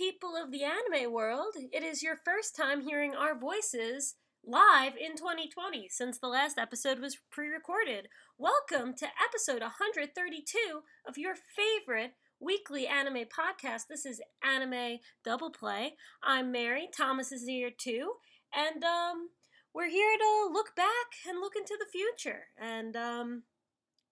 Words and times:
people 0.00 0.34
of 0.34 0.50
the 0.50 0.64
anime 0.64 1.12
world. 1.12 1.52
It 1.74 1.82
is 1.82 2.02
your 2.02 2.16
first 2.16 2.56
time 2.56 2.80
hearing 2.80 3.14
our 3.14 3.38
voices 3.38 4.14
live 4.42 4.94
in 4.96 5.14
2020 5.14 5.88
since 5.90 6.18
the 6.18 6.26
last 6.26 6.56
episode 6.56 7.00
was 7.00 7.18
pre 7.30 7.48
recorded. 7.48 8.08
Welcome 8.38 8.94
to 8.94 9.06
episode 9.22 9.60
132 9.60 10.80
of 11.06 11.18
your 11.18 11.34
favorite 11.34 12.12
weekly 12.40 12.86
anime 12.86 13.26
podcast. 13.26 13.88
This 13.90 14.06
is 14.06 14.22
Anime 14.42 15.00
Double 15.22 15.50
Play. 15.50 15.96
I'm 16.22 16.50
Mary, 16.50 16.88
Thomas 16.96 17.30
is 17.30 17.44
here 17.44 17.70
too, 17.70 18.12
and 18.54 18.82
um, 18.82 19.28
we're 19.74 19.90
here 19.90 20.16
to 20.16 20.50
look 20.50 20.74
back 20.74 21.28
and 21.28 21.40
look 21.40 21.56
into 21.56 21.76
the 21.78 21.92
future 21.92 22.44
and 22.58 22.96
um, 22.96 23.42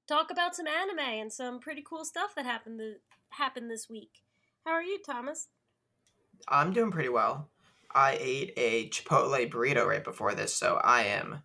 talk 0.06 0.30
about 0.30 0.55
some 0.55 0.66
anime 0.66 0.98
and 0.98 1.33
some 1.33 1.61
pretty 1.61 1.83
cool 1.83 2.05
stuff 2.05 2.34
that 2.36 2.45
happened, 2.45 2.78
th- 2.78 3.00
happened 3.30 3.70
this 3.70 3.89
week. 3.89 4.20
How 4.66 4.73
are 4.73 4.83
you, 4.83 4.98
Thomas? 5.02 5.48
I'm 6.47 6.73
doing 6.73 6.91
pretty 6.91 7.09
well. 7.09 7.48
I 7.95 8.19
ate 8.20 8.52
a 8.56 8.88
Chipotle 8.91 9.51
burrito 9.51 9.87
right 9.87 10.05
before 10.05 10.34
this, 10.34 10.55
so 10.55 10.80
I 10.84 11.05
am 11.05 11.42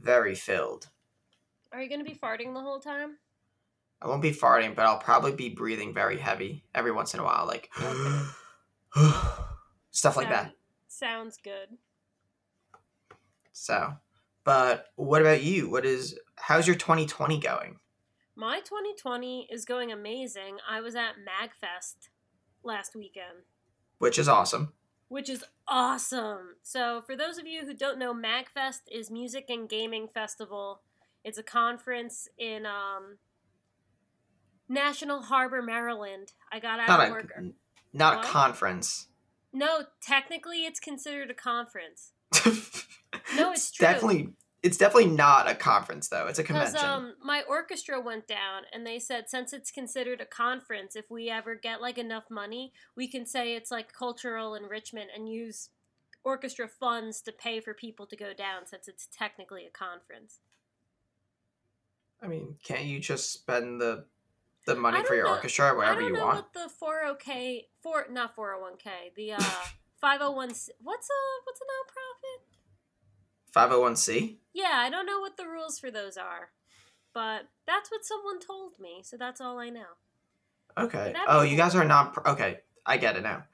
very 0.00 0.34
filled. 0.34 0.88
Are 1.72 1.82
you 1.82 1.88
going 1.88 2.04
to 2.04 2.10
be 2.10 2.18
farting 2.18 2.54
the 2.54 2.60
whole 2.60 2.80
time? 2.80 3.18
I 4.00 4.06
won't 4.06 4.22
be 4.22 4.32
farting, 4.32 4.74
but 4.74 4.86
I'll 4.86 4.98
probably 4.98 5.32
be 5.32 5.48
breathing 5.50 5.92
very 5.92 6.18
heavy 6.18 6.64
every 6.74 6.92
once 6.92 7.14
in 7.14 7.20
a 7.20 7.24
while, 7.24 7.46
like 7.46 7.68
stuff 9.90 10.16
like 10.16 10.28
that. 10.28 10.52
Sounds 10.86 11.36
good. 11.42 11.76
So, 13.52 13.94
but 14.44 14.86
what 14.94 15.20
about 15.20 15.42
you? 15.42 15.68
What 15.68 15.84
is 15.84 16.18
how's 16.36 16.66
your 16.66 16.76
2020 16.76 17.40
going? 17.40 17.80
My 18.36 18.60
2020 18.60 19.48
is 19.50 19.64
going 19.64 19.90
amazing. 19.90 20.58
I 20.68 20.80
was 20.80 20.94
at 20.94 21.16
MagFest 21.16 22.08
last 22.62 22.94
weekend, 22.94 23.46
Which 23.98 24.18
is 24.18 24.28
awesome. 24.28 24.72
which 25.08 25.28
is 25.28 25.44
awesome. 25.66 26.56
So, 26.62 27.02
for 27.06 27.16
those 27.16 27.38
of 27.38 27.46
you 27.46 27.64
who 27.66 27.74
don't 27.74 27.98
know, 27.98 28.14
MagFest 28.14 28.80
is 28.90 29.10
music 29.10 29.46
and 29.48 29.68
gaming 29.68 30.08
festival. 30.12 30.80
It's 31.24 31.38
a 31.38 31.42
conference 31.42 32.28
in 32.38 32.64
um, 32.66 33.18
National 34.68 35.22
Harbor, 35.22 35.62
Maryland. 35.62 36.32
I 36.52 36.60
got 36.60 36.78
out 36.80 36.88
Not 36.88 37.00
of 37.00 37.08
a 37.08 37.12
work. 37.12 37.32
not 37.92 38.16
What? 38.18 38.24
a 38.24 38.28
conference. 38.28 39.06
No, 39.52 39.84
technically, 40.00 40.64
it's 40.66 40.78
considered 40.80 41.30
a 41.30 41.34
conference. 41.34 42.12
No, 43.36 43.52
it's 43.52 43.70
true. 43.70 43.86
definitely 43.86 44.28
it's 44.68 44.76
definitely 44.76 45.10
not 45.10 45.50
a 45.50 45.54
conference 45.54 46.08
though. 46.10 46.26
It's 46.26 46.38
a 46.38 46.44
convention. 46.44 46.84
um, 46.84 47.14
my 47.24 47.42
orchestra 47.48 47.98
went 47.98 48.28
down, 48.28 48.64
and 48.70 48.86
they 48.86 48.98
said 48.98 49.30
since 49.30 49.54
it's 49.54 49.70
considered 49.70 50.20
a 50.20 50.26
conference, 50.26 50.94
if 50.94 51.06
we 51.10 51.30
ever 51.30 51.54
get 51.54 51.80
like 51.80 51.96
enough 51.96 52.24
money, 52.30 52.74
we 52.94 53.08
can 53.08 53.24
say 53.24 53.54
it's 53.54 53.70
like 53.70 53.94
cultural 53.94 54.54
enrichment 54.54 55.08
and 55.16 55.26
use 55.26 55.70
orchestra 56.22 56.68
funds 56.68 57.22
to 57.22 57.32
pay 57.32 57.60
for 57.60 57.72
people 57.72 58.04
to 58.08 58.14
go 58.14 58.34
down, 58.34 58.66
since 58.66 58.88
it's 58.88 59.08
technically 59.10 59.64
a 59.64 59.70
conference. 59.70 60.40
I 62.22 62.26
mean, 62.26 62.56
can't 62.62 62.84
you 62.84 63.00
just 63.00 63.32
spend 63.32 63.80
the 63.80 64.04
the 64.66 64.74
money 64.74 65.02
for 65.02 65.14
your 65.14 65.24
know- 65.24 65.30
orchestra 65.30 65.74
wherever 65.74 66.02
you 66.02 66.12
want? 66.12 66.36
what 66.36 66.52
the 66.52 66.68
four 66.68 67.00
hundred 67.04 67.20
k 67.20 67.68
four 67.82 68.06
not 68.10 68.34
four 68.34 68.52
hundred 68.52 68.62
one 68.62 68.76
k 68.76 68.90
the 69.16 69.32
uh 69.32 69.40
five 69.98 70.20
hundred 70.20 70.36
one 70.36 70.48
what's 70.48 70.68
a 70.68 71.20
what's 71.46 71.60
a 71.62 71.64
nonprofit? 71.64 72.57
501c? 73.54 74.36
Yeah, 74.52 74.74
I 74.74 74.90
don't 74.90 75.06
know 75.06 75.20
what 75.20 75.36
the 75.36 75.46
rules 75.46 75.78
for 75.78 75.90
those 75.90 76.16
are, 76.16 76.50
but 77.14 77.48
that's 77.66 77.90
what 77.90 78.04
someone 78.04 78.40
told 78.40 78.78
me, 78.78 79.00
so 79.02 79.16
that's 79.16 79.40
all 79.40 79.58
I 79.58 79.70
know. 79.70 79.96
Okay. 80.76 81.12
That'd 81.12 81.26
Oh, 81.26 81.42
you 81.42 81.56
guys 81.56 81.74
are 81.74 81.84
not 81.84 82.26
okay. 82.26 82.60
I 82.86 82.96
get 82.96 83.16
it 83.16 83.22
now. 83.22 83.44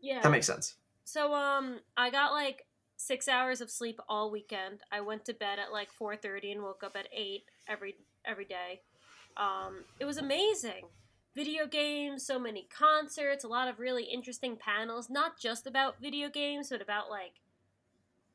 Yeah. 0.00 0.20
That 0.22 0.30
makes 0.30 0.46
sense. 0.46 0.76
So 1.04 1.34
um 1.34 1.80
I 1.96 2.10
got 2.10 2.32
like 2.32 2.66
6 2.96 3.28
hours 3.28 3.60
of 3.60 3.70
sleep 3.70 4.00
all 4.08 4.30
weekend. 4.30 4.80
I 4.90 5.00
went 5.00 5.24
to 5.26 5.34
bed 5.34 5.58
at 5.58 5.72
like 5.72 5.88
4:30 5.92 6.52
and 6.52 6.62
woke 6.62 6.82
up 6.82 6.96
at 6.96 7.08
8 7.12 7.44
every 7.68 7.96
every 8.24 8.44
day. 8.44 8.80
Um 9.36 9.84
it 9.98 10.04
was 10.04 10.16
amazing. 10.16 10.84
Video 11.36 11.66
games, 11.66 12.26
so 12.26 12.38
many 12.38 12.66
concerts, 12.76 13.44
a 13.44 13.48
lot 13.48 13.68
of 13.68 13.78
really 13.78 14.04
interesting 14.04 14.56
panels, 14.56 15.08
not 15.08 15.38
just 15.38 15.66
about 15.66 16.00
video 16.00 16.28
games, 16.28 16.70
but 16.70 16.82
about 16.82 17.08
like 17.08 17.34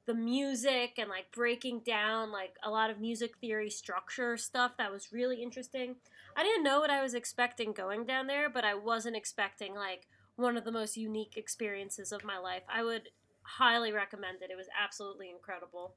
the 0.06 0.14
music 0.14 0.96
and 0.98 1.10
like 1.10 1.32
breaking 1.32 1.82
down 1.82 2.32
like 2.32 2.56
a 2.64 2.70
lot 2.70 2.90
of 2.90 3.00
music 3.00 3.38
theory 3.40 3.70
structure 3.70 4.38
stuff 4.38 4.78
that 4.78 4.92
was 4.92 5.12
really 5.12 5.42
interesting. 5.42 5.98
I 6.36 6.44
didn't 6.44 6.64
know 6.64 6.80
what 6.80 6.90
I 6.90 7.02
was 7.02 7.14
expecting 7.14 7.74
going 7.74 8.06
down 8.06 8.28
there, 8.28 8.50
but 8.50 8.64
I 8.66 8.76
wasn't 8.76 9.16
expecting 9.16 9.74
like 9.76 10.08
one 10.36 10.58
of 10.58 10.66
the 10.66 10.72
most 10.72 10.98
unique 10.98 11.38
experiences 11.38 12.12
of 12.12 12.24
my 12.24 12.38
life. 12.38 12.64
I 12.70 12.84
would 12.84 13.10
highly 13.44 13.92
recommend 13.92 14.42
it. 14.42 14.52
It 14.52 14.58
was 14.58 14.70
absolutely 14.78 15.30
incredible. 15.30 15.96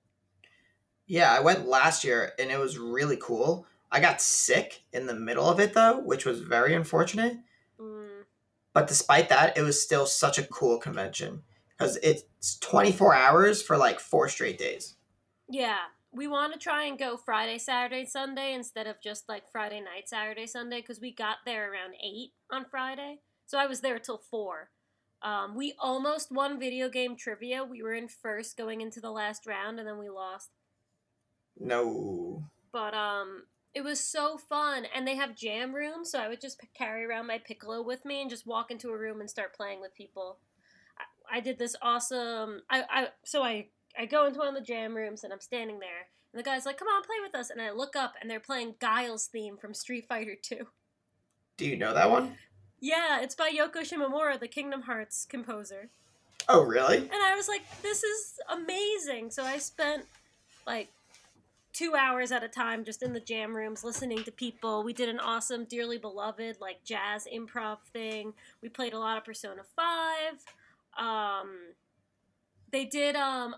Yeah, 1.07 1.33
I 1.33 1.41
went 1.41 1.67
last 1.67 2.05
year 2.05 2.35
and 2.39 2.51
it 2.53 2.59
was 2.59 2.79
really 2.79 3.17
cool. 3.17 3.67
I 3.91 4.01
got 4.01 4.21
sick 4.21 4.83
in 4.93 5.07
the 5.07 5.15
middle 5.15 5.47
of 5.49 5.59
it 5.61 5.73
though, 5.75 5.99
which 6.01 6.25
was 6.27 6.41
very 6.41 6.75
unfortunate. 6.75 7.39
Mm, 7.79 8.25
But 8.73 8.87
despite 8.87 9.29
that, 9.29 9.59
it 9.59 9.63
was 9.63 9.83
still 9.83 10.07
such 10.07 10.39
a 10.39 10.47
cool 10.47 10.79
convention 10.79 11.45
because 11.79 11.97
it's 12.03 12.59
24 12.61 13.15
hours 13.15 13.63
for 13.63 13.77
like 13.77 14.01
four 14.01 14.29
straight 14.29 14.59
days. 14.59 14.97
yeah, 15.49 15.79
we 16.11 16.27
want 16.27 16.55
to 16.55 16.59
try 16.59 16.85
and 16.85 16.99
go 16.99 17.17
Friday, 17.19 17.59
Saturday, 17.59 18.07
Sunday 18.07 18.55
instead 18.55 18.87
of 18.87 18.97
just 19.03 19.29
like 19.29 19.51
Friday 19.53 19.81
night, 19.81 20.09
Saturday, 20.09 20.47
Sunday 20.47 20.81
because 20.81 21.01
we 21.01 21.13
got 21.13 21.37
there 21.45 21.71
around 21.71 21.95
8 22.03 22.31
on 22.51 22.65
Friday. 22.65 23.19
So 23.45 23.59
I 23.59 23.67
was 23.67 23.81
there 23.83 23.99
till 23.99 24.17
4. 24.17 24.71
Um, 25.21 25.55
we 25.55 25.75
almost 25.79 26.33
won 26.33 26.59
video 26.59 26.89
game 26.89 27.15
trivia. 27.15 27.63
We 27.63 27.83
were 27.83 27.93
in 27.93 28.09
first 28.09 28.57
going 28.57 28.81
into 28.81 29.01
the 29.01 29.11
last 29.11 29.47
round 29.47 29.79
and 29.79 29.87
then 29.87 29.99
we 29.99 30.09
lost. 30.09 30.49
No. 31.59 32.45
but 32.73 32.95
um 32.95 33.45
it 33.75 33.83
was 33.83 34.01
so 34.01 34.39
fun 34.39 34.87
and 34.95 35.07
they 35.07 35.17
have 35.17 35.35
jam 35.37 35.75
rooms 35.75 36.11
so 36.13 36.21
i 36.21 36.29
would 36.29 36.41
just 36.41 36.61
p- 36.61 36.69
carry 36.75 37.05
around 37.05 37.27
my 37.27 37.39
piccolo 37.39 37.83
with 37.83 38.05
me 38.05 38.21
and 38.21 38.31
just 38.31 38.47
walk 38.47 38.71
into 38.71 38.91
a 38.91 38.97
room 38.97 39.21
and 39.21 39.29
start 39.29 39.55
playing 39.57 39.81
with 39.81 39.95
people 39.95 40.39
i, 41.33 41.41
did 41.41 41.59
this 41.59 41.77
awesome 41.83 42.63
I, 42.71 42.85
I 42.91 43.09
so 43.25 43.43
i 43.43 43.67
i 43.99 44.07
go 44.07 44.27
into 44.27 44.39
one 44.39 44.49
of 44.49 44.55
the 44.55 44.61
jam 44.61 44.95
rooms 44.95 45.25
and 45.25 45.33
i'm 45.33 45.41
standing 45.41 45.79
there 45.79 46.07
and 46.33 46.39
the 46.39 46.43
guy's 46.45 46.67
like 46.67 46.79
come 46.79 46.89
on 46.89 47.03
play 47.03 47.17
with 47.23 47.35
us 47.35 47.51
and 47.51 47.61
i 47.63 47.71
look 47.71 47.97
up 47.97 48.15
and 48.21 48.31
they're 48.31 48.41
playing 48.41 48.75
guile's 48.81 49.27
theme 49.27 49.57
from 49.57 49.75
street 49.75 50.07
fighter 50.09 50.35
2 50.41 50.67
Do 51.57 51.67
you 51.67 51.77
know 51.77 51.95
that 51.95 52.11
one? 52.11 52.35
yeah 52.81 53.21
it's 53.21 53.35
by 53.35 53.51
yoko 53.51 53.81
shimomura 53.83 54.39
the 54.39 54.49
kingdom 54.49 54.83
hearts 54.83 55.27
composer 55.29 55.91
Oh, 56.51 56.63
really? 56.63 56.97
and 56.97 57.11
I 57.13 57.35
was 57.37 57.47
like, 57.47 57.61
this 57.83 58.03
is 58.03 58.39
amazing. 58.51 59.31
So 59.31 59.45
I 59.45 59.59
spent 59.59 60.07
like 60.67 60.89
two 61.75 61.95
hours 61.95 62.33
at 62.33 62.43
a 62.43 62.49
time 62.49 62.85
just 62.85 63.03
in 63.03 63.13
the 63.13 63.21
jam 63.21 63.55
rooms 63.55 63.85
listening 63.85 64.25
to 64.25 64.33
people. 64.33 64.83
We 64.83 64.95
did 64.95 65.11
an 65.11 65.21
awesome 65.21 65.65
Dearly 65.65 65.99
Beloved 65.99 66.57
like 66.59 66.83
jazz 66.85 67.27
improv 67.31 67.79
thing. 67.93 68.33
We 68.63 68.71
played 68.71 68.95
a 68.95 68.99
lot 68.99 69.19
of 69.19 69.25
Persona 69.27 69.61
5. 69.77 69.85
Um, 70.99 71.75
they 72.71 72.85
did 72.85 73.17
um, 73.17 73.55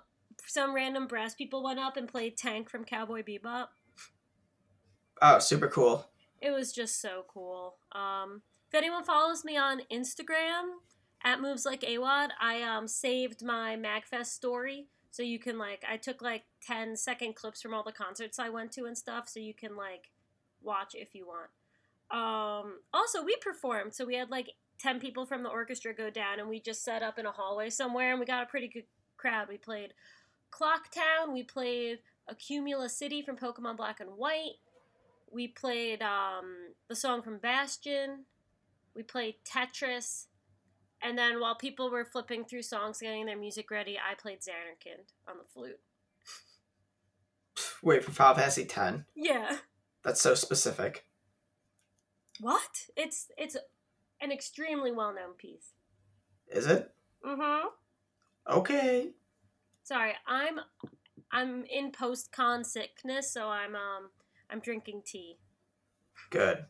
some 0.46 0.74
random 0.74 1.06
brass 1.06 1.34
people 1.34 1.62
went 1.62 1.78
up 1.78 1.96
and 1.96 2.08
played 2.08 2.36
Tank 2.36 2.70
from 2.70 2.84
Cowboy 2.84 3.22
Bebop. 3.22 3.68
Oh, 5.22 5.38
super 5.38 5.68
cool. 5.68 6.06
It 6.40 6.50
was 6.50 6.72
just 6.72 7.00
so 7.00 7.24
cool. 7.28 7.76
Um, 7.92 8.42
if 8.68 8.74
anyone 8.74 9.04
follows 9.04 9.44
me 9.44 9.56
on 9.56 9.82
Instagram 9.92 10.76
at 11.22 11.40
moves 11.40 11.66
like 11.66 11.84
Awad, 11.84 12.30
I 12.40 12.62
um 12.62 12.88
saved 12.88 13.44
my 13.44 13.76
Magfest 13.76 14.26
story, 14.26 14.86
so 15.10 15.22
you 15.22 15.38
can 15.38 15.58
like 15.58 15.84
I 15.90 15.96
took 15.96 16.22
like 16.22 16.44
10 16.66 16.96
second 16.96 17.34
clips 17.34 17.60
from 17.60 17.74
all 17.74 17.82
the 17.82 17.92
concerts 17.92 18.38
I 18.38 18.48
went 18.48 18.72
to 18.72 18.84
and 18.86 18.96
stuff, 18.96 19.28
so 19.28 19.40
you 19.40 19.54
can 19.54 19.76
like 19.76 20.10
watch 20.62 20.94
if 20.94 21.14
you 21.14 21.26
want. 21.26 21.50
Um, 22.10 22.80
also, 22.92 23.22
we 23.22 23.36
performed, 23.36 23.94
so 23.94 24.04
we 24.04 24.16
had 24.16 24.30
like 24.30 24.50
10 24.80 25.00
people 25.00 25.26
from 25.26 25.42
the 25.42 25.48
orchestra 25.48 25.94
go 25.94 26.10
down, 26.10 26.38
and 26.40 26.48
we 26.48 26.60
just 26.60 26.84
set 26.84 27.02
up 27.02 27.18
in 27.18 27.26
a 27.26 27.32
hallway 27.32 27.70
somewhere, 27.70 28.10
and 28.10 28.20
we 28.20 28.26
got 28.26 28.42
a 28.42 28.46
pretty 28.46 28.68
good 28.68 28.84
crowd. 29.16 29.48
We 29.48 29.58
played 29.58 29.94
Clock 30.50 30.90
Town, 30.90 31.32
we 31.32 31.42
played 31.42 31.98
Accumula 32.30 32.88
City 32.90 33.22
from 33.22 33.36
Pokemon 33.36 33.76
Black 33.76 34.00
and 34.00 34.10
White. 34.16 34.56
We 35.32 35.48
played 35.48 36.02
um, 36.02 36.74
the 36.88 36.96
song 36.96 37.22
from 37.22 37.38
Bastion. 37.38 38.24
We 38.94 39.02
played 39.02 39.36
Tetris. 39.44 40.26
And 41.02 41.16
then 41.16 41.40
while 41.40 41.54
people 41.54 41.90
were 41.90 42.04
flipping 42.04 42.44
through 42.44 42.62
songs, 42.62 42.98
getting 43.00 43.26
their 43.26 43.38
music 43.38 43.70
ready, 43.70 43.96
I 43.98 44.14
played 44.14 44.40
Zanarkand 44.40 45.12
on 45.28 45.38
the 45.38 45.44
flute. 45.52 45.78
Wait 47.82 48.04
for 48.04 48.10
Final 48.10 48.34
Fantasy 48.34 48.64
10. 48.64 49.06
Yeah. 49.14 49.58
That's 50.02 50.20
so 50.20 50.34
specific. 50.34 51.06
What? 52.40 52.86
It's 52.96 53.26
it's 53.36 53.56
an 54.20 54.32
extremely 54.32 54.92
well 54.92 55.14
known 55.14 55.34
piece. 55.36 55.72
Is 56.48 56.66
it? 56.66 56.90
Mm-hmm. 57.24 57.68
Okay. 58.48 59.10
Sorry, 59.82 60.14
I'm 60.26 60.60
I'm 61.32 61.64
in 61.64 61.92
post 61.92 62.32
con 62.32 62.64
sickness, 62.64 63.32
so 63.32 63.48
I'm 63.48 63.74
um 63.74 64.10
I'm 64.50 64.60
drinking 64.60 65.02
tea. 65.04 65.38
Good. 66.30 66.64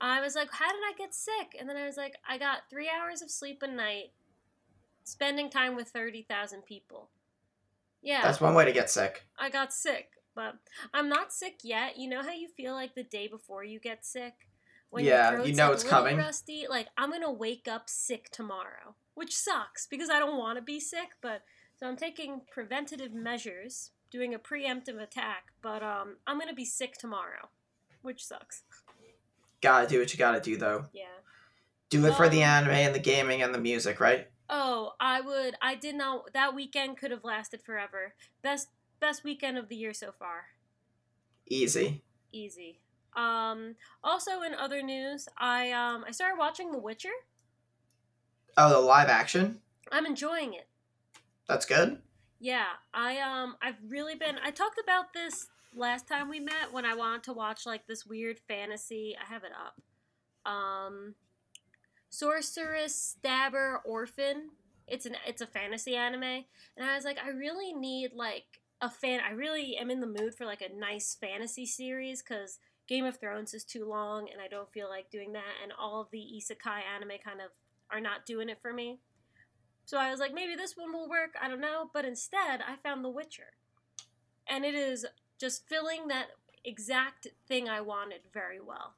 I 0.00 0.20
was 0.20 0.34
like, 0.34 0.50
how 0.50 0.68
did 0.68 0.80
I 0.82 0.94
get 0.96 1.14
sick? 1.14 1.56
And 1.58 1.68
then 1.68 1.76
I 1.76 1.84
was 1.84 1.96
like, 1.96 2.16
I 2.26 2.38
got 2.38 2.70
three 2.70 2.88
hours 2.88 3.20
of 3.20 3.30
sleep 3.30 3.62
a 3.62 3.66
night, 3.66 4.12
spending 5.04 5.50
time 5.50 5.76
with 5.76 5.88
30,000 5.88 6.64
people. 6.64 7.10
Yeah. 8.02 8.22
That's 8.22 8.40
one 8.40 8.54
way 8.54 8.64
to 8.64 8.72
get 8.72 8.88
sick. 8.88 9.24
I 9.38 9.50
got 9.50 9.74
sick, 9.74 10.12
but 10.34 10.54
I'm 10.94 11.10
not 11.10 11.34
sick 11.34 11.58
yet. 11.62 11.98
You 11.98 12.08
know 12.08 12.22
how 12.22 12.32
you 12.32 12.48
feel 12.48 12.72
like 12.72 12.94
the 12.94 13.02
day 13.02 13.28
before 13.28 13.62
you 13.62 13.78
get 13.78 14.06
sick? 14.06 14.48
When 14.90 15.04
Yeah, 15.04 15.42
you 15.44 15.54
know 15.54 15.72
it's 15.72 15.84
coming. 15.84 16.16
Rusty. 16.16 16.66
Like 16.68 16.88
I'm 16.98 17.10
gonna 17.10 17.30
wake 17.32 17.68
up 17.68 17.88
sick 17.88 18.30
tomorrow, 18.30 18.96
which 19.14 19.36
sucks 19.36 19.86
because 19.86 20.10
I 20.10 20.18
don't 20.18 20.36
want 20.38 20.58
to 20.58 20.62
be 20.62 20.80
sick. 20.80 21.10
But 21.22 21.42
so 21.76 21.86
I'm 21.86 21.96
taking 21.96 22.42
preventative 22.50 23.14
measures, 23.14 23.92
doing 24.10 24.34
a 24.34 24.38
preemptive 24.38 25.00
attack. 25.00 25.52
But 25.62 25.82
um, 25.82 26.16
I'm 26.26 26.38
gonna 26.38 26.54
be 26.54 26.64
sick 26.64 26.94
tomorrow, 26.98 27.50
which 28.02 28.24
sucks. 28.24 28.64
Gotta 29.60 29.86
do 29.86 30.00
what 30.00 30.12
you 30.12 30.18
gotta 30.18 30.40
do 30.40 30.56
though. 30.56 30.86
Yeah. 30.92 31.04
Do 31.88 32.04
it 32.06 32.14
for 32.14 32.28
the 32.28 32.42
Um, 32.42 32.50
anime 32.50 32.70
and 32.70 32.94
the 32.94 33.00
gaming 33.00 33.42
and 33.42 33.54
the 33.54 33.58
music, 33.60 34.00
right? 34.00 34.28
Oh, 34.48 34.94
I 34.98 35.20
would. 35.20 35.54
I 35.62 35.76
did 35.76 35.94
not. 35.94 36.32
That 36.32 36.54
weekend 36.54 36.96
could 36.98 37.10
have 37.12 37.24
lasted 37.24 37.62
forever. 37.62 38.14
Best 38.42 38.68
best 38.98 39.22
weekend 39.22 39.56
of 39.56 39.68
the 39.68 39.76
year 39.76 39.92
so 39.92 40.10
far. 40.10 40.46
Easy. 41.46 42.02
Easy. 42.32 42.80
Um. 43.16 43.76
Also, 44.02 44.42
in 44.42 44.54
other 44.54 44.82
news, 44.82 45.28
I 45.38 45.72
um 45.72 46.04
I 46.06 46.12
started 46.12 46.38
watching 46.38 46.72
The 46.72 46.78
Witcher. 46.78 47.08
Oh, 48.56 48.70
the 48.70 48.80
live 48.80 49.08
action? 49.08 49.60
I'm 49.92 50.06
enjoying 50.06 50.54
it. 50.54 50.68
That's 51.48 51.66
good. 51.66 52.00
Yeah, 52.38 52.66
I 52.94 53.18
um 53.18 53.56
I've 53.62 53.76
really 53.86 54.14
been. 54.14 54.36
I 54.44 54.50
talked 54.50 54.80
about 54.82 55.12
this 55.12 55.48
last 55.74 56.08
time 56.08 56.28
we 56.28 56.40
met 56.40 56.72
when 56.72 56.84
I 56.84 56.94
wanted 56.94 57.22
to 57.24 57.32
watch 57.32 57.66
like 57.66 57.86
this 57.86 58.06
weird 58.06 58.38
fantasy. 58.38 59.16
I 59.20 59.32
have 59.32 59.44
it 59.44 59.52
up. 59.52 60.50
Um, 60.50 61.14
Sorceress 62.08 62.94
Stabber 62.94 63.80
Orphan. 63.84 64.50
It's 64.86 65.06
an 65.06 65.16
it's 65.26 65.42
a 65.42 65.46
fantasy 65.46 65.94
anime, 65.94 66.44
and 66.76 66.88
I 66.88 66.96
was 66.96 67.04
like, 67.04 67.18
I 67.24 67.30
really 67.30 67.72
need 67.72 68.12
like 68.14 68.60
a 68.80 68.90
fan. 68.90 69.20
I 69.20 69.32
really 69.32 69.76
am 69.76 69.90
in 69.90 70.00
the 70.00 70.06
mood 70.06 70.34
for 70.34 70.44
like 70.46 70.62
a 70.62 70.74
nice 70.74 71.14
fantasy 71.14 71.66
series 71.66 72.22
because 72.22 72.58
Game 72.90 73.04
of 73.04 73.18
Thrones 73.20 73.54
is 73.54 73.62
too 73.62 73.84
long, 73.88 74.28
and 74.32 74.42
I 74.42 74.48
don't 74.48 74.70
feel 74.72 74.88
like 74.88 75.10
doing 75.10 75.32
that. 75.34 75.54
And 75.62 75.72
all 75.78 76.00
of 76.00 76.10
the 76.10 76.18
isekai 76.18 76.80
anime 76.92 77.12
kind 77.24 77.40
of 77.40 77.52
are 77.88 78.00
not 78.00 78.26
doing 78.26 78.48
it 78.48 78.58
for 78.60 78.72
me. 78.72 78.98
So 79.84 79.96
I 79.96 80.10
was 80.10 80.18
like, 80.18 80.34
maybe 80.34 80.56
this 80.56 80.76
one 80.76 80.92
will 80.92 81.08
work. 81.08 81.34
I 81.40 81.48
don't 81.48 81.60
know. 81.60 81.88
But 81.94 82.04
instead, 82.04 82.60
I 82.66 82.74
found 82.82 83.04
The 83.04 83.08
Witcher. 83.08 83.54
And 84.48 84.64
it 84.64 84.74
is 84.74 85.06
just 85.38 85.68
filling 85.68 86.08
that 86.08 86.30
exact 86.64 87.28
thing 87.46 87.68
I 87.68 87.80
wanted 87.80 88.22
very 88.34 88.60
well. 88.60 88.94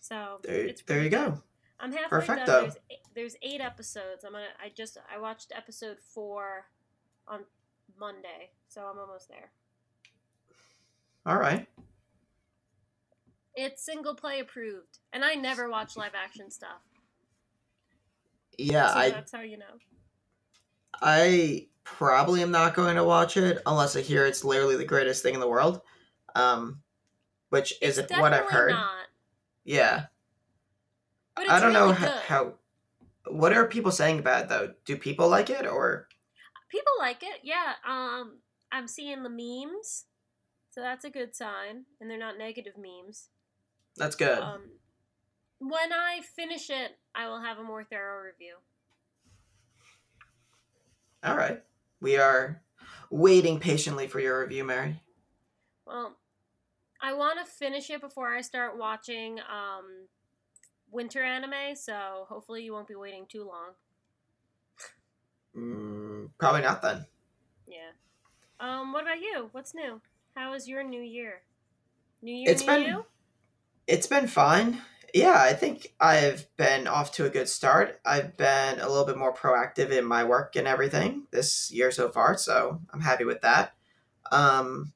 So 0.00 0.38
There, 0.42 0.54
there 0.54 0.66
you 0.66 0.74
pretty 0.86 1.08
go. 1.10 1.30
good. 1.32 1.42
I'm 1.80 1.92
halfway 1.92 2.08
Perfecto. 2.20 2.46
done. 2.46 2.62
There's 2.62 2.76
eight, 2.90 2.98
there's 3.14 3.36
eight 3.42 3.60
episodes. 3.60 4.24
I'm 4.24 4.32
gonna. 4.32 4.46
I 4.62 4.70
just 4.74 4.96
I 5.14 5.18
watched 5.18 5.52
episode 5.54 5.98
four 6.00 6.64
on 7.28 7.40
Monday, 8.00 8.52
so 8.68 8.82
I'm 8.82 8.98
almost 8.98 9.28
there. 9.28 9.50
All 11.26 11.36
right. 11.36 11.66
It's 13.56 13.84
single 13.84 14.14
play 14.14 14.40
approved, 14.40 14.98
and 15.12 15.24
I 15.24 15.34
never 15.34 15.68
watch 15.68 15.96
live 15.96 16.12
action 16.14 16.50
stuff. 16.50 16.80
Yeah, 18.58 18.88
so 18.88 18.98
I 18.98 19.10
that's 19.10 19.32
how 19.32 19.40
you 19.40 19.58
know. 19.58 19.78
I 21.02 21.68
probably 21.82 22.42
am 22.42 22.50
not 22.50 22.74
going 22.74 22.96
to 22.96 23.04
watch 23.04 23.36
it 23.36 23.60
unless 23.66 23.96
I 23.96 24.00
hear 24.00 24.26
it's 24.26 24.44
literally 24.44 24.76
the 24.76 24.84
greatest 24.84 25.22
thing 25.22 25.34
in 25.34 25.40
the 25.40 25.48
world. 25.48 25.80
Um, 26.34 26.80
which 27.50 27.74
isn't 27.82 28.10
what 28.10 28.32
I've 28.32 28.50
heard. 28.50 28.72
Not, 28.72 29.06
Yeah, 29.64 30.06
but 31.36 31.44
it's 31.44 31.52
I 31.52 31.60
don't 31.60 31.72
know 31.72 31.86
really 31.86 31.94
how, 31.96 32.06
good. 32.06 32.22
how. 32.22 32.54
What 33.28 33.52
are 33.52 33.66
people 33.66 33.92
saying 33.92 34.18
about 34.18 34.42
it 34.44 34.48
though? 34.48 34.74
Do 34.84 34.96
people 34.96 35.28
like 35.28 35.50
it 35.50 35.66
or? 35.66 36.08
people 36.74 36.92
like 36.98 37.22
it 37.22 37.38
yeah 37.44 37.74
um 37.88 38.38
i'm 38.72 38.88
seeing 38.88 39.22
the 39.22 39.30
memes 39.30 40.06
so 40.70 40.80
that's 40.80 41.04
a 41.04 41.10
good 41.10 41.34
sign 41.36 41.84
and 42.00 42.10
they're 42.10 42.18
not 42.18 42.36
negative 42.36 42.72
memes 42.76 43.28
That's 43.96 44.16
good. 44.16 44.38
um 44.38 44.62
when 45.60 45.92
i 45.92 46.20
finish 46.36 46.68
it 46.70 46.98
i 47.14 47.26
will 47.28 47.40
have 47.40 47.58
a 47.58 47.62
more 47.62 47.84
thorough 47.84 48.24
review. 48.24 48.56
All 51.22 51.36
right, 51.36 51.62
we 52.00 52.18
are 52.18 52.60
waiting 53.10 53.58
patiently 53.58 54.06
for 54.06 54.20
your 54.20 54.40
review, 54.40 54.64
Mary. 54.64 55.00
well 55.86 56.16
i 57.00 57.12
want 57.12 57.38
to 57.38 57.44
finish 57.50 57.88
it 57.90 58.00
before 58.00 58.34
i 58.34 58.40
start 58.40 58.76
watching 58.78 59.38
um 59.40 60.06
winter 60.90 61.22
anime 61.22 61.74
so 61.74 62.26
hopefully 62.28 62.62
you 62.62 62.72
won't 62.72 62.88
be 62.88 62.94
waiting 62.94 63.26
too 63.28 63.44
long. 63.44 63.70
Mm, 65.56 66.30
probably 66.38 66.62
not 66.62 66.82
then. 66.82 67.06
yeah. 67.66 67.90
Um 68.60 68.92
what 68.92 69.02
about 69.02 69.20
you? 69.20 69.48
What's 69.52 69.74
new? 69.74 70.00
How 70.34 70.52
is 70.54 70.66
your 70.68 70.82
new 70.82 71.00
year? 71.02 71.42
New 72.22 72.34
year 72.34 72.50
It's 72.50 72.62
new 72.62 72.66
been 72.66 72.82
you 72.86 73.04
it's 73.86 74.06
been 74.06 74.26
fine. 74.26 74.80
Yeah, 75.12 75.36
I 75.38 75.52
think 75.52 75.94
I've 76.00 76.46
been 76.56 76.88
off 76.88 77.12
to 77.12 77.24
a 77.24 77.30
good 77.30 77.48
start. 77.48 78.00
I've 78.04 78.36
been 78.36 78.80
a 78.80 78.88
little 78.88 79.04
bit 79.04 79.16
more 79.16 79.32
proactive 79.32 79.90
in 79.90 80.04
my 80.04 80.24
work 80.24 80.56
and 80.56 80.66
everything 80.66 81.28
this 81.30 81.70
year 81.70 81.92
so 81.92 82.08
far, 82.08 82.36
so 82.36 82.80
I'm 82.92 83.00
happy 83.00 83.24
with 83.24 83.40
that. 83.42 83.74
Um, 84.32 84.92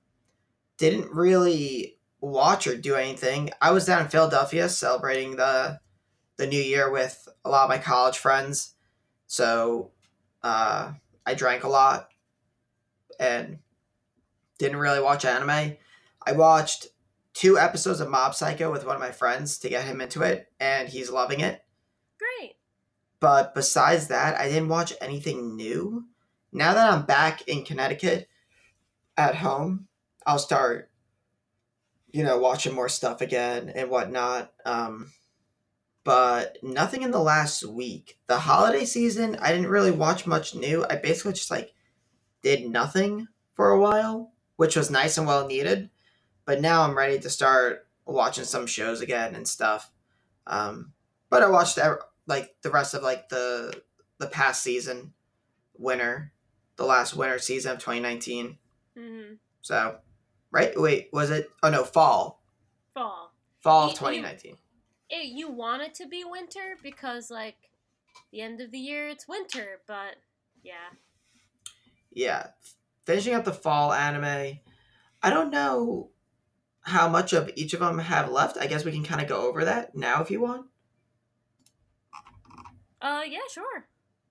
didn't 0.76 1.12
really 1.12 1.98
watch 2.20 2.66
or 2.66 2.76
do 2.76 2.96
anything. 2.96 3.50
I 3.60 3.70
was 3.70 3.86
down 3.86 4.02
in 4.02 4.08
Philadelphia 4.08 4.68
celebrating 4.68 5.36
the 5.36 5.80
the 6.36 6.46
new 6.46 6.60
year 6.60 6.90
with 6.90 7.28
a 7.44 7.50
lot 7.50 7.64
of 7.64 7.68
my 7.68 7.78
college 7.78 8.18
friends, 8.18 8.74
so 9.26 9.92
uh, 10.42 10.92
I 11.26 11.34
drank 11.34 11.64
a 11.64 11.68
lot 11.68 12.08
and 13.20 13.58
didn't 14.58 14.78
really 14.78 15.00
watch 15.00 15.24
anime. 15.24 15.76
I 16.26 16.32
watched 16.32 16.88
two 17.34 17.58
episodes 17.58 18.00
of 18.00 18.08
Mob 18.08 18.34
Psycho 18.34 18.70
with 18.70 18.84
one 18.84 18.96
of 18.96 19.00
my 19.00 19.10
friends 19.10 19.58
to 19.58 19.68
get 19.68 19.84
him 19.84 20.00
into 20.00 20.22
it, 20.22 20.50
and 20.58 20.88
he's 20.88 21.10
loving 21.10 21.40
it. 21.40 21.64
great 22.18 22.54
But 23.20 23.54
besides 23.54 24.08
that, 24.08 24.38
I 24.38 24.48
didn't 24.48 24.68
watch 24.68 24.92
anything 25.00 25.56
new. 25.56 26.06
Now 26.52 26.74
that 26.74 26.92
I'm 26.92 27.04
back 27.04 27.46
in 27.46 27.64
Connecticut 27.64 28.28
at 29.16 29.36
home, 29.36 29.88
I'll 30.26 30.38
start, 30.38 30.90
you 32.10 32.22
know, 32.22 32.38
watching 32.38 32.74
more 32.74 32.88
stuff 32.88 33.20
again 33.20 33.70
and 33.74 33.90
whatnot. 33.90 34.52
Um, 34.64 35.12
but 36.04 36.56
nothing 36.62 37.02
in 37.02 37.10
the 37.10 37.20
last 37.20 37.64
week. 37.64 38.18
The 38.28 38.38
holiday 38.38 38.86
season, 38.86 39.36
I 39.42 39.52
didn't 39.52 39.68
really 39.68 39.90
watch 39.90 40.26
much 40.26 40.54
new. 40.54 40.84
I 40.88 40.96
basically 40.96 41.34
just 41.34 41.50
like 41.50 41.74
did 42.42 42.70
nothing 42.70 43.28
for 43.54 43.70
a 43.70 43.80
while, 43.80 44.32
which 44.56 44.76
was 44.76 44.90
nice 44.90 45.18
and 45.18 45.26
well 45.26 45.46
needed. 45.46 45.90
But 46.48 46.62
now 46.62 46.82
I'm 46.82 46.96
ready 46.96 47.18
to 47.18 47.28
start 47.28 47.86
watching 48.06 48.44
some 48.44 48.66
shows 48.66 49.02
again 49.02 49.34
and 49.34 49.46
stuff. 49.46 49.90
Um, 50.46 50.94
but 51.28 51.42
I 51.42 51.50
watched 51.50 51.78
like 52.26 52.56
the 52.62 52.70
rest 52.70 52.94
of 52.94 53.02
like 53.02 53.28
the 53.28 53.82
the 54.16 54.28
past 54.28 54.62
season, 54.62 55.12
winter, 55.76 56.32
the 56.76 56.86
last 56.86 57.14
winter 57.14 57.38
season 57.38 57.72
of 57.72 57.78
2019. 57.80 58.56
hmm 58.96 59.34
So, 59.60 59.98
right? 60.50 60.72
Wait, 60.74 61.10
was 61.12 61.28
it? 61.30 61.50
Oh 61.62 61.68
no, 61.68 61.84
fall, 61.84 62.40
fall 62.94 63.30
fall 63.60 63.82
You- 63.82 63.88
of 63.88 63.92
you- 63.92 63.98
2019. 64.22 64.56
it, 65.10 65.26
you 65.26 65.50
want 65.50 65.82
it 65.82 65.94
to 65.96 66.06
be 66.08 66.24
winter 66.24 66.76
because 66.82 67.30
like 67.30 67.56
the 68.32 68.40
end 68.40 68.62
of 68.62 68.70
the 68.70 68.78
year 68.78 69.08
it's 69.10 69.28
winter 69.28 69.80
but 69.86 70.16
yeah 70.64 70.96
yeah 72.10 72.46
finishing 73.04 73.34
up 73.34 73.44
the 73.44 73.52
fall 73.52 73.92
anime 73.92 74.58
i 75.22 75.30
don't 75.30 75.50
know 75.50 76.10
how 76.88 77.08
much 77.08 77.32
of 77.32 77.50
each 77.54 77.74
of 77.74 77.80
them 77.80 77.98
have 77.98 78.30
left 78.30 78.56
i 78.58 78.66
guess 78.66 78.84
we 78.84 78.92
can 78.92 79.04
kind 79.04 79.20
of 79.20 79.28
go 79.28 79.46
over 79.46 79.64
that 79.64 79.94
now 79.94 80.22
if 80.22 80.30
you 80.30 80.40
want. 80.40 80.66
Uh 83.00 83.22
yeah 83.28 83.38
sure. 83.52 83.86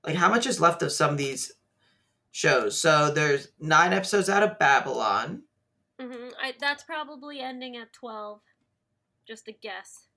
Like 0.05 0.15
how 0.15 0.29
much 0.29 0.45
is 0.45 0.59
left 0.59 0.81
of 0.81 0.91
some 0.91 1.11
of 1.11 1.17
these 1.17 1.53
shows? 2.31 2.79
So 2.79 3.11
there's 3.11 3.49
nine 3.59 3.93
episodes 3.93 4.29
out 4.29 4.43
of 4.43 4.59
babylon. 4.59 5.43
Hmm 5.99 6.29
I, 6.41 6.53
that's 6.59 6.83
probably 6.83 7.39
ending 7.39 7.77
at 7.77 7.93
12 7.93 8.41
just 9.27 9.47
a 9.47 9.51
guess. 9.51 10.07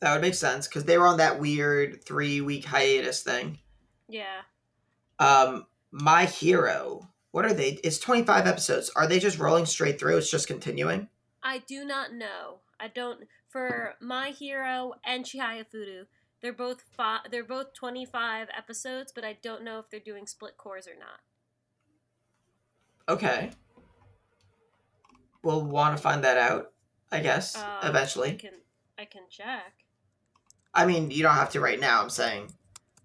That 0.00 0.12
would 0.12 0.22
make 0.22 0.34
sense 0.34 0.68
because 0.68 0.84
they 0.84 0.98
were 0.98 1.06
on 1.06 1.18
that 1.18 1.40
weird 1.40 2.04
three 2.04 2.40
week 2.40 2.64
hiatus 2.64 3.22
thing. 3.22 3.58
Yeah. 4.08 4.42
Um 5.18 5.66
my 5.90 6.26
hero 6.26 7.08
what 7.30 7.44
are 7.44 7.52
they? 7.52 7.78
It's 7.84 7.98
25 7.98 8.46
episodes. 8.46 8.90
Are 8.96 9.06
they 9.06 9.18
just 9.18 9.38
rolling 9.38 9.66
straight 9.66 10.00
through? 10.00 10.16
It's 10.16 10.30
just 10.30 10.46
continuing 10.46 11.08
i 11.46 11.58
do 11.58 11.84
not 11.84 12.12
know 12.12 12.60
i 12.78 12.88
don't 12.88 13.20
for 13.48 13.94
my 14.00 14.30
hero 14.30 14.92
and 15.04 15.24
chihaya 15.24 15.64
furu 15.64 16.04
they're 16.42 16.52
both 16.52 16.82
fi- 16.96 17.20
they're 17.30 17.44
both 17.44 17.72
25 17.72 18.48
episodes 18.56 19.12
but 19.14 19.24
i 19.24 19.38
don't 19.42 19.62
know 19.64 19.78
if 19.78 19.88
they're 19.90 20.00
doing 20.00 20.26
split 20.26 20.56
cours 20.58 20.86
or 20.86 20.98
not 20.98 21.20
okay 23.08 23.50
we'll 25.42 25.64
want 25.64 25.96
to 25.96 26.02
find 26.02 26.24
that 26.24 26.36
out 26.36 26.72
i 27.12 27.20
guess 27.20 27.54
Uh, 27.56 27.88
eventually 27.88 28.30
i 28.30 28.34
can 28.34 28.54
i 28.98 29.04
can 29.04 29.22
check 29.30 29.72
I 30.74 30.84
mean, 30.84 31.10
you 31.10 31.22
don't 31.22 31.32
have 31.32 31.52
to 31.52 31.60
right 31.60 31.80
now. 31.80 32.02
I'm 32.02 32.10
saying 32.10 32.52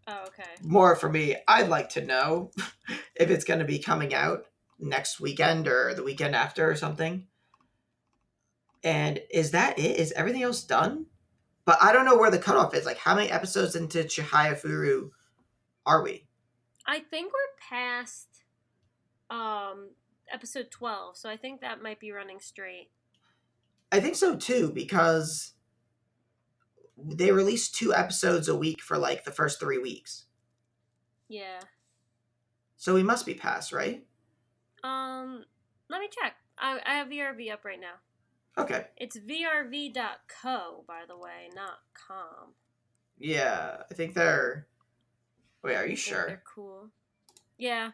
Oh, 0.05 0.23
okay. 0.27 0.43
more 0.61 0.93
for 0.97 1.07
me. 1.09 1.37
I'd 1.47 1.69
like 1.69 1.87
to 1.91 2.05
know 2.05 2.51
if 3.15 3.29
it's 3.29 3.45
going 3.45 3.59
to 3.59 3.65
be 3.65 3.79
coming 3.79 4.13
out 4.13 4.43
next 4.77 5.21
weekend 5.21 5.69
or 5.69 5.93
the 5.93 6.03
weekend 6.03 6.35
after 6.35 6.69
or 6.69 6.75
something. 6.75 7.27
And 8.83 9.19
is 9.29 9.51
that 9.51 9.77
it? 9.77 9.97
Is 9.99 10.11
everything 10.13 10.43
else 10.43 10.63
done? 10.63 11.05
But 11.65 11.77
I 11.81 11.93
don't 11.93 12.05
know 12.05 12.17
where 12.17 12.31
the 12.31 12.39
cutoff 12.39 12.73
is. 12.73 12.85
Like, 12.85 12.97
how 12.97 13.15
many 13.15 13.29
episodes 13.29 13.75
into 13.75 13.99
Chihaya 13.99 14.59
Furu 14.59 15.11
are 15.85 16.03
we? 16.03 16.27
I 16.85 16.99
think 16.99 17.31
we're 17.31 17.39
past 17.69 18.27
um 19.29 19.89
episode 20.31 20.71
12, 20.71 21.17
so 21.17 21.29
I 21.29 21.37
think 21.37 21.61
that 21.61 21.81
might 21.81 21.99
be 21.99 22.11
running 22.11 22.39
straight. 22.39 22.89
I 23.91 23.99
think 23.99 24.15
so 24.15 24.35
too, 24.35 24.71
because 24.73 25.53
they 26.97 27.31
released 27.31 27.75
two 27.75 27.93
episodes 27.93 28.47
a 28.47 28.55
week 28.55 28.81
for 28.81 28.97
like 28.97 29.23
the 29.23 29.31
first 29.31 29.59
three 29.59 29.77
weeks. 29.77 30.25
Yeah. 31.27 31.59
So 32.77 32.93
we 32.93 33.03
must 33.03 33.25
be 33.25 33.33
past, 33.33 33.71
right? 33.71 34.05
Um 34.83 35.45
let 35.89 35.99
me 36.01 36.09
check. 36.09 36.33
I, 36.57 36.79
I 36.85 36.93
have 36.95 37.07
VRV 37.07 37.51
up 37.51 37.65
right 37.65 37.79
now. 37.79 37.95
Okay. 38.57 38.85
It's 38.97 39.17
vrv.co, 39.17 40.83
by 40.87 41.01
the 41.07 41.17
way, 41.17 41.49
not 41.55 41.79
com. 41.93 42.53
Yeah, 43.17 43.77
I 43.89 43.93
think 43.93 44.13
they're. 44.13 44.67
Wait, 45.63 45.75
are 45.75 45.85
you 45.85 45.95
sure? 45.95 46.25
They're 46.27 46.43
cool. 46.53 46.89
Yeah. 47.57 47.91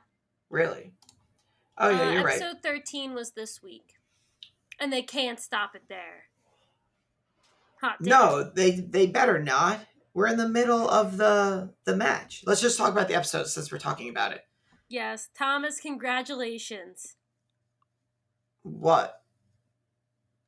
Really? 0.50 0.94
Oh 1.78 1.90
yeah, 1.90 2.08
Uh, 2.08 2.12
you're 2.12 2.24
right. 2.24 2.42
episode 2.42 2.64
13 2.64 3.14
was 3.14 3.32
this 3.32 3.62
week. 3.62 3.96
And 4.80 4.92
they 4.94 5.02
can't 5.02 5.40
stop 5.40 5.76
it 5.76 5.84
there. 5.90 6.26
Hot. 7.82 7.98
No, 8.02 8.44
they 8.56 8.72
they 8.72 9.06
better 9.08 9.38
not. 9.42 9.82
We're 10.14 10.28
in 10.28 10.38
the 10.38 10.50
middle 10.50 10.90
of 10.90 11.18
the 11.18 11.74
the 11.84 11.96
match. 11.96 12.44
Let's 12.46 12.62
just 12.62 12.78
talk 12.78 12.92
about 12.92 13.08
the 13.08 13.16
episode 13.16 13.48
since 13.48 13.72
we're 13.72 13.78
talking 13.78 14.10
about 14.10 14.32
it. 14.32 14.46
Yes, 14.90 15.30
Thomas, 15.38 15.80
congratulations. 15.80 17.18
What? 18.64 19.22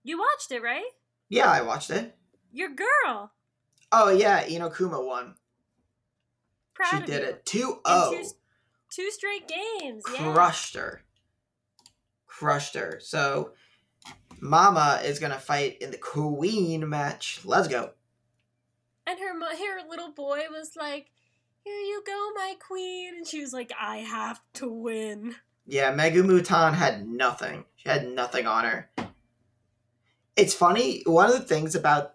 You 0.03 0.17
watched 0.17 0.51
it, 0.51 0.61
right? 0.61 0.89
Yeah, 1.29 1.49
I 1.51 1.61
watched 1.61 1.89
it. 1.89 2.15
Your 2.51 2.69
girl. 2.69 3.31
Oh 3.91 4.09
yeah, 4.09 4.43
Inokuma 4.43 5.05
won. 5.05 5.35
Proud 6.73 7.01
she 7.01 7.11
did 7.11 7.21
you. 7.21 7.29
it. 7.29 7.45
2 7.45 7.57
In 7.57 7.63
0. 7.65 8.11
two, 8.11 8.29
two 8.89 9.11
straight 9.11 9.47
games. 9.47 10.03
Yeah. 10.13 10.33
Crushed 10.33 10.75
her. 10.75 11.01
Crushed 12.27 12.75
her. 12.75 12.99
So 13.01 13.51
Mama 14.39 15.01
is 15.03 15.19
gonna 15.19 15.39
fight 15.39 15.77
in 15.81 15.91
the 15.91 15.97
Queen 15.97 16.87
match. 16.87 17.41
Let's 17.43 17.67
go. 17.67 17.91
And 19.05 19.19
her 19.19 19.33
her 19.33 19.89
little 19.89 20.11
boy 20.11 20.41
was 20.51 20.75
like, 20.77 21.07
"Here 21.63 21.73
you 21.73 22.03
go, 22.05 22.31
my 22.35 22.55
queen," 22.59 23.15
and 23.17 23.27
she 23.27 23.41
was 23.41 23.53
like, 23.53 23.71
"I 23.79 23.97
have 23.97 24.39
to 24.53 24.69
win." 24.69 25.35
Yeah, 25.65 25.91
Megumutan 25.93 26.73
had 26.73 27.07
nothing. 27.07 27.65
She 27.75 27.89
had 27.89 28.07
nothing 28.07 28.47
on 28.47 28.65
her. 28.65 28.89
It's 30.39 30.53
funny, 30.53 31.03
one 31.05 31.27
of 31.27 31.33
the 31.33 31.45
things 31.45 31.75
about 31.75 32.13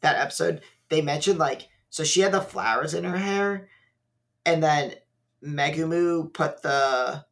that 0.00 0.16
episode, 0.16 0.62
they 0.88 1.02
mentioned 1.02 1.38
like 1.38 1.68
so 1.90 2.02
she 2.04 2.20
had 2.20 2.32
the 2.32 2.40
flowers 2.40 2.94
in 2.94 3.04
her 3.04 3.16
hair, 3.16 3.68
and 4.44 4.62
then 4.62 4.94
Megumu 5.44 6.32
put 6.32 6.62
the 6.62 7.24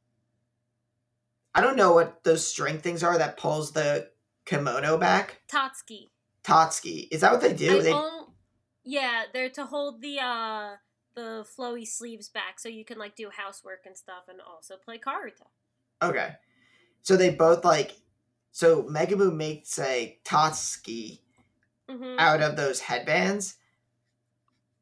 I 1.55 1.61
don't 1.62 1.76
know 1.76 1.95
what 1.95 2.23
those 2.23 2.47
string 2.47 2.78
things 2.78 3.02
are 3.02 3.16
that 3.16 3.38
pulls 3.38 3.73
the 3.73 4.11
kimono 4.45 4.99
back. 4.99 5.40
Tatsuki. 5.50 6.11
Tatsuki. 6.45 7.09
Is 7.11 7.23
that 7.23 7.33
what 7.33 7.40
they 7.40 7.55
do? 7.55 7.83
They, 7.83 7.93
own- 7.93 8.26
yeah, 8.85 9.25
they're 9.33 9.49
to 9.50 9.64
hold 9.64 10.02
the 10.02 10.19
uh 10.21 10.76
the 11.14 11.47
flowy 11.59 11.87
sleeves 11.87 12.28
back 12.28 12.61
so 12.61 12.69
you 12.69 12.85
can 12.85 12.99
like 12.99 13.16
do 13.16 13.31
housework 13.35 13.85
and 13.87 13.97
stuff 13.97 14.25
and 14.28 14.38
also 14.40 14.75
play 14.76 14.99
Karuta. 14.99 15.47
okay. 16.02 16.35
So 17.02 17.16
they 17.16 17.31
both 17.31 17.64
like 17.64 17.97
so 18.57 18.85
Megumu 18.85 19.37
makes 19.37 19.79
a 19.79 20.19
Tatsuki 20.25 21.21
hmm 21.91 22.17
out 22.19 22.41
of 22.41 22.57
those 22.57 22.81
headbands. 22.81 23.57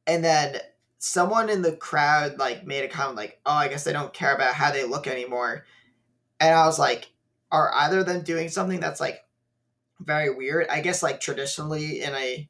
And 0.06 0.24
then 0.24 0.60
someone 0.98 1.50
in 1.50 1.62
the 1.62 1.74
crowd 1.74 2.38
like 2.38 2.64
made 2.64 2.84
a 2.84 2.88
comment 2.88 3.16
like, 3.16 3.40
"Oh, 3.44 3.50
I 3.50 3.66
guess 3.66 3.82
they 3.82 3.92
don't 3.92 4.14
care 4.14 4.32
about 4.32 4.54
how 4.54 4.70
they 4.70 4.84
look 4.84 5.08
anymore." 5.08 5.66
And 6.38 6.54
I 6.54 6.66
was 6.66 6.78
like, 6.78 7.10
"Are 7.50 7.74
either 7.74 7.98
of 7.98 8.06
them 8.06 8.22
doing 8.22 8.48
something 8.48 8.78
that's 8.78 9.00
like 9.00 9.24
very 9.98 10.32
weird?" 10.32 10.68
I 10.68 10.80
guess 10.80 11.02
like 11.02 11.18
traditionally 11.20 12.00
in 12.00 12.14
a 12.14 12.48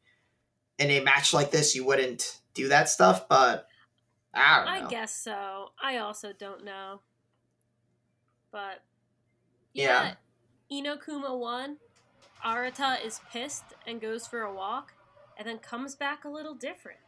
in 0.76 0.90
a 0.90 1.00
match 1.00 1.33
like 1.33 1.50
this, 1.50 1.75
you 1.75 1.87
wouldn't 1.87 2.43
do 2.52 2.69
that 2.69 2.90
stuff, 2.90 3.31
but 3.31 3.66
I 4.35 4.57
don't 4.59 4.83
know. 4.83 4.88
I 4.88 4.90
guess 4.90 5.16
so. 5.16 5.71
I 5.83 5.97
also 5.97 6.35
don't 6.35 6.66
know. 6.66 7.00
But 8.52 8.83
Yeah. 9.73 10.04
yeah, 10.04 10.14
Inokuma 10.73 11.38
won. 11.38 11.78
Arata 12.44 13.04
is 13.04 13.21
pissed 13.33 13.64
and 13.87 14.00
goes 14.00 14.26
for 14.26 14.42
a 14.42 14.54
walk 14.54 14.92
and 15.38 15.49
then 15.49 15.59
comes 15.59 15.94
back 15.94 16.25
a 16.25 16.28
little 16.28 16.54
different. 16.54 16.99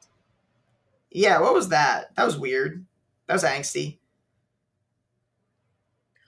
Yeah, 1.11 1.41
what 1.41 1.55
was 1.55 1.69
that? 1.69 2.15
That 2.17 2.25
was 2.25 2.39
weird. 2.39 2.85
That 3.27 3.35
was 3.35 3.45
angsty. 3.45 3.99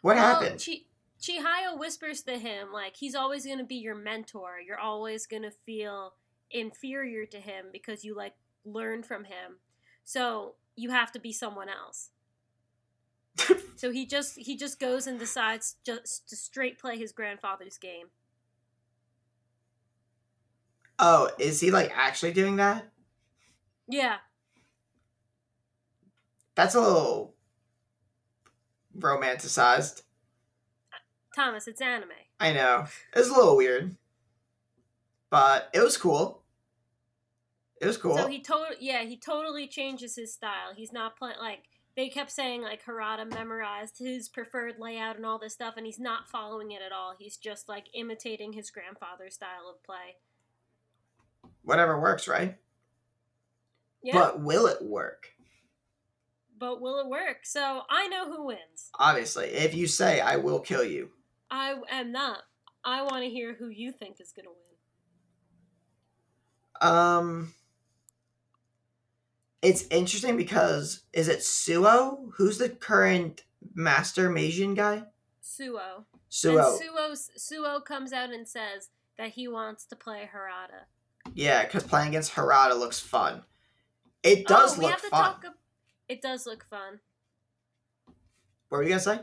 What 0.03 0.17
Well, 0.17 0.41
happened? 0.41 0.63
Chi- 0.65 0.85
Chihaya 1.21 1.77
whispers 1.79 2.23
to 2.23 2.39
him, 2.39 2.73
like, 2.73 2.97
he's 2.97 3.15
always 3.15 3.45
going 3.45 3.59
to 3.59 3.65
be 3.65 3.77
your 3.77 3.97
mentor. 3.97 4.61
You're 4.65 4.79
always 4.79 5.27
going 5.27 5.43
to 5.43 5.51
feel 5.51 6.15
inferior 6.51 7.27
to 7.27 7.41
him 7.41 7.67
because 7.73 8.05
you, 8.05 8.15
like, 8.15 8.35
learn 8.65 9.03
from 9.03 9.25
him. 9.25 9.59
So 10.05 10.55
you 10.77 10.91
have 10.91 11.11
to 11.13 11.19
be 11.19 11.33
someone 11.33 11.69
else. 11.69 12.11
So 13.77 13.91
he 13.91 14.07
just 14.07 14.37
he 14.39 14.57
just 14.57 14.79
goes 14.81 15.07
and 15.07 15.19
decides 15.19 15.77
just 15.85 16.29
to 16.29 16.37
straight 16.37 16.79
play 16.79 16.99
his 16.99 17.13
grandfather's 17.13 17.79
game. 17.79 18.07
oh, 20.99 21.31
is 21.39 21.61
he 21.61 21.71
like 21.71 21.93
actually 21.95 22.33
doing 22.33 22.57
that? 22.57 22.89
Yeah, 23.89 24.17
That's 26.59 26.75
a 26.75 26.81
little 26.81 27.35
romanticized. 28.99 30.03
Thomas, 31.35 31.69
it's 31.69 31.81
anime. 31.81 32.11
I 32.41 32.53
know. 32.53 32.87
It 33.15 33.19
was 33.21 33.29
a 33.29 33.35
little 33.35 33.57
weird. 33.57 33.95
But 35.31 35.71
it 35.73 35.81
was 35.81 35.97
cool. 35.97 36.43
It 37.81 37.87
was 37.87 37.97
cool. 37.97 38.17
So 38.17 38.27
he 38.27 38.43
total 38.43 38.75
yeah, 38.81 39.05
he 39.05 39.17
totally 39.17 39.69
changes 39.69 40.17
his 40.17 40.35
style. 40.35 40.75
He's 40.77 40.93
not 40.93 41.17
playing 41.17 41.37
like 41.41 41.68
they 41.99 42.09
kept 42.09 42.31
saying 42.31 42.63
like 42.63 42.85
Harada 42.85 43.29
memorized 43.29 43.99
his 43.99 44.29
preferred 44.29 44.77
layout 44.79 45.17
and 45.17 45.27
all 45.27 45.41
this 45.41 45.55
stuff, 45.55 45.75
and 45.77 45.85
he's 45.85 45.99
not 45.99 46.29
following 46.29 46.71
it 46.71 46.81
at 46.81 46.93
all. 46.93 47.15
He's 47.19 47.37
just 47.37 47.69
like 47.69 47.87
imitating 47.93 48.53
his 48.53 48.71
grandfather's 48.71 49.35
style 49.35 49.69
of 49.69 49.83
play. 49.83 50.15
Whatever 51.63 52.01
works, 52.01 52.29
right? 52.29 52.57
Yeah, 54.01 54.15
but, 54.15 54.41
will 54.41 54.69
it 54.69 54.81
work? 54.81 55.31
But 56.57 56.81
will 56.81 57.01
it 57.01 57.09
work? 57.09 57.39
So 57.43 57.83
I 57.91 58.07
know 58.07 58.31
who 58.31 58.47
wins. 58.47 58.91
Obviously. 58.97 59.47
If 59.47 59.75
you 59.75 59.89
say 59.89 60.21
I 60.21 60.37
will 60.37 60.61
kill 60.61 60.85
you. 60.85 61.11
I 61.51 61.75
am 61.91 62.13
not. 62.13 62.45
I 62.85 63.03
want 63.03 63.25
to 63.25 63.29
hear 63.29 63.55
who 63.55 63.71
you 63.71 63.91
think 63.91 64.21
is 64.21 64.33
gonna 64.33 64.51
win. 66.81 66.93
Um 66.93 67.55
It's 69.63 69.85
interesting 69.91 70.37
because 70.37 71.03
is 71.13 71.29
it 71.29 71.43
Suo? 71.43 72.31
Who's 72.37 72.59
the 72.59 72.69
current 72.69 73.43
master 73.75 74.31
Meijin 74.31 74.77
guy? 74.77 75.05
Suo. 75.41 76.05
Suo. 76.29 76.59
And 76.59 77.15
Suo 77.17 77.33
Suo 77.37 77.81
comes 77.81 78.13
out 78.13 78.31
and 78.31 78.47
says 78.47 78.91
that 79.17 79.31
he 79.31 79.49
wants 79.49 79.85
to 79.87 79.97
play 79.97 80.29
Harada. 80.33 80.85
Yeah, 81.35 81.65
because 81.65 81.83
playing 81.83 82.09
against 82.09 82.35
Harada 82.35 82.79
looks 82.79 83.01
fun. 83.01 83.43
It 84.23 84.47
does 84.47 84.77
oh, 84.77 84.79
we 84.79 84.85
look 84.85 84.93
have 84.93 85.03
to 85.03 85.09
fun. 85.09 85.25
talk. 85.25 85.45
ab- 85.47 85.53
It 86.09 86.23
does 86.23 86.47
look 86.47 86.65
fun. 86.65 87.01
What 88.69 88.79
were 88.79 88.83
you 88.85 88.91
gonna 88.91 89.01
say? 89.01 89.21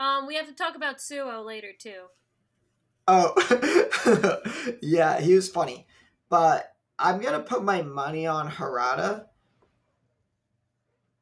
Um, 0.00 0.26
we 0.26 0.34
have 0.34 0.46
to 0.48 0.54
talk 0.54 0.74
about 0.76 1.00
Suo 1.00 1.42
later 1.42 1.70
too. 1.78 2.02
Oh, 3.08 3.34
yeah, 4.82 5.20
he 5.20 5.34
was 5.34 5.48
funny. 5.48 5.86
But 6.28 6.71
I'm 7.02 7.20
gonna 7.20 7.40
put 7.40 7.64
my 7.64 7.82
money 7.82 8.26
on 8.26 8.48
Harada. 8.50 9.26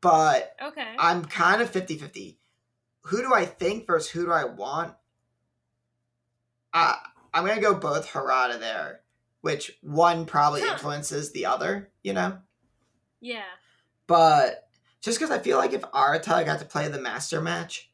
But 0.00 0.54
Okay. 0.62 0.94
I'm 0.98 1.24
kind 1.24 1.60
of 1.62 1.70
50 1.70 1.96
50. 1.98 2.38
Who 3.04 3.22
do 3.22 3.34
I 3.34 3.46
think 3.46 3.86
versus 3.86 4.10
who 4.10 4.26
do 4.26 4.32
I 4.32 4.44
want? 4.44 4.94
Uh, 6.72 6.94
I'm 7.34 7.46
gonna 7.46 7.60
go 7.60 7.74
both 7.74 8.08
Harada 8.08 8.58
there, 8.60 9.00
which 9.40 9.78
one 9.82 10.26
probably 10.26 10.60
Huh. 10.62 10.72
influences 10.74 11.32
the 11.32 11.46
other, 11.46 11.90
you 12.02 12.12
know? 12.12 12.38
yeah. 13.20 13.44
But 14.06 14.68
just 15.00 15.18
because 15.18 15.30
I 15.30 15.38
feel 15.38 15.56
like 15.58 15.72
if 15.72 15.82
Arata 15.82 16.44
got 16.44 16.58
to 16.58 16.64
play 16.64 16.88
the 16.88 17.00
master 17.00 17.40
match, 17.40 17.90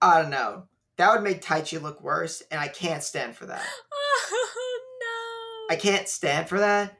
I 0.00 0.20
don't 0.20 0.30
know. 0.30 0.68
That 0.96 1.12
would 1.14 1.22
make 1.22 1.40
Taichi 1.42 1.80
look 1.80 2.02
worse, 2.02 2.42
and 2.50 2.60
I 2.60 2.68
can't 2.68 3.02
stand 3.02 3.36
for 3.36 3.46
that. 3.46 3.62
I 5.72 5.76
can't 5.76 6.06
stand 6.06 6.50
for 6.50 6.58
that. 6.58 6.98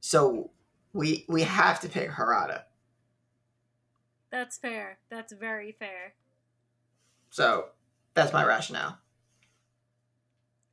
So 0.00 0.52
we 0.94 1.26
we 1.28 1.42
have 1.42 1.80
to 1.80 1.88
pick 1.90 2.08
Harada. 2.08 2.62
That's 4.30 4.56
fair. 4.56 4.96
That's 5.10 5.34
very 5.34 5.72
fair. 5.72 6.14
So 7.28 7.66
that's 8.14 8.32
my 8.32 8.42
rationale. 8.42 9.00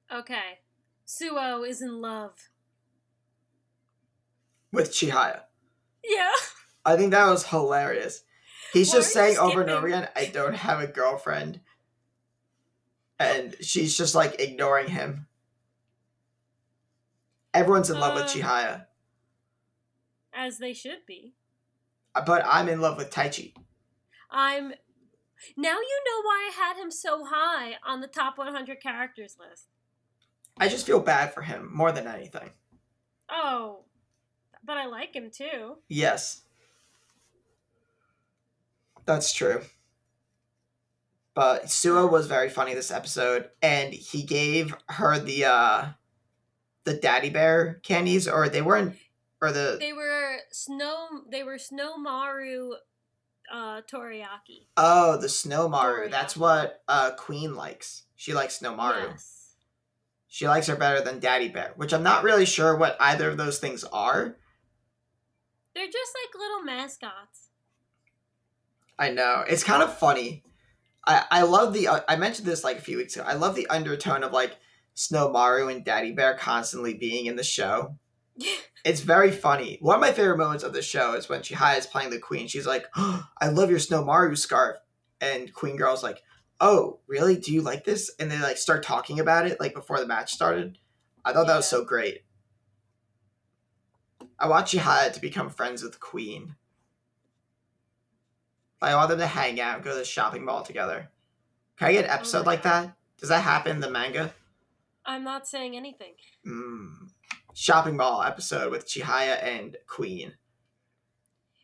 Okay. 0.09 0.59
Suo 1.03 1.63
is 1.63 1.81
in 1.81 1.99
love. 1.99 2.49
With 4.71 4.93
Chihaya. 4.93 5.41
Yeah. 6.05 6.31
I 6.85 6.95
think 6.95 7.11
that 7.11 7.29
was 7.29 7.47
hilarious. 7.47 8.23
He's 8.71 8.87
Why 8.87 8.99
just 8.99 9.11
saying 9.11 9.37
over 9.37 9.59
and 9.59 9.69
over 9.69 9.87
again, 9.87 10.07
I 10.15 10.27
don't 10.27 10.55
have 10.55 10.79
a 10.79 10.87
girlfriend. 10.87 11.59
And 13.19 13.53
she's 13.59 13.97
just 13.97 14.15
like 14.15 14.39
ignoring 14.39 14.87
him. 14.87 15.27
Everyone's 17.53 17.89
in 17.89 17.99
love 17.99 18.15
with 18.15 18.23
Uh. 18.23 18.27
Chihaya. 18.27 18.85
As 20.33 20.57
they 20.57 20.73
should 20.73 21.05
be. 21.05 21.33
But 22.25 22.43
I'm 22.45 22.69
in 22.69 22.81
love 22.81 22.97
with 22.97 23.09
Taichi. 23.11 23.53
I'm. 24.29 24.73
Now 25.57 25.77
you 25.79 26.01
know 26.05 26.21
why 26.23 26.49
I 26.51 26.53
had 26.55 26.77
him 26.77 26.91
so 26.91 27.25
high 27.25 27.75
on 27.85 27.99
the 28.01 28.07
top 28.07 28.37
100 28.37 28.79
characters 28.81 29.37
list. 29.39 29.67
I 30.57 30.67
just 30.67 30.85
feel 30.85 30.99
bad 30.99 31.33
for 31.33 31.41
him 31.41 31.69
more 31.73 31.91
than 31.91 32.07
anything. 32.07 32.51
Oh. 33.29 33.85
But 34.63 34.77
I 34.77 34.85
like 34.85 35.15
him 35.15 35.31
too. 35.31 35.77
Yes. 35.89 36.41
That's 39.05 39.33
true. 39.33 39.61
But 41.33 41.71
Suo 41.71 42.05
was 42.05 42.27
very 42.27 42.49
funny 42.49 42.73
this 42.75 42.91
episode, 42.91 43.49
and 43.61 43.93
he 43.93 44.21
gave 44.23 44.75
her 44.89 45.17
the 45.17 45.45
uh 45.45 45.85
the 46.83 46.93
daddy 46.93 47.29
bear 47.29 47.79
candies, 47.83 48.27
or 48.27 48.49
they 48.49 48.61
weren't 48.61 48.95
or 49.41 49.51
the 49.51 49.77
They 49.79 49.93
were 49.93 50.37
snow. 50.51 51.21
They 51.29 51.43
were 51.43 51.57
Snow 51.57 51.97
Maru, 51.97 52.73
uh, 53.51 53.81
Toriaki. 53.91 54.67
oh 54.77 55.17
the 55.17 55.29
snow 55.29 55.67
maru. 55.67 56.07
Dorayaki. 56.07 56.11
That's 56.11 56.37
what 56.37 56.81
uh 56.87 57.11
Queen 57.11 57.55
likes. 57.55 58.03
She 58.15 58.33
likes 58.33 58.57
snow 58.57 58.75
maru. 58.75 59.07
Yes. 59.09 59.55
She 60.27 60.47
likes 60.47 60.67
her 60.67 60.75
better 60.77 61.01
than 61.01 61.19
daddy 61.19 61.49
bear, 61.49 61.73
which 61.75 61.93
I'm 61.93 62.03
not 62.03 62.23
really 62.23 62.45
sure 62.45 62.77
what 62.77 62.95
either 62.99 63.29
of 63.29 63.37
those 63.37 63.59
things 63.59 63.83
are. 63.83 64.37
They're 65.75 65.85
just 65.85 66.11
like 66.23 66.39
little 66.41 66.63
mascots. 66.63 67.49
I 68.97 69.09
know. 69.09 69.43
It's 69.47 69.63
kind 69.63 69.83
of 69.83 69.97
funny. 69.97 70.43
I 71.05 71.25
I 71.31 71.41
love 71.41 71.73
the 71.73 71.87
uh, 71.87 71.99
I 72.07 72.15
mentioned 72.15 72.47
this 72.47 72.63
like 72.63 72.77
a 72.77 72.81
few 72.81 72.97
weeks 72.97 73.15
ago. 73.15 73.25
I 73.27 73.33
love 73.33 73.55
the 73.55 73.67
undertone 73.67 74.23
of 74.23 74.31
like 74.31 74.55
Snow 74.93 75.29
Maru 75.29 75.69
and 75.69 75.83
Daddy 75.83 76.11
Bear 76.11 76.35
constantly 76.35 76.93
being 76.93 77.25
in 77.25 77.35
the 77.35 77.43
show. 77.43 77.97
It's 78.83 79.01
very 79.01 79.31
funny. 79.31 79.77
One 79.81 79.95
of 79.95 80.01
my 80.01 80.11
favorite 80.11 80.37
moments 80.37 80.63
of 80.63 80.73
the 80.73 80.81
show 80.81 81.13
is 81.13 81.29
when 81.29 81.41
Chihaya 81.41 81.77
is 81.77 81.85
playing 81.85 82.09
the 82.09 82.19
queen. 82.19 82.47
She's 82.47 82.65
like, 82.65 82.85
oh, 82.95 83.27
"I 83.39 83.49
love 83.49 83.69
your 83.69 83.79
Snow 83.79 84.03
Maru 84.03 84.35
scarf," 84.35 84.77
and 85.19 85.53
Queen 85.53 85.75
Girl's 85.75 86.03
like, 86.03 86.23
"Oh, 86.59 86.99
really? 87.07 87.37
Do 87.37 87.53
you 87.53 87.61
like 87.61 87.83
this?" 87.83 88.11
And 88.19 88.31
they 88.31 88.39
like 88.39 88.57
start 88.57 88.83
talking 88.83 89.19
about 89.19 89.45
it 89.45 89.59
like 89.59 89.73
before 89.73 89.99
the 89.99 90.07
match 90.07 90.33
started. 90.33 90.77
I 91.23 91.33
thought 91.33 91.47
that 91.47 91.55
was 91.55 91.69
so 91.69 91.85
great. 91.85 92.23
I 94.39 94.47
want 94.47 94.67
Chihaya 94.67 95.13
to 95.13 95.21
become 95.21 95.49
friends 95.49 95.83
with 95.83 95.99
Queen. 95.99 96.55
I 98.81 98.95
want 98.95 99.09
them 99.09 99.19
to 99.19 99.27
hang 99.27 99.61
out, 99.61 99.83
go 99.83 99.91
to 99.91 99.97
the 99.97 100.05
shopping 100.05 100.43
mall 100.43 100.63
together. 100.63 101.11
Can 101.77 101.89
I 101.89 101.91
get 101.93 102.05
an 102.05 102.11
oh 102.11 102.13
episode 102.15 102.45
my 102.45 102.53
like 102.53 102.63
God. 102.63 102.87
that? 102.87 102.95
Does 103.19 103.29
that 103.29 103.41
happen 103.41 103.73
in 103.73 103.79
the 103.79 103.91
manga? 103.91 104.33
I'm 105.05 105.23
not 105.23 105.47
saying 105.47 105.75
anything. 105.75 106.13
Mm. 106.45 107.09
Shopping 107.53 107.97
mall 107.97 108.23
episode 108.23 108.71
with 108.71 108.87
Chihaya 108.87 109.43
and 109.43 109.77
Queen. 109.87 110.33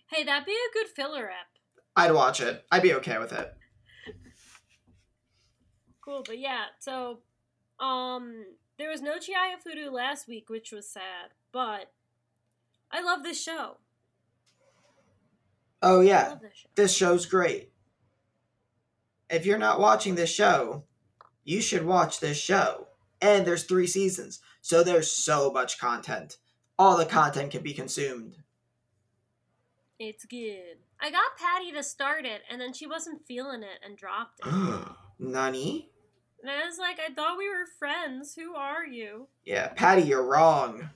Hey, 0.08 0.24
that'd 0.24 0.46
be 0.46 0.54
a 0.54 0.74
good 0.74 0.88
filler 0.88 1.30
ep. 1.30 1.48
I'd 1.96 2.12
watch 2.12 2.42
it. 2.42 2.64
I'd 2.72 2.82
be 2.84 2.94
okay 2.96 3.18
with 3.18 3.32
it. 3.32 3.54
Cool, 6.02 6.24
but 6.26 6.40
yeah, 6.40 6.66
so 6.80 7.20
um 7.80 8.46
there 8.78 8.90
was 8.90 9.02
no 9.02 9.18
Chihaya 9.18 9.56
Furu 9.66 9.92
last 9.92 10.28
week, 10.28 10.50
which 10.50 10.72
was 10.72 10.90
sad, 10.90 11.32
but 11.52 11.92
I 12.92 13.02
love 13.02 13.24
this 13.24 13.42
show. 13.42 13.78
Oh 15.82 16.02
yeah, 16.02 16.36
this 16.42 16.56
show. 16.56 16.70
this 16.76 16.96
show's 16.96 17.26
great. 17.26 17.72
If 19.30 19.46
you're 19.46 19.58
not 19.58 19.80
watching 19.80 20.16
this 20.16 20.30
show, 20.30 20.86
you 21.44 21.62
should 21.62 21.86
watch 21.86 22.20
this 22.20 22.38
show. 22.38 22.88
And 23.22 23.46
there's 23.46 23.64
three 23.64 23.88
seasons, 23.88 24.40
so 24.62 24.84
there's 24.84 25.12
so 25.12 25.52
much 25.52 25.80
content. 25.80 26.38
All 26.78 26.98
the 26.98 27.06
content 27.06 27.52
can 27.52 27.64
be 27.64 27.74
consumed. 27.74 28.38
It's 30.00 30.26
good. 30.26 30.78
I 31.02 31.10
got 31.10 31.38
Patty 31.38 31.72
to 31.72 31.82
start 31.82 32.26
it, 32.26 32.42
and 32.50 32.62
then 32.62 32.74
she 32.74 32.86
wasn't 32.86 33.26
feeling 33.26 33.64
it 33.64 33.80
and 33.84 33.98
dropped 33.98 34.42
it. 34.46 34.88
Nani? 35.20 35.90
And 36.42 36.52
I 36.52 36.66
was 36.66 36.78
like, 36.78 37.00
I 37.00 37.12
thought 37.14 37.38
we 37.38 37.50
were 37.50 37.66
friends. 37.80 38.36
Who 38.36 38.54
are 38.54 38.86
you? 38.86 39.28
Yeah, 39.44 39.70
Patty, 39.70 40.04
you're 40.04 40.26
wrong. 40.26 40.90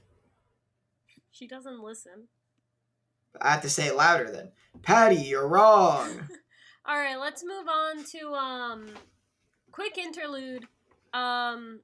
She 1.31 1.47
doesn't 1.47 1.81
listen. 1.81 2.27
I 3.39 3.51
have 3.51 3.61
to 3.61 3.69
say 3.69 3.87
it 3.87 3.95
louder 3.95 4.29
then. 4.29 4.51
Patty, 4.83 5.15
you're 5.15 5.47
wrong. 5.47 6.27
All 6.85 6.97
right, 6.97 7.19
let's 7.19 7.43
move 7.43 7.67
on 7.67 8.03
to 8.05 8.33
um 8.33 8.87
quick 9.71 9.97
interlude. 9.97 10.67
Um 11.13 11.79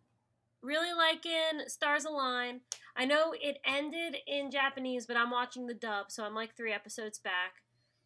really 0.67 0.93
liking 0.93 1.67
Stars 1.67 2.03
Align. 2.03 2.60
I 2.95 3.06
know 3.06 3.34
it 3.39 3.58
ended 3.65 4.17
in 4.27 4.51
Japanese, 4.51 5.08
but 5.08 5.15
I'm 5.15 5.32
watching 5.32 5.65
the 5.65 5.73
dub, 5.73 6.12
so 6.12 6.25
I'm 6.25 6.36
like 6.36 6.56
3 6.58 6.73
episodes 6.73 7.19
back. 7.19 7.63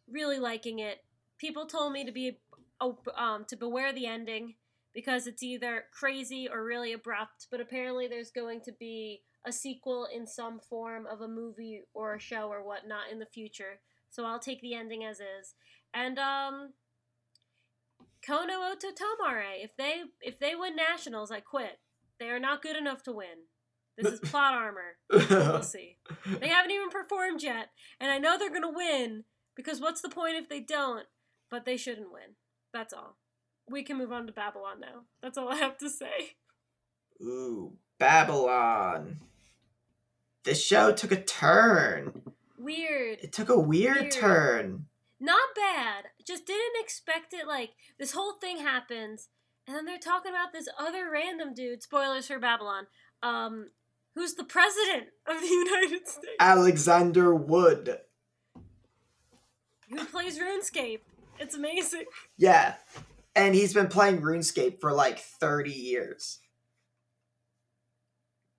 Really 0.08 0.38
liking 0.38 0.78
it. 0.78 0.98
People 1.38 1.66
told 1.66 1.92
me 1.92 2.04
to 2.04 2.12
be 2.12 2.38
op- 2.80 3.08
um 3.18 3.44
to 3.48 3.56
beware 3.56 3.92
the 3.92 4.06
ending 4.06 4.54
because 4.94 5.26
it's 5.26 5.42
either 5.42 5.84
crazy 5.92 6.48
or 6.48 6.64
really 6.64 6.92
abrupt, 6.92 7.48
but 7.50 7.60
apparently 7.60 8.06
there's 8.06 8.30
going 8.30 8.60
to 8.60 8.72
be 8.72 9.22
a 9.44 9.50
sequel 9.52 10.06
in 10.14 10.26
some 10.26 10.60
form 10.60 11.06
of 11.10 11.20
a 11.20 11.28
movie 11.28 11.82
or 11.94 12.14
a 12.14 12.20
show 12.20 12.48
or 12.48 12.62
whatnot 12.64 13.10
in 13.10 13.18
the 13.18 13.26
future. 13.26 13.80
So 14.10 14.24
I'll 14.24 14.38
take 14.38 14.60
the 14.60 14.74
ending 14.74 15.02
as 15.04 15.18
is. 15.18 15.54
And 15.92 16.18
um 16.18 16.74
Kono 18.24 18.70
Oto 18.70 18.88
Tomare, 18.92 19.64
if 19.64 19.76
they 19.76 20.02
if 20.20 20.38
they 20.38 20.54
win 20.54 20.76
nationals, 20.76 21.32
I 21.32 21.40
quit. 21.40 21.80
They 22.22 22.30
are 22.30 22.38
not 22.38 22.62
good 22.62 22.76
enough 22.76 23.02
to 23.02 23.12
win. 23.12 23.48
This 23.98 24.12
is 24.12 24.20
plot 24.30 24.54
armor. 24.54 24.96
We'll 25.10 25.62
see. 25.64 25.96
They 26.24 26.46
haven't 26.46 26.70
even 26.70 26.88
performed 26.88 27.42
yet, 27.42 27.70
and 27.98 28.12
I 28.12 28.18
know 28.18 28.38
they're 28.38 28.48
gonna 28.48 28.70
win 28.72 29.24
because 29.56 29.80
what's 29.80 30.02
the 30.02 30.08
point 30.08 30.36
if 30.36 30.48
they 30.48 30.60
don't? 30.60 31.06
But 31.50 31.64
they 31.64 31.76
shouldn't 31.76 32.12
win. 32.12 32.36
That's 32.72 32.92
all. 32.94 33.16
We 33.68 33.82
can 33.82 33.98
move 33.98 34.12
on 34.12 34.28
to 34.28 34.32
Babylon 34.32 34.78
now. 34.78 35.02
That's 35.20 35.36
all 35.36 35.48
I 35.48 35.56
have 35.56 35.78
to 35.78 35.90
say. 35.90 36.36
Ooh, 37.20 37.72
Babylon. 37.98 39.18
This 40.44 40.64
show 40.64 40.92
took 40.92 41.10
a 41.10 41.20
turn. 41.20 42.22
Weird. 42.56 43.18
It 43.20 43.32
took 43.32 43.48
a 43.48 43.58
weird, 43.58 43.96
Weird. 44.00 44.12
turn. 44.12 44.86
Not 45.18 45.56
bad. 45.56 46.04
Just 46.24 46.46
didn't 46.46 46.78
expect 46.80 47.32
it. 47.34 47.48
Like, 47.48 47.70
this 47.98 48.12
whole 48.12 48.34
thing 48.34 48.58
happens, 48.58 49.28
and 49.66 49.76
then 49.76 49.84
they're 49.84 49.98
talking 49.98 50.32
about 50.32 50.52
this 50.52 50.68
other 50.78 51.10
random 51.10 51.54
dude, 51.54 51.82
spoilers 51.82 52.26
for 52.26 52.38
Babylon, 52.38 52.86
um, 53.22 53.70
who's 54.14 54.34
the 54.34 54.44
president 54.44 55.08
of 55.26 55.40
the 55.40 55.46
United 55.80 56.08
States, 56.08 56.36
Alexander 56.40 57.34
Wood. 57.34 57.98
who 59.88 60.04
plays 60.06 60.38
RuneScape. 60.38 61.00
It's 61.38 61.54
amazing. 61.54 62.04
Yeah. 62.36 62.74
And 63.34 63.54
he's 63.54 63.72
been 63.74 63.88
playing 63.88 64.20
RuneScape 64.20 64.80
for 64.80 64.92
like 64.92 65.18
30 65.18 65.70
years. 65.70 66.38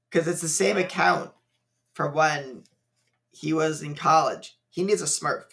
Because 0.10 0.28
it's 0.28 0.42
the 0.42 0.48
same 0.48 0.78
account 0.78 1.32
from 1.94 2.14
when 2.14 2.64
he 3.32 3.54
was 3.54 3.82
in 3.82 3.96
college. 3.96 4.58
He 4.70 4.84
needs 4.84 5.02
a 5.02 5.06
smurf. 5.06 5.44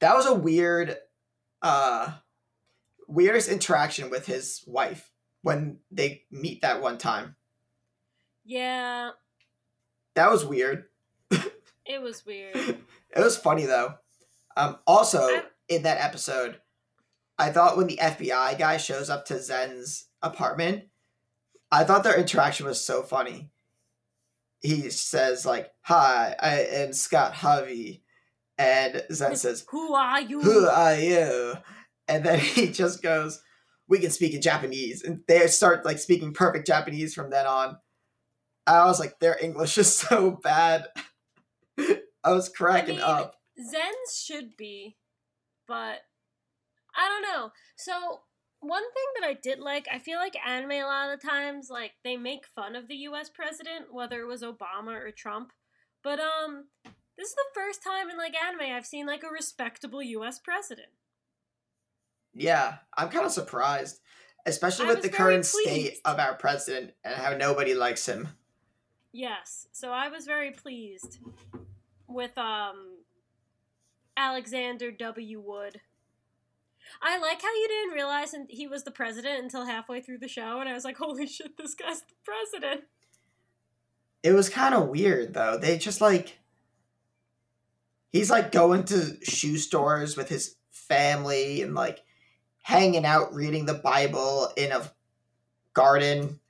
That 0.00 0.14
was 0.14 0.26
a 0.26 0.34
weird, 0.34 0.96
uh, 1.62 2.12
weirdest 3.06 3.48
interaction 3.48 4.10
with 4.10 4.26
his 4.26 4.62
wife 4.66 5.10
when 5.42 5.78
they 5.90 6.24
meet 6.30 6.62
that 6.62 6.80
one 6.82 6.98
time. 6.98 7.36
Yeah, 8.44 9.10
That 10.14 10.30
was 10.30 10.44
weird. 10.44 10.84
it 11.84 12.00
was 12.00 12.24
weird. 12.24 12.54
It 12.56 12.78
was 13.16 13.36
funny 13.36 13.66
though. 13.66 13.94
Um, 14.56 14.78
also, 14.86 15.20
I- 15.22 15.42
in 15.68 15.82
that 15.82 16.00
episode, 16.00 16.60
I 17.38 17.50
thought 17.50 17.76
when 17.76 17.86
the 17.88 17.98
FBI 18.00 18.56
guy 18.58 18.76
shows 18.76 19.10
up 19.10 19.26
to 19.26 19.42
Zen's 19.42 20.06
apartment, 20.22 20.84
I 21.72 21.84
thought 21.84 22.04
their 22.04 22.18
interaction 22.18 22.66
was 22.66 22.82
so 22.84 23.02
funny. 23.02 23.50
He 24.62 24.88
says 24.90 25.44
like, 25.44 25.70
"Hi, 25.82 26.34
I 26.38 26.60
am 26.60 26.92
Scott 26.92 27.34
Harvey," 27.34 28.04
and 28.56 29.02
Zen 29.12 29.36
says, 29.36 29.66
Who 29.70 29.92
are 29.92 30.20
you? 30.20 30.40
"Who 30.40 30.66
are 30.68 30.94
you?" 30.94 31.54
And 32.08 32.24
then 32.24 32.38
he 32.40 32.68
just 32.70 33.02
goes, 33.02 33.42
"We 33.88 33.98
can 33.98 34.10
speak 34.10 34.34
in 34.34 34.42
Japanese," 34.42 35.02
and 35.02 35.20
they 35.28 35.46
start 35.46 35.84
like 35.84 35.98
speaking 35.98 36.32
perfect 36.32 36.66
Japanese 36.66 37.14
from 37.14 37.30
then 37.30 37.46
on. 37.46 37.78
I 38.66 38.86
was 38.86 38.98
like, 38.98 39.20
their 39.20 39.38
English 39.40 39.78
is 39.78 39.94
so 39.94 40.32
bad. 40.42 40.88
I 41.78 42.32
was 42.32 42.48
cracking 42.48 42.96
mean, 42.96 43.04
up. 43.04 43.36
Zen's 43.56 44.20
should 44.20 44.56
be, 44.56 44.96
but 45.68 46.00
I 46.96 47.08
don't 47.08 47.22
know. 47.22 47.52
So 47.76 48.20
one 48.60 48.82
thing 48.82 49.04
that 49.20 49.28
I 49.28 49.34
did 49.34 49.60
like, 49.60 49.86
I 49.92 49.98
feel 49.98 50.18
like 50.18 50.36
anime 50.44 50.72
a 50.72 50.82
lot 50.82 51.12
of 51.12 51.20
the 51.20 51.26
times, 51.26 51.68
like 51.70 51.92
they 52.02 52.16
make 52.16 52.46
fun 52.46 52.74
of 52.74 52.88
the 52.88 52.96
U.S. 52.96 53.28
president, 53.28 53.92
whether 53.92 54.20
it 54.20 54.26
was 54.26 54.42
Obama 54.42 54.94
or 54.94 55.10
Trump. 55.10 55.52
But 56.02 56.18
um, 56.18 56.66
this 57.16 57.28
is 57.28 57.34
the 57.34 57.44
first 57.54 57.82
time 57.82 58.10
in 58.10 58.16
like 58.16 58.34
anime 58.34 58.74
I've 58.74 58.86
seen 58.86 59.06
like 59.06 59.22
a 59.22 59.32
respectable 59.32 60.02
U.S. 60.02 60.38
president. 60.38 60.88
Yeah, 62.36 62.74
I'm 62.96 63.08
kind 63.08 63.24
of 63.24 63.32
surprised, 63.32 64.00
especially 64.44 64.86
I 64.86 64.88
with 64.88 65.02
the 65.02 65.08
current 65.08 65.46
state 65.46 65.98
of 66.04 66.18
our 66.18 66.34
president 66.34 66.92
and 67.02 67.14
how 67.14 67.34
nobody 67.36 67.74
likes 67.74 68.06
him. 68.06 68.28
Yes, 69.12 69.66
so 69.72 69.90
I 69.90 70.08
was 70.08 70.26
very 70.26 70.50
pleased 70.50 71.18
with 72.06 72.36
um 72.36 72.98
Alexander 74.16 74.90
W. 74.90 75.40
Wood. 75.40 75.80
I 77.02 77.18
like 77.18 77.42
how 77.42 77.52
you 77.52 77.68
didn't 77.68 77.94
realize 77.94 78.34
he 78.48 78.66
was 78.66 78.84
the 78.84 78.90
president 78.90 79.42
until 79.42 79.64
halfway 79.64 80.00
through 80.00 80.18
the 80.18 80.28
show, 80.28 80.60
and 80.60 80.68
I 80.68 80.74
was 80.74 80.84
like, 80.84 80.98
"Holy 80.98 81.26
shit, 81.26 81.56
this 81.56 81.74
guy's 81.74 82.00
the 82.00 82.14
president!" 82.24 82.84
It 84.22 84.32
was 84.32 84.50
kind 84.50 84.74
of 84.74 84.88
weird 84.88 85.32
though. 85.32 85.56
They 85.56 85.78
just 85.78 86.02
like 86.02 86.38
he's 88.10 88.30
like 88.30 88.52
going 88.52 88.84
to 88.84 89.16
shoe 89.24 89.56
stores 89.56 90.16
with 90.16 90.28
his 90.28 90.56
family 90.70 91.62
and 91.62 91.74
like 91.74 92.02
hanging 92.66 93.06
out 93.06 93.32
reading 93.32 93.64
the 93.64 93.74
Bible 93.74 94.50
in 94.56 94.72
a 94.72 94.90
garden. 95.72 96.40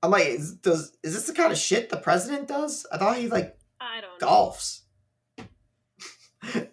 I'm 0.00 0.12
like, 0.12 0.26
is, 0.26 0.54
does 0.54 0.96
is 1.02 1.12
this 1.14 1.26
the 1.26 1.32
kind 1.32 1.50
of 1.50 1.58
shit 1.58 1.88
the 1.90 1.96
president 1.96 2.46
does? 2.46 2.86
I 2.92 2.98
thought 2.98 3.16
he 3.16 3.26
like 3.26 3.58
I 3.80 4.00
don't 4.00 4.20
golfs. 4.20 4.82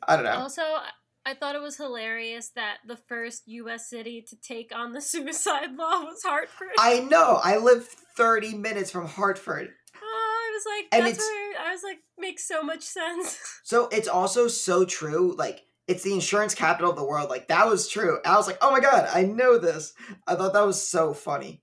I 0.07 0.15
don't 0.15 0.25
know. 0.25 0.31
Also, 0.31 0.61
I- 0.61 1.33
thought 1.39 1.55
it 1.55 1.61
was 1.61 1.77
hilarious 1.77 2.49
that 2.55 2.77
the 2.85 2.97
first 2.97 3.43
U.S. 3.47 3.89
city 3.89 4.21
to 4.29 4.35
take 4.35 4.71
on 4.75 4.91
the 4.91 5.01
suicide 5.13 5.75
law 5.75 6.01
was 6.03 6.21
Hartford. 6.23 6.67
I 6.77 6.99
know. 6.99 7.39
I 7.43 7.57
live 7.57 7.87
30 8.17 8.55
minutes 8.55 8.91
from 8.91 9.07
Hartford. 9.07 9.69
oh, 9.95 10.01
I 10.03 10.51
was 10.53 10.63
like, 10.67 10.87
And 10.91 11.05
that's 11.07 11.17
it's- 11.17 11.27
where 11.29 11.67
I 11.67 11.71
was 11.73 11.81
like, 11.83 11.99
makes 12.19 12.47
so 12.47 12.61
much 12.61 12.83
sense. 12.83 13.39
So 13.63 13.87
it's 13.91 14.09
also 14.09 14.47
so 14.49 14.83
true. 14.85 15.33
Like, 15.37 15.61
it's 15.87 16.03
the 16.03 16.13
insurance 16.13 16.55
capital 16.55 16.91
of 16.91 16.97
the 16.97 17.03
world. 17.03 17.29
Like, 17.29 17.47
that 17.47 17.67
was 17.67 17.87
true. 17.87 18.19
I 18.25 18.35
was 18.37 18.47
like, 18.47 18.57
oh 18.61 18.71
my 18.71 18.79
God, 18.79 19.09
I 19.11 19.23
know 19.23 19.57
this. 19.57 19.93
I 20.27 20.35
thought 20.35 20.53
that 20.53 20.65
was 20.65 20.85
so 20.85 21.13
funny. 21.13 21.61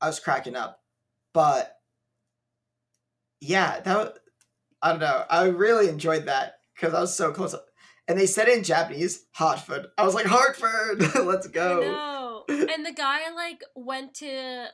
I 0.00 0.06
was 0.06 0.20
cracking 0.20 0.56
up. 0.56 0.80
But 1.32 1.76
yeah, 3.40 3.80
that 3.80 3.96
was, 3.96 4.18
I 4.80 4.90
don't 4.90 5.00
know. 5.00 5.24
I 5.28 5.46
really 5.46 5.88
enjoyed 5.88 6.26
that 6.26 6.54
because 6.74 6.94
I 6.94 7.00
was 7.00 7.14
so 7.14 7.32
close. 7.32 7.54
And 8.06 8.18
they 8.18 8.26
said 8.26 8.48
in 8.48 8.62
Japanese, 8.64 9.24
Hartford. 9.32 9.86
I 9.96 10.04
was 10.04 10.14
like, 10.14 10.26
Hartford, 10.26 11.14
let's 11.24 11.46
go. 11.48 12.44
And 12.48 12.84
the 12.84 12.92
guy 12.92 13.32
like 13.34 13.62
went 13.74 14.14
to 14.14 14.66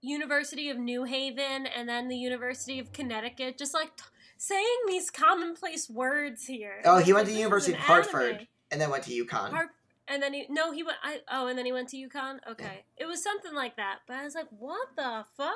University 0.00 0.70
of 0.70 0.78
New 0.78 1.04
Haven 1.04 1.66
and 1.66 1.88
then 1.88 2.08
the 2.08 2.16
University 2.16 2.78
of 2.78 2.92
Connecticut, 2.92 3.58
just 3.58 3.74
like 3.74 3.96
t- 3.96 4.04
saying 4.36 4.76
these 4.86 5.10
commonplace 5.10 5.88
words 5.90 6.46
here. 6.46 6.82
Oh, 6.84 6.98
he 6.98 7.12
went 7.12 7.26
to 7.26 7.32
is 7.32 7.38
University 7.38 7.72
an 7.74 7.78
of 7.80 7.84
Hartford 7.86 8.32
anime. 8.34 8.46
and 8.70 8.80
then 8.80 8.90
went 8.90 9.04
to 9.04 9.10
UConn. 9.10 9.50
Hart- 9.50 9.70
and 10.08 10.22
then 10.22 10.32
he 10.34 10.46
no 10.48 10.70
he 10.70 10.84
went 10.84 10.98
I 11.02 11.20
oh 11.32 11.48
and 11.48 11.58
then 11.58 11.66
he 11.66 11.72
went 11.72 11.88
to 11.88 11.96
UConn. 11.96 12.38
Okay, 12.50 12.84
it 12.96 13.06
was 13.06 13.22
something 13.22 13.54
like 13.54 13.76
that. 13.76 14.00
But 14.06 14.18
I 14.18 14.24
was 14.24 14.34
like, 14.36 14.46
what 14.50 14.88
the 14.96 15.24
fuck? 15.36 15.52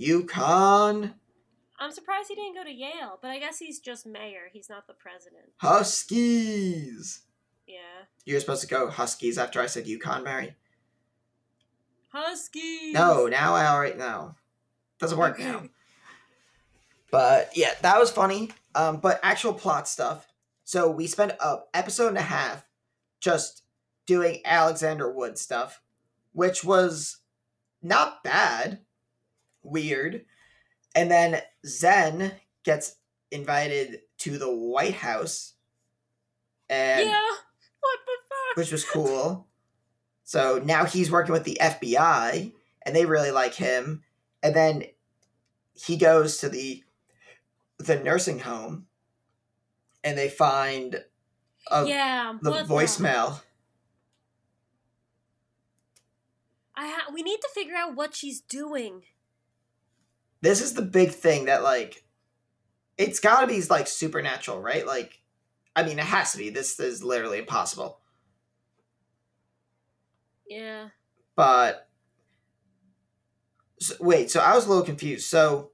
UConn 0.00 1.14
I'm 1.78 1.90
surprised 1.92 2.28
he 2.28 2.34
didn't 2.36 2.54
go 2.54 2.62
to 2.64 2.72
Yale. 2.72 3.18
But 3.20 3.30
I 3.32 3.38
guess 3.40 3.58
he's 3.58 3.80
just 3.80 4.06
mayor. 4.06 4.48
He's 4.52 4.68
not 4.70 4.86
the 4.86 4.94
president. 4.94 5.46
Huskies. 5.58 7.22
Yeah, 7.66 8.04
You're 8.24 8.40
supposed 8.40 8.60
to 8.62 8.68
go 8.68 8.88
Huskies 8.90 9.38
after 9.38 9.60
I 9.60 9.66
said 9.66 9.86
UConn, 9.86 10.22
Mary. 10.22 10.54
Huskies. 12.12 12.92
No, 12.94 13.26
now 13.26 13.54
I 13.54 13.66
already 13.66 13.96
know. 13.98 14.34
Doesn't 15.00 15.18
work 15.18 15.34
Okay. 15.34 15.44
now. 15.44 15.62
But 17.14 17.56
yeah, 17.56 17.74
that 17.82 18.00
was 18.00 18.10
funny. 18.10 18.50
Um, 18.74 18.96
but 18.96 19.20
actual 19.22 19.54
plot 19.54 19.86
stuff. 19.86 20.26
So 20.64 20.90
we 20.90 21.06
spent 21.06 21.30
a 21.38 21.58
episode 21.72 22.08
and 22.08 22.18
a 22.18 22.22
half 22.22 22.66
just 23.20 23.62
doing 24.04 24.40
Alexander 24.44 25.08
Wood 25.08 25.38
stuff, 25.38 25.80
which 26.32 26.64
was 26.64 27.18
not 27.80 28.24
bad. 28.24 28.80
Weird. 29.62 30.24
And 30.96 31.08
then 31.08 31.40
Zen 31.64 32.32
gets 32.64 32.96
invited 33.30 34.00
to 34.18 34.36
the 34.36 34.52
White 34.52 34.94
House. 34.94 35.52
And 36.68 37.08
Yeah. 37.08 37.30
What 37.78 37.98
the 38.06 38.12
fuck? 38.28 38.56
which 38.56 38.72
was 38.72 38.84
cool. 38.84 39.46
So 40.24 40.60
now 40.64 40.84
he's 40.84 41.12
working 41.12 41.32
with 41.32 41.44
the 41.44 41.58
FBI, 41.60 42.52
and 42.82 42.96
they 42.96 43.06
really 43.06 43.30
like 43.30 43.54
him. 43.54 44.02
And 44.42 44.52
then 44.52 44.84
he 45.74 45.96
goes 45.96 46.38
to 46.38 46.48
the 46.48 46.83
the 47.78 47.98
nursing 47.98 48.40
home, 48.40 48.86
and 50.02 50.16
they 50.16 50.28
find 50.28 51.04
a, 51.70 51.86
yeah. 51.86 52.34
the 52.42 52.50
voicemail. 52.64 53.40
I 56.76 56.88
ha- 56.88 57.12
we 57.12 57.22
need 57.22 57.40
to 57.40 57.48
figure 57.54 57.74
out 57.76 57.94
what 57.94 58.14
she's 58.14 58.40
doing. 58.40 59.02
This 60.40 60.60
is 60.60 60.74
the 60.74 60.82
big 60.82 61.10
thing 61.10 61.46
that 61.46 61.62
like, 61.62 62.04
it's 62.98 63.20
got 63.20 63.40
to 63.40 63.46
be 63.46 63.62
like 63.62 63.86
supernatural, 63.86 64.60
right? 64.60 64.86
Like, 64.86 65.22
I 65.74 65.84
mean, 65.84 65.98
it 65.98 66.04
has 66.04 66.32
to 66.32 66.38
be. 66.38 66.50
This 66.50 66.78
is 66.78 67.02
literally 67.02 67.38
impossible. 67.38 68.00
Yeah. 70.48 70.88
But 71.34 71.88
so, 73.80 73.94
wait, 74.00 74.30
so 74.30 74.40
I 74.40 74.54
was 74.54 74.66
a 74.66 74.68
little 74.68 74.84
confused. 74.84 75.26
So 75.26 75.70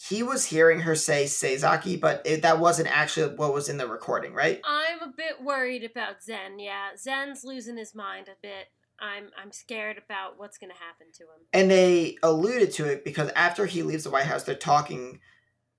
he 0.00 0.22
was 0.22 0.44
hearing 0.44 0.80
her 0.80 0.94
say 0.94 1.24
Seizaki, 1.24 2.00
but 2.00 2.22
it, 2.24 2.42
that 2.42 2.60
wasn't 2.60 2.88
actually 2.88 3.34
what 3.34 3.52
was 3.52 3.68
in 3.68 3.78
the 3.78 3.86
recording, 3.88 4.32
right? 4.32 4.60
I'm 4.64 5.02
a 5.02 5.12
bit 5.14 5.42
worried 5.42 5.82
about 5.82 6.22
Zen. 6.22 6.60
Yeah, 6.60 6.90
Zen's 6.96 7.42
losing 7.42 7.76
his 7.76 7.96
mind 7.96 8.28
a 8.28 8.36
bit. 8.40 8.68
I'm 9.00 9.30
I'm 9.36 9.50
scared 9.50 9.98
about 9.98 10.38
what's 10.38 10.56
gonna 10.56 10.74
happen 10.74 11.08
to 11.14 11.24
him. 11.24 11.46
And 11.52 11.68
they 11.68 12.16
alluded 12.22 12.72
to 12.74 12.84
it 12.84 13.04
because 13.04 13.30
after 13.34 13.66
he 13.66 13.82
leaves 13.82 14.04
the 14.04 14.10
White 14.10 14.26
House, 14.26 14.44
they're 14.44 14.54
talking 14.54 15.18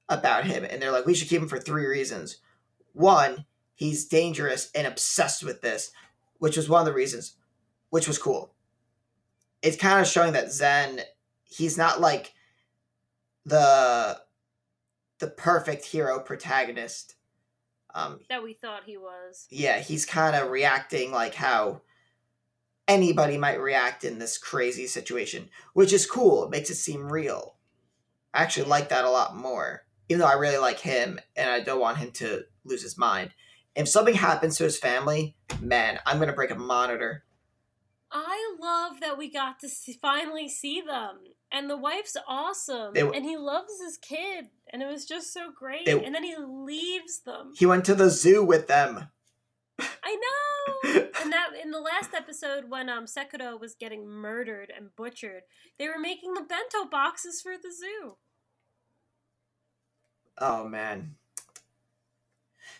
about 0.09 0.43
him, 0.43 0.65
and 0.65 0.81
they're 0.81 0.91
like, 0.91 1.05
"We 1.05 1.13
should 1.13 1.29
keep 1.29 1.41
him 1.41 1.47
for 1.47 1.59
three 1.59 1.85
reasons. 1.85 2.41
One, 2.91 3.45
he's 3.73 4.05
dangerous 4.05 4.69
and 4.75 4.85
obsessed 4.85 5.43
with 5.43 5.61
this, 5.61 5.91
which 6.39 6.57
was 6.57 6.67
one 6.67 6.81
of 6.81 6.85
the 6.85 6.93
reasons, 6.93 7.35
which 7.89 8.07
was 8.07 8.17
cool. 8.17 8.53
It's 9.61 9.77
kind 9.77 10.01
of 10.01 10.07
showing 10.07 10.33
that 10.33 10.51
Zen, 10.51 11.01
he's 11.43 11.77
not 11.77 12.01
like 12.01 12.33
the 13.45 14.21
the 15.19 15.27
perfect 15.27 15.85
hero 15.85 16.19
protagonist. 16.19 17.15
Um, 17.93 18.19
That 18.29 18.43
we 18.43 18.53
thought 18.53 18.83
he 18.85 18.97
was. 18.97 19.47
yeah, 19.49 19.79
he's 19.79 20.05
kind 20.05 20.35
of 20.35 20.49
reacting 20.51 21.11
like 21.11 21.33
how 21.33 21.81
anybody 22.87 23.37
might 23.37 23.59
react 23.59 24.03
in 24.03 24.19
this 24.19 24.37
crazy 24.37 24.87
situation, 24.87 25.49
which 25.73 25.91
is 25.93 26.05
cool. 26.05 26.45
It 26.45 26.51
makes 26.51 26.69
it 26.69 26.75
seem 26.75 27.11
real. 27.11 27.55
I 28.33 28.43
actually 28.43 28.67
like 28.67 28.89
that 28.89 29.05
a 29.05 29.09
lot 29.09 29.35
more, 29.35 29.85
even 30.07 30.19
though 30.19 30.27
I 30.27 30.33
really 30.33 30.57
like 30.57 30.79
him 30.79 31.19
and 31.35 31.49
I 31.49 31.59
don't 31.61 31.81
want 31.81 31.97
him 31.97 32.11
to 32.13 32.43
lose 32.63 32.83
his 32.83 32.97
mind. 32.97 33.31
If 33.75 33.87
something 33.89 34.13
happens 34.15 34.57
to 34.57 34.63
his 34.65 34.77
family, 34.77 35.35
man, 35.59 35.99
I'm 36.05 36.19
gonna 36.19 36.33
break 36.33 36.51
a 36.51 36.55
monitor. 36.55 37.23
I 38.11 38.55
love 38.59 38.99
that 39.01 39.17
we 39.17 39.29
got 39.31 39.59
to 39.59 39.69
see, 39.69 39.93
finally 40.01 40.49
see 40.49 40.81
them, 40.81 41.19
and 41.51 41.69
the 41.69 41.77
wife's 41.77 42.17
awesome, 42.27 42.93
They 42.93 43.01
and 43.01 43.23
he 43.23 43.37
loves 43.37 43.73
his 43.83 43.97
kid, 43.97 44.45
and 44.71 44.81
it 44.81 44.87
was 44.87 45.05
just 45.05 45.31
so 45.33 45.51
great. 45.51 45.85
They- 45.85 46.03
and 46.03 46.13
then 46.15 46.23
he 46.23 46.35
leaves 46.37 47.19
them. 47.19 47.53
He 47.55 47.65
went 47.65 47.85
to 47.85 47.95
the 47.95 48.09
zoo 48.09 48.43
with 48.43 48.67
them. 48.67 49.09
I 50.03 50.15
know. 50.15 51.01
and 51.21 51.31
that 51.31 51.49
in 51.61 51.71
the 51.71 51.79
last 51.79 52.13
episode 52.13 52.69
when 52.69 52.89
um 52.89 53.05
Sekiro 53.05 53.59
was 53.59 53.75
getting 53.75 54.07
murdered 54.07 54.71
and 54.75 54.95
butchered, 54.95 55.43
they 55.77 55.87
were 55.87 55.99
making 55.99 56.33
the 56.33 56.41
bento 56.41 56.89
boxes 56.89 57.41
for 57.41 57.53
the 57.61 57.71
zoo. 57.71 58.17
Oh 60.37 60.67
man. 60.67 61.15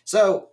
So, 0.04 0.50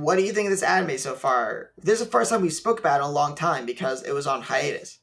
what 0.00 0.16
do 0.16 0.22
you 0.22 0.32
think 0.32 0.46
of 0.46 0.52
this 0.52 0.62
anime 0.62 0.96
so 0.96 1.14
far? 1.14 1.72
This 1.76 2.00
is 2.00 2.06
the 2.06 2.10
first 2.10 2.30
time 2.30 2.40
we 2.40 2.48
spoke 2.48 2.80
about 2.80 3.00
it 3.00 3.04
in 3.04 3.10
a 3.10 3.12
long 3.12 3.34
time 3.34 3.66
because 3.66 4.02
it 4.02 4.12
was 4.12 4.26
on 4.26 4.40
hiatus. 4.40 5.00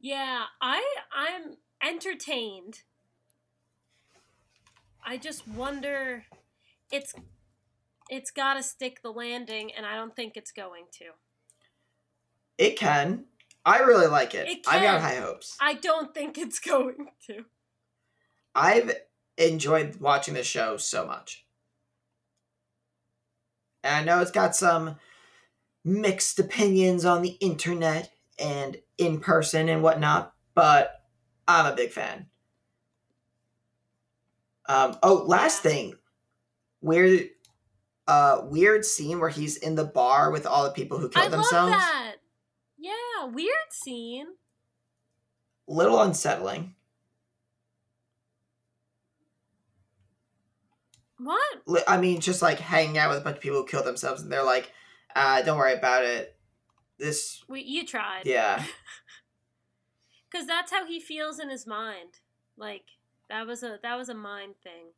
Yeah, 0.00 0.44
I 0.60 0.82
I'm 1.14 1.56
entertained. 1.86 2.80
I 5.04 5.18
just 5.18 5.46
wonder 5.46 6.24
it's 6.90 7.14
it's 8.08 8.30
got 8.30 8.54
to 8.54 8.62
stick 8.62 9.02
the 9.02 9.10
landing 9.10 9.70
and 9.76 9.84
I 9.84 9.96
don't 9.96 10.16
think 10.16 10.36
it's 10.36 10.52
going 10.52 10.84
to. 10.98 11.04
It 12.56 12.78
can. 12.78 13.24
I 13.66 13.80
really 13.80 14.06
like 14.06 14.34
it. 14.34 14.48
It 14.48 14.58
I've 14.66 14.82
got 14.82 15.02
high 15.02 15.16
hopes. 15.16 15.56
I 15.60 15.74
don't 15.74 16.14
think 16.14 16.38
it's 16.38 16.58
going 16.60 17.08
to. 17.26 17.44
I've 18.54 18.92
enjoyed 19.36 19.96
watching 19.96 20.32
the 20.32 20.42
show 20.42 20.78
so 20.78 21.06
much. 21.06 21.45
And 23.86 23.96
I 23.96 24.04
know 24.04 24.20
it's 24.20 24.30
got 24.30 24.56
some 24.56 24.96
mixed 25.84 26.38
opinions 26.38 27.04
on 27.04 27.22
the 27.22 27.36
internet 27.40 28.10
and 28.38 28.76
in 28.98 29.20
person 29.20 29.68
and 29.68 29.82
whatnot, 29.82 30.34
but 30.54 31.00
I'm 31.46 31.72
a 31.72 31.76
big 31.76 31.92
fan. 31.92 32.26
Um, 34.68 34.98
oh, 35.02 35.24
last 35.26 35.62
thing. 35.62 35.94
Weird 36.80 37.30
uh 38.08 38.42
weird 38.44 38.84
scene 38.84 39.18
where 39.18 39.30
he's 39.30 39.56
in 39.56 39.74
the 39.74 39.84
bar 39.84 40.30
with 40.30 40.46
all 40.46 40.62
the 40.62 40.70
people 40.70 40.98
who 40.98 41.10
I 41.16 41.22
killed 41.22 41.32
themselves. 41.32 41.72
love 41.72 41.80
that. 41.80 42.16
Yeah, 42.78 43.24
weird 43.24 43.50
scene. 43.70 44.26
Little 45.66 46.00
unsettling. 46.00 46.75
What? 51.26 51.84
I 51.88 51.98
mean, 51.98 52.20
just 52.20 52.40
like 52.40 52.60
hanging 52.60 52.98
out 52.98 53.08
with 53.10 53.18
a 53.18 53.20
bunch 53.22 53.36
of 53.36 53.42
people 53.42 53.58
who 53.58 53.66
kill 53.66 53.82
themselves, 53.82 54.22
and 54.22 54.30
they're 54.30 54.44
like, 54.44 54.70
uh, 55.16 55.42
"Don't 55.42 55.58
worry 55.58 55.74
about 55.74 56.04
it." 56.04 56.36
This, 56.98 57.42
We, 57.48 57.62
you 57.62 57.84
tried. 57.84 58.22
yeah, 58.24 58.64
Because 60.30 60.46
that's 60.46 60.70
how 60.72 60.86
he 60.86 61.00
feels 61.00 61.38
in 61.38 61.50
his 61.50 61.66
mind. 61.66 62.20
Like 62.56 62.84
that 63.28 63.46
was 63.46 63.62
a 63.62 63.78
that 63.82 63.96
was 63.96 64.08
a 64.08 64.14
mind 64.14 64.54
thing. 64.62 64.92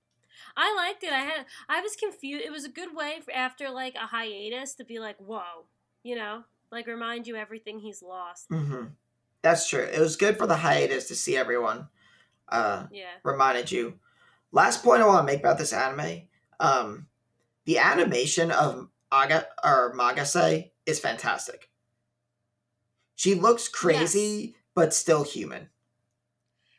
I 0.56 0.74
liked 0.76 1.02
it. 1.02 1.12
I 1.12 1.20
had 1.20 1.46
I 1.68 1.80
was 1.80 1.96
confused. 1.96 2.44
It 2.44 2.52
was 2.52 2.64
a 2.64 2.68
good 2.70 2.94
way 2.94 3.20
for, 3.24 3.32
after 3.32 3.70
like 3.70 3.94
a 3.94 4.06
hiatus 4.06 4.74
to 4.74 4.84
be 4.84 4.98
like, 4.98 5.16
whoa, 5.18 5.66
you 6.02 6.14
know, 6.14 6.44
like 6.70 6.86
remind 6.86 7.26
you 7.26 7.36
everything 7.36 7.80
he's 7.80 8.02
lost. 8.02 8.46
hmm 8.50 8.84
that's 9.40 9.68
true. 9.68 9.84
It 9.84 10.00
was 10.00 10.16
good 10.16 10.36
for 10.36 10.46
the 10.48 10.56
hiatus 10.56 11.06
to 11.08 11.14
see 11.14 11.36
everyone. 11.36 11.88
Uh, 12.48 12.86
Yeah. 12.90 13.14
reminded 13.22 13.70
you. 13.70 13.94
Last 14.52 14.82
point 14.82 15.02
I 15.02 15.06
want 15.06 15.26
to 15.26 15.32
make 15.32 15.40
about 15.40 15.58
this 15.58 15.72
anime, 15.72 16.22
um, 16.60 17.06
the 17.66 17.78
animation 17.78 18.50
of 18.50 18.88
Aga 19.12 19.46
or 19.62 19.94
Magase 19.94 20.70
is 20.86 21.00
fantastic. 21.00 21.70
She 23.14 23.34
looks 23.34 23.68
crazy, 23.68 24.54
but 24.74 24.94
still 24.94 25.24
human. 25.24 25.68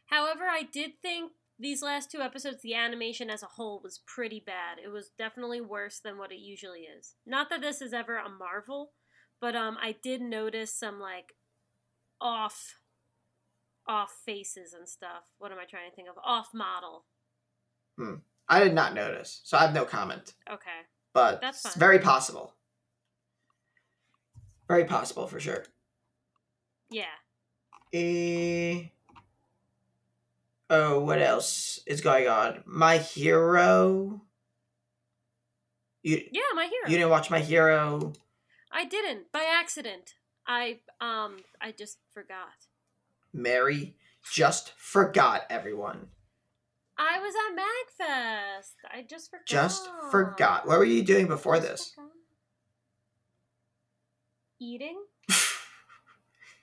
However, 0.05 0.45
I 0.49 0.63
did 0.63 0.93
think 1.01 1.34
these 1.60 1.84
last 1.84 2.10
two 2.10 2.21
episodes, 2.21 2.62
the 2.62 2.73
animation 2.73 3.29
as 3.29 3.43
a 3.43 3.47
whole 3.47 3.82
was 3.84 3.99
pretty 4.08 4.41
bad. 4.43 4.77
It 4.84 4.88
was 4.88 5.12
definitely 5.17 5.60
worse 5.60 5.99
than 5.99 6.17
what 6.17 6.32
it 6.32 6.39
usually 6.39 6.82
is. 6.82 7.15
Not 7.25 7.49
that 7.49 7.62
this 7.62 7.82
is 7.82 7.93
ever 7.93 8.17
a 8.17 8.29
marvel, 8.29 8.93
but 9.41 9.55
um, 9.55 9.77
I 9.82 9.95
did 10.01 10.21
notice 10.21 10.73
some 10.73 10.99
like 10.99 11.36
off, 12.21 12.75
off 13.86 14.13
faces 14.25 14.73
and 14.73 14.88
stuff. 14.88 15.25
What 15.38 15.51
am 15.51 15.60
I 15.60 15.65
trying 15.65 15.89
to 15.89 15.95
think 15.95 16.08
of? 16.08 16.15
Off 16.23 16.49
model. 16.53 17.05
I 18.47 18.63
did 18.63 18.73
not 18.73 18.93
notice, 18.93 19.41
so 19.43 19.57
I 19.57 19.62
have 19.62 19.73
no 19.73 19.85
comment. 19.85 20.33
Okay. 20.51 20.69
But 21.13 21.41
That's 21.41 21.62
fine. 21.62 21.73
very 21.77 21.99
possible. 21.99 22.53
Very 24.67 24.85
possible 24.85 25.27
for 25.27 25.39
sure. 25.39 25.65
Yeah. 26.89 27.05
Eh. 27.93 28.83
Oh, 30.69 30.99
what 30.99 31.21
else 31.21 31.79
is 31.88 32.01
going 32.01 32.27
on? 32.27 32.63
My 32.65 32.97
Hero. 32.99 34.21
You 36.03 36.23
Yeah, 36.31 36.41
my 36.55 36.63
hero. 36.65 36.88
you 36.88 36.97
didn't 36.97 37.09
watch 37.09 37.29
My 37.29 37.39
Hero? 37.39 38.13
I 38.71 38.85
didn't 38.85 39.31
by 39.31 39.43
accident. 39.43 40.13
I 40.47 40.79
um 41.01 41.38
I 41.59 41.71
just 41.71 41.97
forgot. 42.13 42.67
Mary 43.33 43.95
just 44.31 44.71
forgot 44.77 45.43
everyone. 45.49 46.07
I 46.99 47.19
was 47.19 47.33
at 47.33 47.55
Magfest. 47.55 48.73
I 48.93 49.03
just 49.03 49.31
forgot. 49.31 49.45
Just 49.47 49.89
forgot. 50.12 50.67
What 50.67 50.77
were 50.77 50.85
you 50.85 51.01
doing 51.01 51.27
before 51.27 51.59
this? 51.59 51.93
forgot. 51.95 52.12
Eating. 54.59 55.01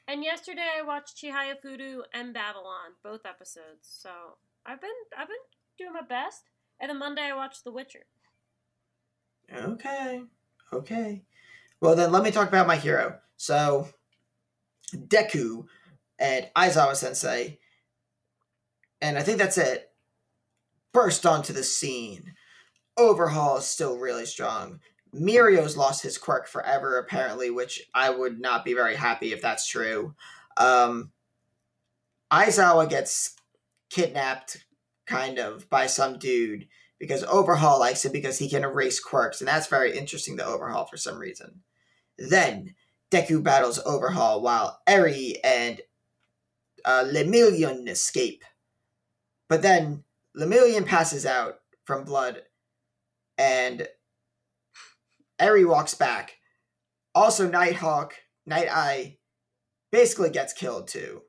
And 0.09 0.23
yesterday 0.23 0.69
I 0.79 0.83
watched 0.83 1.17
Chihaya 1.17 1.55
Furu 1.61 2.03
and 2.15 2.33
Babylon, 2.33 2.95
both 3.03 3.27
episodes. 3.27 3.81
So 3.83 4.11
I've 4.65 4.81
been 4.81 4.91
I've 5.19 5.27
been 5.27 5.37
doing 5.79 5.93
my 5.93 6.03
best. 6.03 6.43
And 6.79 6.91
then 6.91 6.99
Monday 6.99 7.23
I 7.23 7.35
watched 7.35 7.65
The 7.65 7.73
Witcher. 7.73 8.05
Okay. 9.53 10.23
Okay. 10.73 11.23
Well, 11.81 11.97
then 11.97 12.13
let 12.13 12.23
me 12.23 12.31
talk 12.31 12.49
about 12.49 12.67
my 12.67 12.77
hero. 12.77 13.19
So, 13.37 13.89
Deku 14.95 15.67
and 16.19 16.49
Aizawa 16.57 16.95
Sensei, 16.97 17.59
and 19.01 19.19
I 19.19 19.23
think 19.23 19.39
that's 19.39 19.59
it, 19.59 19.91
burst 20.97 21.27
onto 21.27 21.53
the 21.53 21.63
scene. 21.63 22.33
Overhaul 22.97 23.59
is 23.59 23.67
still 23.67 23.99
really 23.99 24.25
strong. 24.25 24.81
Mirio's 25.15 25.77
lost 25.77 26.03
his 26.03 26.17
quirk 26.17 26.49
forever, 26.49 26.97
apparently, 26.97 27.51
which 27.51 27.83
I 27.95 28.09
would 28.09 28.41
not 28.41 28.65
be 28.65 28.73
very 28.73 28.97
happy 28.97 29.35
if 29.35 29.43
that's 29.43 29.69
true. 29.69 30.15
Um, 30.57 31.13
Aizawa 32.33 32.89
gets 32.89 33.37
kidnapped, 33.91 34.65
kind 35.05 35.39
of, 35.39 35.69
by 35.69 35.87
some 35.87 36.19
dude 36.19 36.67
because 36.99 37.23
Overhaul 37.25 37.79
likes 37.79 38.07
it 38.07 38.13
because 38.15 38.39
he 38.39 38.49
can 38.49 38.65
erase 38.65 38.99
quirks, 38.99 39.43
and 39.43 39.49
that's 39.49 39.67
very 39.67 39.99
interesting 39.99 40.39
to 40.39 40.47
Overhaul 40.47 40.87
for 40.87 40.97
some 40.97 41.19
reason. 41.19 41.61
Then 42.17 42.75
Deku 43.11 43.43
battles 43.43 43.79
Overhaul 43.85 44.41
while 44.41 44.81
Eri 44.87 45.35
and 45.45 45.83
uh, 46.87 47.05
Lemillion 47.07 47.87
escape. 47.87 48.45
But 49.47 49.61
then 49.61 50.05
Lemillion 50.37 50.85
passes 50.85 51.25
out 51.25 51.57
from 51.85 52.05
blood, 52.05 52.43
and 53.39 53.89
Eri 55.39 55.65
walks 55.65 55.95
back. 55.95 56.37
Also, 57.15 57.49
Nighthawk, 57.49 58.15
Night 58.45 58.69
Eye, 58.71 59.19
basically 59.91 60.31
gets 60.31 60.53
killed 60.53 60.89
too. 60.89 61.23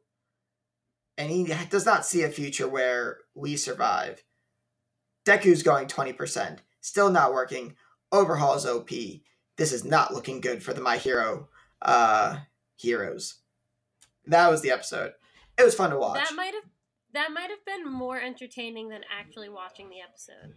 And 1.18 1.32
he 1.32 1.52
does 1.70 1.86
not 1.86 2.06
see 2.06 2.24
a 2.24 2.30
future 2.30 2.68
where 2.68 3.20
we 3.34 3.56
survive. 3.56 4.24
Deku's 5.26 5.64
going 5.64 5.88
20%. 5.88 6.60
Still 6.82 7.10
not 7.10 7.34
working. 7.34 7.76
Overhaul's 8.12 8.66
OP. 8.66 8.90
This 9.58 9.72
is 9.72 9.84
not 9.84 10.14
looking 10.14 10.42
good 10.42 10.62
for 10.62 10.74
the 10.74 10.82
My 10.82 10.98
Hero 10.98 11.50
uh, 11.82 12.38
heroes. 12.76 13.36
That 14.26 14.52
was 14.52 14.62
the 14.62 14.72
episode. 14.72 15.14
It 15.58 15.64
was 15.64 15.76
fun 15.76 15.90
to 15.90 15.98
watch. 15.98 16.20
That 16.20 16.36
might 16.36 16.54
have 16.54 16.64
that 17.14 17.32
might 17.32 17.50
have 17.50 17.66
been 17.66 17.92
more 17.92 18.20
entertaining 18.20 18.90
than 18.90 19.02
actually 19.18 19.50
watching 19.50 19.90
the 19.90 20.02
episode. 20.02 20.56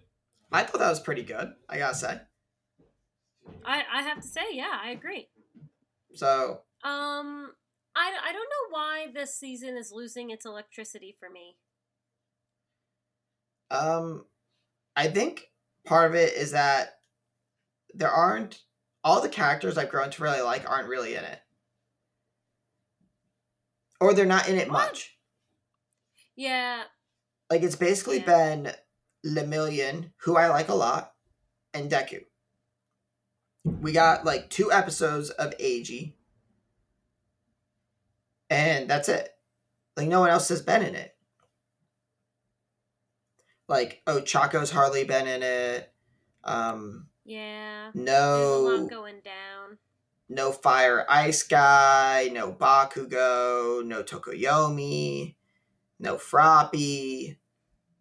I 0.52 0.64
thought 0.64 0.80
that 0.80 0.90
was 0.90 1.00
pretty 1.00 1.22
good, 1.22 1.52
I 1.68 1.78
gotta 1.78 1.94
say. 1.94 2.20
I 3.64 3.82
I 3.92 4.02
have 4.02 4.20
to 4.20 4.26
say, 4.26 4.42
yeah, 4.52 4.78
I 4.82 4.90
agree. 4.90 5.28
So, 6.14 6.62
Um, 6.82 7.52
I, 7.94 8.12
I 8.24 8.32
don't 8.32 8.48
know 8.48 8.70
why 8.70 9.06
this 9.14 9.38
season 9.38 9.76
is 9.76 9.92
losing 9.92 10.30
its 10.30 10.44
electricity 10.44 11.16
for 11.18 11.30
me. 11.30 11.56
um, 13.70 14.26
I 14.96 15.06
think 15.08 15.52
part 15.86 16.10
of 16.10 16.16
it 16.16 16.32
is 16.34 16.50
that 16.50 16.98
there 17.94 18.10
aren't 18.10 18.62
all 19.04 19.20
the 19.22 19.28
characters 19.28 19.78
I've 19.78 19.88
grown 19.88 20.10
to 20.10 20.22
really 20.22 20.40
like 20.42 20.68
aren't 20.68 20.88
really 20.88 21.14
in 21.14 21.24
it, 21.24 21.40
or 24.00 24.12
they're 24.14 24.26
not 24.26 24.48
in 24.48 24.56
it 24.58 24.68
What? 24.68 24.88
much. 24.88 25.16
Yeah, 26.40 26.84
Like 27.50 27.62
it's 27.62 27.76
basically 27.76 28.20
Yeah. 28.20 28.24
been 28.26 28.72
Lemillion, 29.26 30.12
who 30.22 30.36
I 30.38 30.48
like 30.48 30.68
a 30.70 30.74
lot, 30.74 31.12
and 31.74 31.90
Deku. 31.90 32.24
We 33.64 33.92
got 33.92 34.24
like 34.24 34.48
two 34.48 34.72
episodes 34.72 35.28
of 35.28 35.52
Ag, 35.60 36.14
and 38.48 38.88
that's 38.88 39.10
it. 39.10 39.28
Like 39.98 40.08
no 40.08 40.20
one 40.20 40.30
else 40.30 40.48
has 40.48 40.62
been 40.62 40.82
in 40.82 40.94
it. 40.94 41.14
Like 43.68 44.02
oh, 44.06 44.22
Chaco's 44.22 44.70
hardly 44.70 45.04
been 45.04 45.26
in 45.26 45.42
it. 45.42 45.92
Um, 46.42 47.08
yeah. 47.24 47.90
There's 47.94 48.08
a 48.08 48.10
no, 48.12 48.60
lot 48.80 48.90
going 48.90 49.20
down. 49.22 49.76
no 50.30 50.52
Fire 50.52 51.04
Ice 51.08 51.42
Guy, 51.42 52.30
no 52.32 52.50
Bakugo, 52.52 53.84
no 53.84 54.02
Tokoyami, 54.02 55.34
no 56.00 56.16
Froppy, 56.16 57.36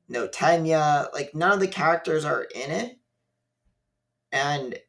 no 0.07 0.27
Tenya. 0.27 1.13
Like 1.13 1.35
none 1.35 1.51
of 1.51 1.59
the 1.59 1.67
characters 1.67 2.25
are 2.25 2.43
in 2.43 2.71
it. 2.71 2.97
And 4.31 4.79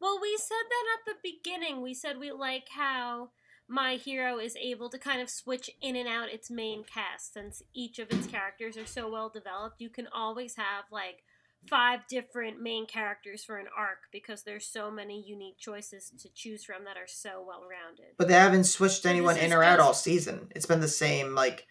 Well, 0.00 0.18
we 0.20 0.36
said 0.38 0.54
that 0.68 0.84
at 0.98 1.06
the 1.06 1.18
beginning. 1.22 1.82
We 1.82 1.94
said 1.94 2.18
we 2.18 2.30
like 2.32 2.68
how 2.76 3.30
My 3.68 3.96
Hero 3.96 4.38
is 4.38 4.56
able 4.56 4.88
to 4.90 4.98
kind 4.98 5.20
of 5.20 5.28
switch 5.28 5.70
in 5.82 5.96
and 5.96 6.08
out 6.08 6.32
its 6.32 6.50
main 6.50 6.84
cast 6.84 7.34
since 7.34 7.62
each 7.74 7.98
of 7.98 8.10
its 8.10 8.26
characters 8.26 8.76
are 8.76 8.86
so 8.86 9.10
well 9.10 9.28
developed. 9.28 9.80
You 9.80 9.90
can 9.90 10.06
always 10.14 10.56
have 10.56 10.84
like 10.90 11.24
five 11.68 12.00
different 12.08 12.60
main 12.62 12.86
characters 12.86 13.44
for 13.44 13.58
an 13.58 13.66
arc 13.76 13.98
because 14.12 14.44
there's 14.44 14.66
so 14.66 14.90
many 14.90 15.22
unique 15.26 15.58
choices 15.58 16.10
to 16.18 16.28
choose 16.34 16.64
from 16.64 16.84
that 16.84 16.96
are 16.96 17.06
so 17.06 17.44
well 17.46 17.62
rounded. 17.68 18.14
But 18.16 18.28
they 18.28 18.34
haven't 18.34 18.64
switched 18.64 19.04
anyone 19.04 19.36
in 19.36 19.52
or 19.52 19.62
out 19.62 19.80
all 19.80 19.94
season. 19.94 20.48
It's 20.54 20.66
been 20.66 20.80
the 20.80 20.88
same, 20.88 21.34
like, 21.34 21.66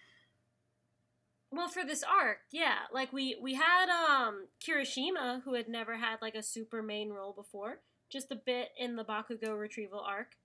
Well, 1.51 1.67
for 1.67 1.83
this 1.83 2.03
arc, 2.03 2.39
yeah, 2.51 2.75
like 2.93 3.11
we 3.11 3.35
we 3.41 3.55
had 3.55 3.89
um 3.89 4.47
Kirishima 4.63 5.41
who 5.43 5.55
had 5.55 5.67
never 5.67 5.97
had 5.97 6.21
like 6.21 6.35
a 6.35 6.43
super 6.43 6.83
main 6.83 7.09
role 7.09 7.33
before, 7.33 7.79
just 8.09 8.31
a 8.31 8.35
bit 8.35 8.69
in 8.77 8.95
the 8.95 9.03
Bakugo 9.03 9.59
retrieval 9.59 10.01
arc. 10.01 10.35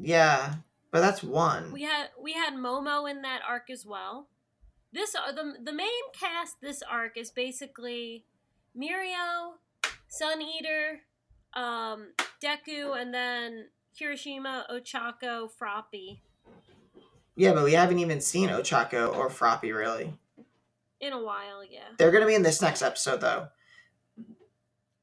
yeah. 0.00 0.54
But 0.94 1.00
that's 1.00 1.24
one. 1.24 1.72
We 1.72 1.82
had 1.82 2.10
we 2.22 2.34
had 2.34 2.54
Momo 2.54 3.10
in 3.10 3.22
that 3.22 3.40
arc 3.44 3.68
as 3.68 3.84
well. 3.84 4.28
This 4.92 5.16
uh, 5.16 5.32
the 5.32 5.54
the 5.60 5.72
main 5.72 5.88
cast 6.12 6.60
this 6.60 6.82
arc 6.88 7.16
is 7.16 7.32
basically 7.32 8.26
Mirio, 8.78 9.54
Sun 10.06 10.40
Eater, 10.40 11.00
um, 11.54 12.12
Deku, 12.40 12.96
and 12.96 13.12
then 13.12 13.70
Kirishima, 14.00 14.70
Ochako, 14.70 15.48
Froppy. 15.50 16.20
Yeah, 17.36 17.52
but 17.52 17.64
we 17.64 17.72
haven't 17.72 17.98
even 17.98 18.20
seen 18.20 18.48
Ochako 18.48 19.14
or 19.16 19.28
Froppy, 19.28 19.72
really. 19.72 20.14
In 21.00 21.12
a 21.12 21.22
while, 21.22 21.64
yeah. 21.68 21.80
They're 21.98 22.10
going 22.12 22.22
to 22.22 22.28
be 22.28 22.34
in 22.34 22.42
this 22.42 22.62
next 22.62 22.80
episode, 22.82 23.20
though. 23.20 23.48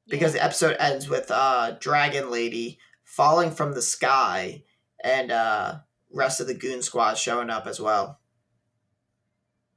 because 0.08 0.34
Yeah. 0.34 0.40
the 0.40 0.44
episode 0.44 0.76
ends 0.80 1.08
with 1.08 1.30
uh 1.30 1.72
dragon 1.78 2.30
lady 2.30 2.78
falling 3.04 3.50
from 3.50 3.72
the 3.74 3.82
sky 3.82 4.64
and 5.04 5.30
uh 5.30 5.78
rest 6.10 6.40
of 6.40 6.46
the 6.46 6.54
goon 6.54 6.82
squad 6.82 7.16
showing 7.18 7.50
up 7.50 7.66
as 7.66 7.78
well 7.80 8.18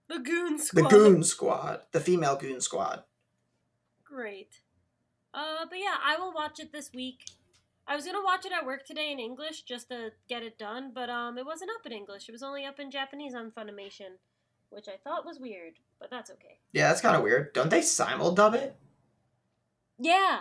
the 0.08 0.20
Goon 0.20 0.58
squad. 0.60 0.84
the 0.84 0.90
goon 0.90 1.24
squad 1.24 1.82
the 1.92 2.00
female 2.00 2.36
goon 2.36 2.60
squad 2.62 3.04
Great. 4.04 4.62
Uh, 5.34 5.66
but 5.70 5.78
yeah, 5.80 5.96
I 6.04 6.18
will 6.18 6.32
watch 6.34 6.60
it 6.60 6.72
this 6.72 6.90
week. 6.94 7.26
I 7.88 7.96
was 7.96 8.06
gonna 8.06 8.24
watch 8.24 8.46
it 8.46 8.52
at 8.52 8.66
work 8.66 8.86
today 8.86 9.12
in 9.12 9.20
English 9.20 9.62
just 9.64 9.90
to 9.90 10.12
get 10.28 10.42
it 10.44 10.58
done, 10.58 10.92
but 10.94 11.10
um, 11.10 11.38
it 11.38 11.46
wasn't 11.46 11.70
up 11.80 11.86
in 11.86 11.92
English. 11.92 12.28
It 12.28 12.32
was 12.32 12.42
only 12.44 12.66
up 12.66 12.80
in 12.80 12.90
Japanese 12.90 13.36
on 13.36 13.52
Funimation, 13.52 14.18
which 14.70 14.88
I 14.88 14.98
thought 15.04 15.26
was 15.26 15.40
weird, 15.40 15.74
but 16.00 16.10
that's 16.10 16.32
okay. 16.32 16.60
yeah 16.74 16.88
that's 16.90 17.02
kind 17.02 17.16
of 17.16 17.22
weird 17.24 17.54
don't 17.54 17.70
they 17.70 17.82
simul 17.82 18.32
dub 18.34 18.56
it 18.56 18.76
Yeah, 20.00 20.40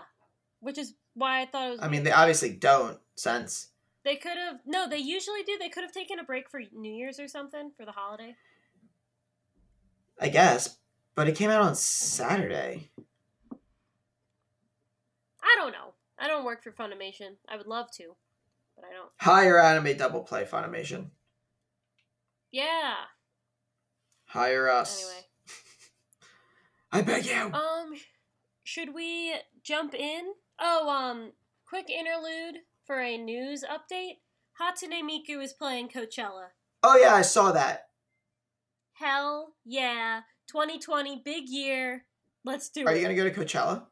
which 0.60 0.78
is 0.78 0.94
why 1.14 1.42
I 1.42 1.46
thought 1.46 1.68
it 1.68 1.70
was. 1.72 1.80
i 1.82 1.88
mean 1.88 2.02
they 2.04 2.10
obviously 2.12 2.50
don't 2.50 2.98
since 3.14 3.68
they 4.04 4.16
could 4.16 4.36
have. 4.36 4.60
No, 4.66 4.86
they 4.86 4.98
usually 4.98 5.42
do. 5.44 5.56
They 5.58 5.70
could 5.70 5.82
have 5.82 5.92
taken 5.92 6.18
a 6.18 6.24
break 6.24 6.50
for 6.50 6.60
New 6.74 6.92
Year's 6.92 7.18
or 7.18 7.26
something 7.26 7.70
for 7.76 7.86
the 7.86 7.92
holiday. 7.92 8.36
i 10.20 10.28
guess 10.28 10.76
but 11.14 11.26
it 11.28 11.36
came 11.36 11.50
out 11.50 11.62
on 11.62 11.74
saturday 11.74 12.90
I 15.42 15.54
don't 15.56 15.72
know. 15.72 15.93
I 16.18 16.26
don't 16.28 16.44
work 16.44 16.62
for 16.62 16.70
Funimation. 16.72 17.36
I 17.48 17.56
would 17.56 17.66
love 17.66 17.90
to, 17.96 18.14
but 18.76 18.84
I 18.84 18.92
don't. 18.92 19.10
hire 19.20 19.58
anime 19.58 19.96
double 19.96 20.22
play 20.22 20.44
funimation 20.44 21.10
Yeah. 22.52 22.94
hire 24.26 24.68
us 24.68 25.02
Anyway. 25.04 25.26
i 26.92 27.02
beg 27.02 27.26
you 27.26 27.52
Um, 27.52 27.94
should 28.62 28.94
we 28.94 29.34
jump 29.62 29.94
in? 29.94 30.32
Oh, 30.60 30.88
um, 30.88 31.32
quick 31.68 31.90
interlude 31.90 32.60
for 32.86 33.00
a 33.00 33.16
news 33.18 33.64
update. 33.64 34.18
Hatsune 34.60 35.00
Miku 35.02 35.42
is 35.42 35.52
playing 35.52 35.88
Coachella. 35.88 36.48
oh 36.84 36.96
yeah 36.96 37.14
i 37.14 37.22
saw 37.22 37.50
that 37.52 37.88
Hell 38.92 39.54
yeah. 39.64 40.20
2020, 40.46 41.22
big 41.24 41.48
year. 41.48 42.04
Let's 42.44 42.68
do 42.68 42.82
are 42.86 42.90
it. 42.92 42.92
Are 42.92 42.96
you 42.96 43.02
gonna 43.02 43.14
go 43.16 43.24
to 43.28 43.30
coachella 43.34 43.82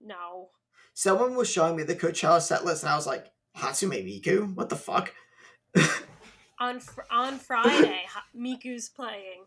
No. 0.00 0.50
Someone 0.98 1.34
was 1.36 1.50
showing 1.50 1.76
me 1.76 1.82
the 1.82 1.94
coachella 1.94 2.40
set 2.40 2.64
list 2.64 2.82
and 2.82 2.90
i 2.90 2.96
was 2.96 3.06
like 3.06 3.26
hatsune 3.54 4.02
miku 4.02 4.54
what 4.54 4.70
the 4.70 4.76
fuck 4.76 5.12
On 6.58 6.80
fr- 6.80 7.02
on 7.10 7.38
Friday, 7.38 8.04
Miku's 8.34 8.88
playing. 8.88 9.44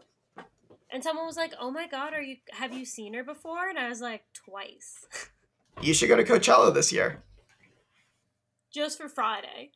And 0.92 1.04
someone 1.04 1.26
was 1.26 1.38
like, 1.38 1.54
"Oh 1.60 1.72
my 1.72 1.88
god, 1.88 2.14
are 2.14 2.22
you 2.22 2.38
have 2.52 2.72
you 2.72 2.86
seen 2.86 3.16
her 3.16 3.24
before?" 3.24 3.68
And 3.68 3.80
I 3.80 3.90
was 3.90 4.02
like, 4.02 4.24
"Twice." 4.34 5.06
You 5.82 5.94
should 5.94 6.10
go 6.10 6.18
to 6.18 6.26
Coachella 6.26 6.74
this 6.74 6.92
year. 6.92 7.24
Just 8.70 8.98
for 8.98 9.08
Friday. 9.08 9.72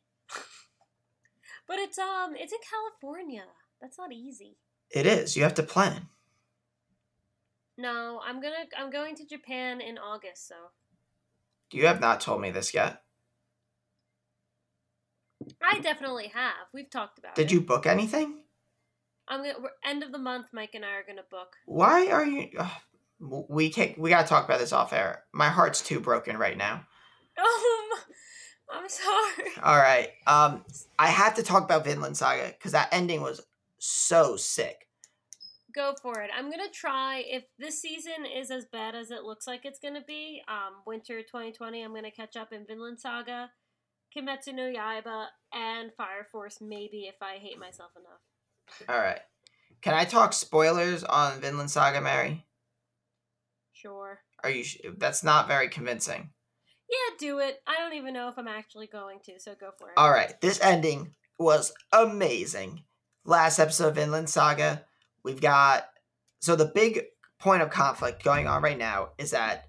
but 1.66 1.78
it's 1.78 1.98
um 1.98 2.34
it's 2.36 2.52
in 2.52 2.58
California. 2.60 3.44
That's 3.80 3.96
not 3.96 4.12
easy. 4.12 4.58
It 4.90 5.06
is. 5.06 5.34
You 5.34 5.44
have 5.44 5.54
to 5.54 5.62
plan. 5.62 6.08
No, 7.78 8.20
I'm 8.22 8.40
gonna 8.42 8.66
I'm 8.78 8.90
going 8.90 9.16
to 9.16 9.26
Japan 9.26 9.80
in 9.80 9.96
August, 9.96 10.46
so 10.46 10.56
You 11.72 11.86
have 11.86 12.00
not 12.00 12.20
told 12.20 12.40
me 12.40 12.50
this 12.50 12.74
yet. 12.74 13.02
I 15.62 15.80
definitely 15.80 16.28
have. 16.28 16.68
We've 16.72 16.90
talked 16.90 17.18
about 17.18 17.30
it. 17.30 17.42
Did 17.42 17.52
you 17.52 17.60
book 17.60 17.86
anything? 17.86 18.40
I'm 19.28 19.40
gonna 19.40 19.54
we're, 19.60 19.70
end 19.84 20.02
of 20.02 20.12
the 20.12 20.18
month. 20.18 20.46
Mike 20.52 20.70
and 20.74 20.84
I 20.84 20.92
are 20.92 21.04
gonna 21.06 21.22
book. 21.30 21.56
Why 21.66 22.08
are 22.08 22.24
you? 22.24 22.50
ugh, 22.58 23.44
we 23.48 23.70
can't. 23.70 23.98
We 23.98 24.10
gotta 24.10 24.28
talk 24.28 24.44
about 24.44 24.60
this 24.60 24.72
off 24.72 24.92
air. 24.92 25.24
My 25.32 25.48
heart's 25.48 25.80
too 25.80 26.00
broken 26.00 26.36
right 26.36 26.56
now. 26.56 26.86
Um, 27.38 27.98
I'm 28.72 28.88
sorry. 28.88 29.50
All 29.62 29.76
right. 29.76 30.10
Um, 30.26 30.64
I 30.98 31.08
have 31.08 31.34
to 31.34 31.42
talk 31.42 31.64
about 31.64 31.84
Vinland 31.84 32.16
Saga 32.16 32.52
because 32.56 32.72
that 32.72 32.88
ending 32.92 33.22
was 33.22 33.40
so 33.78 34.36
sick. 34.36 34.83
Go 35.74 35.94
for 36.00 36.20
it. 36.20 36.30
I'm 36.36 36.50
gonna 36.50 36.70
try. 36.72 37.24
If 37.26 37.44
this 37.58 37.80
season 37.82 38.24
is 38.24 38.50
as 38.50 38.64
bad 38.64 38.94
as 38.94 39.10
it 39.10 39.24
looks 39.24 39.46
like 39.46 39.64
it's 39.64 39.80
gonna 39.80 40.04
be, 40.06 40.42
um, 40.46 40.82
winter 40.86 41.20
2020, 41.22 41.82
I'm 41.82 41.94
gonna 41.94 42.10
catch 42.10 42.36
up 42.36 42.52
in 42.52 42.64
Vinland 42.64 43.00
Saga, 43.00 43.50
Kimetsu 44.16 44.54
no 44.54 44.62
Yaiba, 44.62 45.26
and 45.52 45.90
Fire 45.96 46.28
Force. 46.30 46.58
Maybe 46.60 47.08
if 47.08 47.16
I 47.20 47.38
hate 47.38 47.58
myself 47.58 47.90
enough. 47.96 48.88
All 48.88 48.98
right. 49.02 49.20
Can 49.82 49.94
I 49.94 50.04
talk 50.04 50.32
spoilers 50.32 51.02
on 51.04 51.40
Vinland 51.40 51.70
Saga, 51.70 52.00
Mary? 52.00 52.46
Sure. 53.72 54.20
Are 54.42 54.50
you? 54.50 54.62
Sh- 54.62 54.78
that's 54.96 55.24
not 55.24 55.48
very 55.48 55.68
convincing. 55.68 56.30
Yeah, 56.88 57.16
do 57.18 57.38
it. 57.40 57.60
I 57.66 57.76
don't 57.78 57.94
even 57.94 58.14
know 58.14 58.28
if 58.28 58.38
I'm 58.38 58.48
actually 58.48 58.86
going 58.86 59.18
to, 59.24 59.40
so 59.40 59.54
go 59.58 59.70
for 59.78 59.88
it. 59.88 59.94
All 59.96 60.10
right, 60.10 60.40
this 60.40 60.60
ending 60.60 61.14
was 61.38 61.72
amazing. 61.92 62.84
Last 63.24 63.58
episode 63.58 63.88
of 63.88 63.94
Vinland 63.96 64.30
Saga, 64.30 64.84
we've 65.24 65.40
got 65.40 65.84
so 66.40 66.54
the 66.54 66.66
big 66.66 67.02
point 67.38 67.62
of 67.62 67.70
conflict 67.70 68.22
going 68.22 68.46
on 68.46 68.62
right 68.62 68.78
now 68.78 69.08
is 69.18 69.30
that 69.30 69.66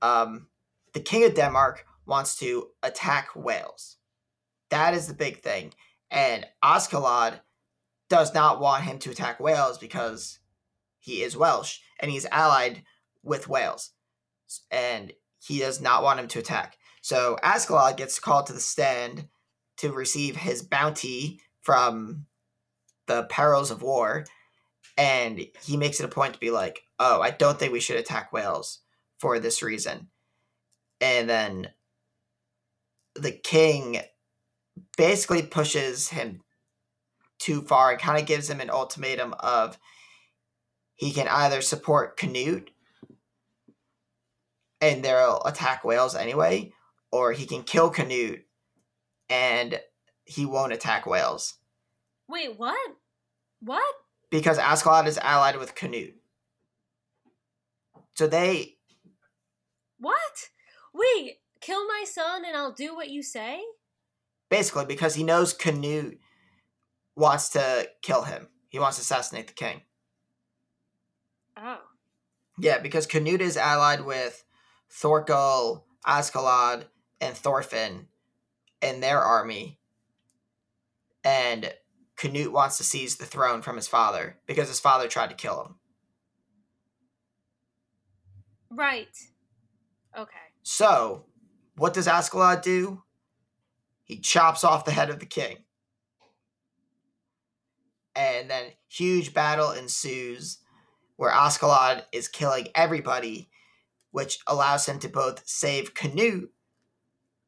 um, 0.00 0.46
the 0.94 1.00
king 1.00 1.24
of 1.24 1.34
Denmark 1.34 1.84
wants 2.06 2.36
to 2.36 2.68
attack 2.82 3.28
Wales. 3.34 3.96
That 4.70 4.94
is 4.94 5.06
the 5.06 5.14
big 5.14 5.40
thing, 5.40 5.72
and 6.10 6.46
Askeladd 6.64 7.40
does 8.08 8.32
not 8.34 8.60
want 8.60 8.84
him 8.84 8.98
to 9.00 9.10
attack 9.10 9.40
Wales 9.40 9.78
because 9.78 10.38
he 10.98 11.22
is 11.22 11.36
Welsh 11.36 11.78
and 12.00 12.10
he's 12.10 12.26
allied 12.26 12.84
with 13.22 13.48
Wales, 13.48 13.90
and 14.70 15.12
he 15.40 15.58
does 15.58 15.80
not 15.80 16.02
want 16.02 16.20
him 16.20 16.28
to 16.28 16.38
attack. 16.38 16.76
So 17.02 17.36
Askeladd 17.42 17.96
gets 17.96 18.20
called 18.20 18.46
to 18.46 18.52
the 18.52 18.60
stand 18.60 19.28
to 19.78 19.92
receive 19.92 20.36
his 20.36 20.62
bounty 20.62 21.40
from 21.60 22.26
the 23.06 23.24
perils 23.24 23.70
of 23.70 23.82
war, 23.82 24.24
and 24.96 25.46
he 25.62 25.76
makes 25.76 26.00
it 26.00 26.04
a 26.04 26.08
point 26.08 26.34
to 26.34 26.40
be 26.40 26.50
like, 26.50 26.84
"Oh, 26.98 27.20
I 27.20 27.30
don't 27.30 27.58
think 27.58 27.72
we 27.72 27.80
should 27.80 27.96
attack 27.96 28.32
Wales 28.32 28.80
for 29.18 29.38
this 29.38 29.62
reason." 29.62 30.08
And 31.00 31.28
then 31.28 31.72
the 33.14 33.32
king 33.32 34.00
basically 34.96 35.42
pushes 35.42 36.08
him 36.08 36.42
too 37.38 37.62
far 37.62 37.90
and 37.90 38.00
kind 38.00 38.20
of 38.20 38.26
gives 38.26 38.48
him 38.48 38.60
an 38.60 38.70
ultimatum 38.70 39.34
of 39.40 39.78
he 40.94 41.12
can 41.12 41.28
either 41.28 41.60
support 41.60 42.16
Canute 42.16 42.70
and 44.80 45.04
they'll 45.04 45.42
attack 45.44 45.84
Wales 45.84 46.14
anyway, 46.14 46.72
or 47.10 47.32
he 47.32 47.46
can 47.46 47.62
kill 47.62 47.90
Canute 47.90 48.46
and 49.28 49.80
he 50.24 50.46
won't 50.46 50.72
attack 50.72 51.06
Wales 51.06 51.54
Wait, 52.28 52.58
what? 52.58 52.96
What? 53.60 53.94
Because 54.32 54.58
Askeladd 54.58 55.06
is 55.06 55.18
allied 55.18 55.58
with 55.58 55.76
Canute. 55.76 56.16
So 58.14 58.26
they, 58.26 58.78
What? 59.98 60.48
Wait, 60.92 61.36
kill 61.60 61.86
my 61.86 62.04
son 62.06 62.44
and 62.44 62.56
I'll 62.56 62.72
do 62.72 62.96
what 62.96 63.10
you 63.10 63.22
say? 63.22 63.62
basically, 64.52 64.84
because 64.84 65.14
he 65.14 65.22
knows 65.24 65.54
Canute 65.54 66.18
wants 67.16 67.48
to 67.50 67.88
kill 68.02 68.24
him, 68.24 68.48
he 68.68 68.78
wants 68.78 68.98
to 68.98 69.00
assassinate 69.00 69.46
the 69.46 69.54
king. 69.54 69.80
Oh. 71.56 71.80
Yeah, 72.58 72.78
because 72.78 73.06
Canute 73.06 73.40
is 73.40 73.56
allied 73.56 74.04
with 74.04 74.44
Thorkell, 74.90 75.84
Askeladd, 76.06 76.84
and 77.18 77.34
Thorfinn 77.34 78.08
in 78.82 79.00
their 79.00 79.20
army. 79.20 79.78
And 81.24 81.72
Canute 82.22 82.52
wants 82.52 82.76
to 82.76 82.84
seize 82.84 83.16
the 83.16 83.26
throne 83.26 83.62
from 83.62 83.74
his 83.74 83.88
father 83.88 84.38
because 84.46 84.68
his 84.68 84.78
father 84.78 85.08
tried 85.08 85.30
to 85.30 85.34
kill 85.34 85.64
him. 85.64 85.74
Right. 88.70 89.08
Okay. 90.16 90.30
So, 90.62 91.24
what 91.74 91.92
does 91.92 92.06
Askeladd 92.06 92.62
do? 92.62 93.02
He 94.04 94.20
chops 94.20 94.62
off 94.62 94.84
the 94.84 94.92
head 94.92 95.10
of 95.10 95.18
the 95.18 95.26
king. 95.26 95.64
And 98.14 98.48
then 98.48 98.66
huge 98.88 99.34
battle 99.34 99.72
ensues 99.72 100.58
where 101.16 101.32
Askeladd 101.32 102.04
is 102.12 102.28
killing 102.28 102.68
everybody, 102.76 103.50
which 104.12 104.38
allows 104.46 104.86
him 104.86 105.00
to 105.00 105.08
both 105.08 105.42
save 105.44 105.92
Canute 105.92 106.52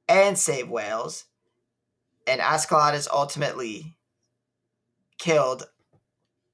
and 0.08 0.36
save 0.36 0.68
Wales. 0.68 1.26
And 2.26 2.40
Askeladd 2.40 2.94
is 2.94 3.06
ultimately 3.06 3.96
killed 5.24 5.64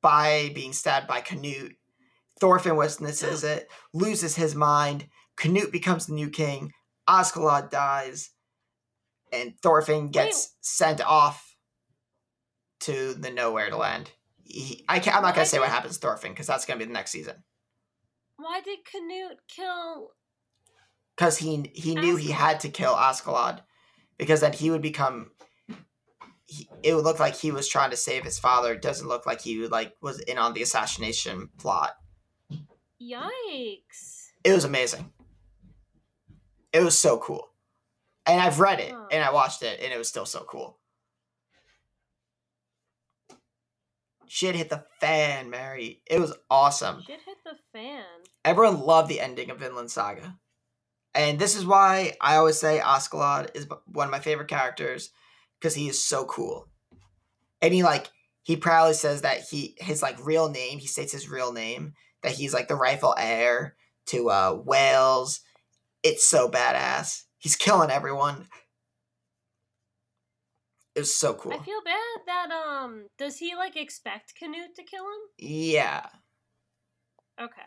by 0.00 0.52
being 0.54 0.72
stabbed 0.72 1.08
by 1.08 1.20
Canute. 1.20 1.76
Thorfinn 2.40 2.76
witnesses 2.76 3.42
it, 3.42 3.68
loses 3.92 4.36
his 4.36 4.54
mind. 4.54 5.08
Canute 5.36 5.72
becomes 5.72 6.06
the 6.06 6.14
new 6.14 6.30
king. 6.30 6.72
Askeladd 7.08 7.70
dies. 7.70 8.30
And 9.32 9.54
Thorfinn 9.60 10.10
gets 10.10 10.56
sent 10.60 11.00
off 11.00 11.56
to 12.80 13.14
the 13.14 13.30
nowhere 13.30 13.70
to 13.70 13.76
land. 13.76 14.10
He, 14.44 14.84
I 14.88 15.00
can't, 15.00 15.16
I'm 15.16 15.22
not 15.22 15.34
going 15.34 15.44
to 15.44 15.50
say 15.50 15.58
what 15.58 15.66
did- 15.66 15.72
happens 15.72 15.98
to 15.98 16.06
Thorfinn 16.06 16.32
because 16.32 16.46
that's 16.46 16.64
going 16.64 16.78
to 16.78 16.84
be 16.84 16.88
the 16.88 16.94
next 16.94 17.10
season. 17.10 17.42
Why 18.36 18.60
did 18.64 18.78
Canute 18.90 19.40
kill? 19.48 20.12
Because 21.14 21.36
he 21.36 21.70
he 21.74 21.94
knew 21.94 22.16
he 22.16 22.30
had 22.30 22.60
to 22.60 22.70
kill 22.70 22.94
Askeladd 22.94 23.60
because 24.16 24.40
then 24.40 24.54
he 24.54 24.70
would 24.70 24.80
become. 24.80 25.32
He, 26.52 26.68
it 26.82 26.94
would 26.94 27.04
look 27.04 27.20
like 27.20 27.36
he 27.36 27.52
was 27.52 27.68
trying 27.68 27.90
to 27.90 27.96
save 27.96 28.24
his 28.24 28.38
father. 28.40 28.72
It 28.72 28.82
doesn't 28.82 29.06
look 29.06 29.24
like 29.24 29.40
he 29.40 29.68
like 29.68 29.94
was 30.02 30.18
in 30.18 30.36
on 30.36 30.52
the 30.52 30.62
assassination 30.62 31.48
plot. 31.58 31.96
Yikes! 33.00 34.32
It 34.42 34.52
was 34.52 34.64
amazing. 34.64 35.12
It 36.72 36.82
was 36.82 36.98
so 36.98 37.18
cool. 37.18 37.50
And 38.26 38.40
I've 38.40 38.58
read 38.58 38.80
it 38.80 38.90
Huh. 38.92 39.06
and 39.12 39.22
I 39.22 39.32
watched 39.32 39.62
it 39.62 39.80
and 39.80 39.92
it 39.92 39.96
was 39.98 40.08
still 40.08 40.26
so 40.26 40.40
cool. 40.40 40.76
Shit 44.26 44.54
hit 44.56 44.70
the 44.70 44.84
fan, 45.00 45.50
Mary. 45.50 46.02
It 46.06 46.20
was 46.20 46.32
awesome. 46.50 47.02
Shit 47.06 47.20
hit 47.24 47.38
the 47.44 47.56
fan. 47.72 48.04
Everyone 48.44 48.80
loved 48.80 49.08
the 49.08 49.20
ending 49.20 49.50
of 49.50 49.58
Vinland 49.58 49.90
Saga. 49.90 50.36
And 51.14 51.38
this 51.38 51.56
is 51.56 51.66
why 51.66 52.16
I 52.20 52.36
always 52.36 52.58
say 52.58 52.80
Askeladd 52.82 53.56
is 53.56 53.66
one 53.86 54.06
of 54.06 54.12
my 54.12 54.20
favorite 54.20 54.48
characters 54.48 55.10
because 55.60 55.74
he 55.74 55.88
is 55.88 56.02
so 56.02 56.24
cool. 56.24 56.68
And 57.60 57.74
he 57.74 57.82
like 57.82 58.08
he 58.42 58.56
proudly 58.56 58.94
says 58.94 59.22
that 59.22 59.42
he 59.50 59.76
his 59.78 60.02
like 60.02 60.24
real 60.24 60.48
name, 60.48 60.78
he 60.78 60.86
states 60.86 61.12
his 61.12 61.28
real 61.28 61.52
name, 61.52 61.94
that 62.22 62.32
he's 62.32 62.54
like 62.54 62.68
the 62.68 62.76
rightful 62.76 63.14
heir 63.18 63.76
to 64.06 64.30
uh 64.30 64.58
Wales. 64.64 65.40
It's 66.02 66.26
so 66.26 66.48
badass. 66.48 67.24
He's 67.38 67.56
killing 67.56 67.90
everyone. 67.90 68.46
It 70.94 71.00
was 71.00 71.14
so 71.14 71.34
cool. 71.34 71.52
I 71.52 71.58
feel 71.58 71.80
bad 71.84 72.20
that 72.26 72.50
um. 72.50 73.06
Does 73.18 73.38
he 73.38 73.54
like 73.54 73.76
expect 73.76 74.34
Canute 74.34 74.74
to 74.76 74.82
kill 74.82 75.04
him? 75.04 75.28
yeah. 75.38 76.06
Okay. 77.40 77.62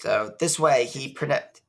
So 0.00 0.34
this 0.38 0.58
way 0.58 0.86
he 0.86 1.12
protect 1.12 1.60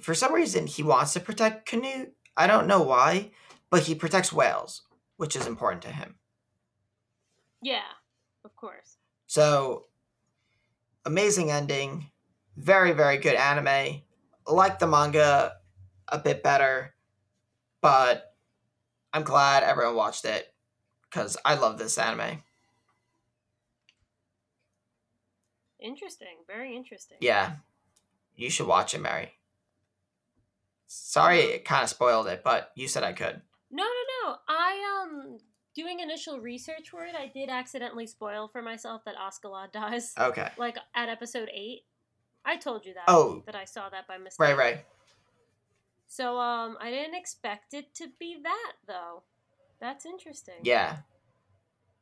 for 0.00 0.14
some 0.14 0.32
reason 0.32 0.66
he 0.66 0.82
wants 0.82 1.12
to 1.12 1.20
protect 1.20 1.66
Canute. 1.66 2.14
I 2.36 2.46
don't 2.46 2.66
know 2.66 2.82
why, 2.82 3.30
but 3.70 3.82
he 3.82 3.94
protects 3.94 4.32
Wales, 4.32 4.82
which 5.16 5.36
is 5.36 5.46
important 5.46 5.82
to 5.82 5.88
him. 5.88 6.16
Yeah. 7.60 7.92
Of 8.44 8.56
course. 8.56 8.96
So 9.26 9.86
amazing 11.04 11.50
ending, 11.50 12.10
very 12.56 12.92
very 12.92 13.18
good 13.18 13.34
anime. 13.34 14.02
Like 14.46 14.78
the 14.78 14.86
manga 14.86 15.52
a 16.08 16.18
bit 16.18 16.42
better, 16.42 16.94
but 17.80 18.34
I'm 19.12 19.22
glad 19.22 19.62
everyone 19.62 19.94
watched 19.94 20.24
it 20.24 20.52
cuz 21.10 21.36
I 21.44 21.54
love 21.54 21.78
this 21.78 21.98
anime. 21.98 22.42
Interesting. 25.78 26.44
Very 26.46 26.76
interesting. 26.76 27.18
Yeah. 27.20 27.56
You 28.36 28.50
should 28.50 28.66
watch 28.66 28.94
it, 28.94 29.00
Mary. 29.00 29.34
Sorry 30.94 31.40
it 31.40 31.64
kind 31.64 31.82
of 31.82 31.88
spoiled 31.88 32.26
it, 32.26 32.42
but 32.44 32.70
you 32.74 32.86
said 32.86 33.02
I 33.02 33.14
could. 33.14 33.40
No, 33.70 33.84
no, 33.84 34.28
no. 34.28 34.36
I 34.46 35.02
um 35.02 35.38
doing 35.74 36.00
initial 36.00 36.38
research 36.38 36.90
for 36.90 37.04
it. 37.04 37.14
I 37.18 37.28
did 37.32 37.48
accidentally 37.48 38.06
spoil 38.06 38.48
for 38.48 38.60
myself 38.60 39.02
that 39.06 39.14
Askeladd 39.16 39.72
dies. 39.72 40.12
Okay. 40.18 40.50
Like 40.58 40.76
at 40.94 41.08
episode 41.08 41.48
eight. 41.52 41.84
I 42.44 42.56
told 42.56 42.84
you 42.84 42.92
that. 42.94 43.04
Oh. 43.08 43.42
That 43.46 43.54
I 43.54 43.64
saw 43.64 43.88
that 43.88 44.06
by 44.06 44.18
mistake. 44.18 44.38
Right, 44.38 44.56
right. 44.56 44.84
So 46.08 46.36
um, 46.38 46.76
I 46.78 46.90
didn't 46.90 47.14
expect 47.14 47.72
it 47.72 47.94
to 47.94 48.08
be 48.18 48.36
that 48.42 48.72
though. 48.86 49.22
That's 49.80 50.04
interesting. 50.04 50.56
Yeah. 50.62 50.98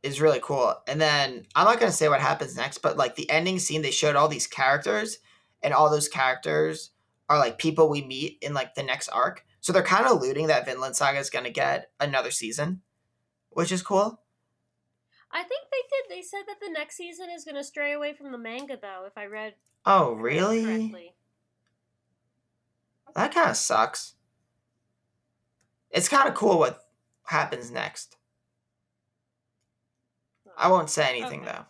It's 0.03 0.21
really 0.21 0.41
cool. 0.43 0.75
And 0.89 1.01
then 1.01 1.47
I'm 1.55 1.67
not 1.67 1.79
gonna 1.79 1.93
say 1.93 2.09
what 2.09 2.21
happens 2.21 2.57
next, 2.57 2.79
but 2.79 2.97
like 2.97 3.15
the 3.15 3.31
ending 3.31 3.61
scene, 3.61 3.83
they 3.83 3.93
showed 3.93 4.17
all 4.17 4.29
these 4.29 4.49
characters, 4.49 5.19
and 5.63 5.73
all 5.75 5.91
those 5.91 6.09
characters 6.09 6.91
are 7.31 7.39
like 7.39 7.57
people 7.57 7.89
we 7.89 8.03
meet 8.03 8.37
in 8.43 8.53
like 8.53 8.75
the 8.75 8.83
next 8.83 9.09
arc. 9.09 9.47
So 9.61 9.73
they're 9.73 9.83
kind 9.83 10.05
of 10.05 10.13
alluding 10.13 10.49
that 10.49 10.67
Vinland 10.67 10.97
Saga 10.97 11.19
is 11.19 11.31
gonna 11.31 11.49
get 11.51 11.91
another 11.99 12.31
season, 12.31 12.83
which 13.49 13.73
is 13.73 13.81
cool. 13.83 14.21
I 15.31 15.45
think 15.45 15.63
they 15.71 15.79
did. 15.89 16.19
They 16.19 16.23
said 16.23 16.43
that 16.49 16.57
the 16.61 16.73
next 16.73 16.97
season 16.97 17.31
is 17.31 17.45
going 17.45 17.55
to 17.55 17.63
stray 17.63 17.93
away 17.93 18.15
from 18.15 18.33
the 18.33 18.39
manga 18.39 18.77
though. 18.81 19.05
If 19.07 19.17
I 19.17 19.27
read 19.27 19.55
Oh, 19.87 20.15
really? 20.15 20.65
correctly. 20.65 21.15
That 23.15 23.33
kind 23.33 23.51
of 23.51 23.57
sucks. 23.57 24.15
It's 25.93 26.09
kind 26.09 26.29
of 26.29 26.35
cool 26.35 26.59
what 26.59 26.81
happens 27.27 27.71
next. 27.71 28.17
I 30.59 30.69
won't 30.69 30.91
say 30.91 31.09
anything 31.09 31.43
Okay. 31.43 31.53
though. 31.53 31.65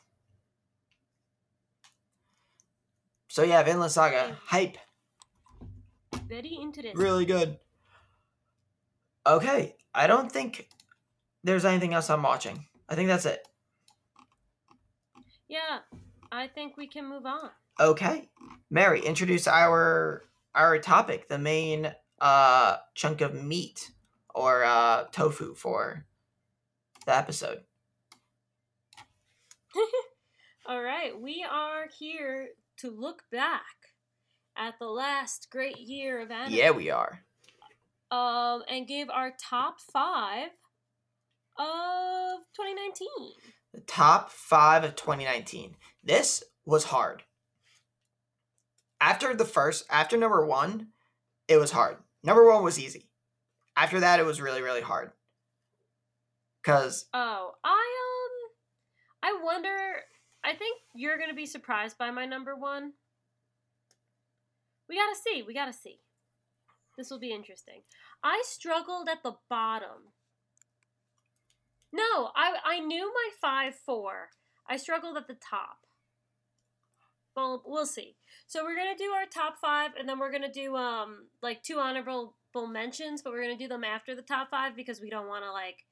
So 3.28 3.42
yeah, 3.42 3.62
Vinland 3.62 3.92
Saga, 3.92 4.38
hype. 4.46 4.78
Very 6.30 6.56
interesting. 6.62 6.96
really 6.96 7.26
good. 7.26 7.58
Okay, 9.26 9.74
I 9.92 10.06
don't 10.06 10.30
think 10.30 10.68
there's 11.42 11.64
anything 11.64 11.92
else 11.92 12.08
I'm 12.08 12.22
watching. 12.22 12.66
I 12.88 12.94
think 12.94 13.08
that's 13.08 13.26
it. 13.26 13.46
Yeah, 15.48 15.80
I 16.30 16.46
think 16.46 16.76
we 16.76 16.86
can 16.86 17.08
move 17.08 17.26
on. 17.26 17.50
Okay, 17.80 18.28
Mary, 18.70 19.00
introduce 19.00 19.48
our 19.48 20.22
our 20.54 20.78
topic, 20.78 21.28
the 21.28 21.38
main 21.38 21.92
uh 22.20 22.76
chunk 22.94 23.20
of 23.22 23.34
meat 23.34 23.90
or 24.32 24.62
uh 24.62 25.04
tofu 25.10 25.54
for 25.54 26.06
the 27.06 27.16
episode. 27.16 27.62
All 30.66 30.80
right, 30.80 31.18
we 31.20 31.44
are 31.50 31.88
here 31.98 32.50
to 32.78 32.90
look 32.90 33.24
back 33.32 33.64
at 34.56 34.78
the 34.78 34.86
last 34.86 35.48
great 35.50 35.78
year 35.78 36.20
of 36.20 36.30
anime. 36.30 36.52
Yeah, 36.52 36.70
we 36.70 36.90
are. 36.90 37.24
Um, 38.10 38.62
and 38.68 38.86
give 38.88 39.08
our 39.08 39.32
top 39.40 39.80
five 39.92 40.50
of 41.58 42.40
2019. 42.56 43.08
The 43.72 43.80
top 43.80 44.30
five 44.30 44.82
of 44.82 44.96
2019. 44.96 45.76
This 46.02 46.42
was 46.64 46.84
hard. 46.84 47.22
After 49.00 49.34
the 49.34 49.44
first, 49.44 49.86
after 49.90 50.16
number 50.16 50.44
one, 50.44 50.88
it 51.48 51.56
was 51.56 51.70
hard. 51.70 51.96
Number 52.22 52.46
one 52.46 52.64
was 52.64 52.78
easy. 52.78 53.08
After 53.76 54.00
that, 54.00 54.20
it 54.20 54.26
was 54.26 54.40
really, 54.40 54.62
really 54.62 54.82
hard. 54.82 55.12
Cause 56.62 57.06
Oh, 57.14 57.52
I 57.64 57.70
um, 58.04 58.50
I 59.22 59.42
wonder. 59.42 59.76
I 60.44 60.54
think 60.54 60.78
you're 60.94 61.18
gonna 61.18 61.34
be 61.34 61.46
surprised 61.46 61.96
by 61.96 62.10
my 62.10 62.26
number 62.26 62.54
one. 62.54 62.92
We 64.90 64.96
gotta 64.96 65.16
see. 65.16 65.44
We 65.46 65.54
gotta 65.54 65.72
see. 65.72 66.00
This 66.98 67.10
will 67.10 67.20
be 67.20 67.32
interesting. 67.32 67.82
I 68.24 68.42
struggled 68.44 69.08
at 69.08 69.22
the 69.22 69.36
bottom. 69.48 70.10
No, 71.92 72.30
I 72.34 72.56
I 72.64 72.80
knew 72.80 73.12
my 73.14 73.28
five 73.40 73.76
four. 73.76 74.30
I 74.68 74.76
struggled 74.76 75.16
at 75.16 75.28
the 75.28 75.34
top. 75.36 75.86
Well, 77.36 77.62
we'll 77.64 77.86
see. 77.86 78.16
So 78.48 78.64
we're 78.64 78.74
gonna 78.74 78.96
do 78.96 79.12
our 79.12 79.26
top 79.26 79.58
five, 79.60 79.92
and 79.96 80.08
then 80.08 80.18
we're 80.18 80.32
gonna 80.32 80.52
do 80.52 80.74
um 80.74 81.28
like 81.40 81.62
two 81.62 81.78
honorable 81.78 82.34
mentions, 82.68 83.22
but 83.22 83.32
we're 83.32 83.42
gonna 83.42 83.56
do 83.56 83.68
them 83.68 83.84
after 83.84 84.16
the 84.16 84.22
top 84.22 84.50
five 84.50 84.74
because 84.74 85.00
we 85.00 85.08
don't 85.08 85.28
want 85.28 85.44
to 85.44 85.52
like 85.52 85.86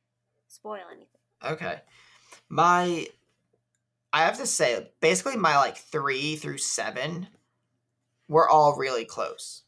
spoil 0.48 0.82
anything. 0.90 1.06
okay, 1.44 1.82
my, 2.48 3.06
I 4.12 4.22
have 4.24 4.38
to 4.38 4.46
say, 4.46 4.90
basically 5.00 5.36
my 5.36 5.56
like 5.56 5.76
three 5.76 6.34
through 6.34 6.58
seven, 6.58 7.28
were 8.28 8.48
all 8.48 8.76
really 8.76 9.04
close. 9.04 9.62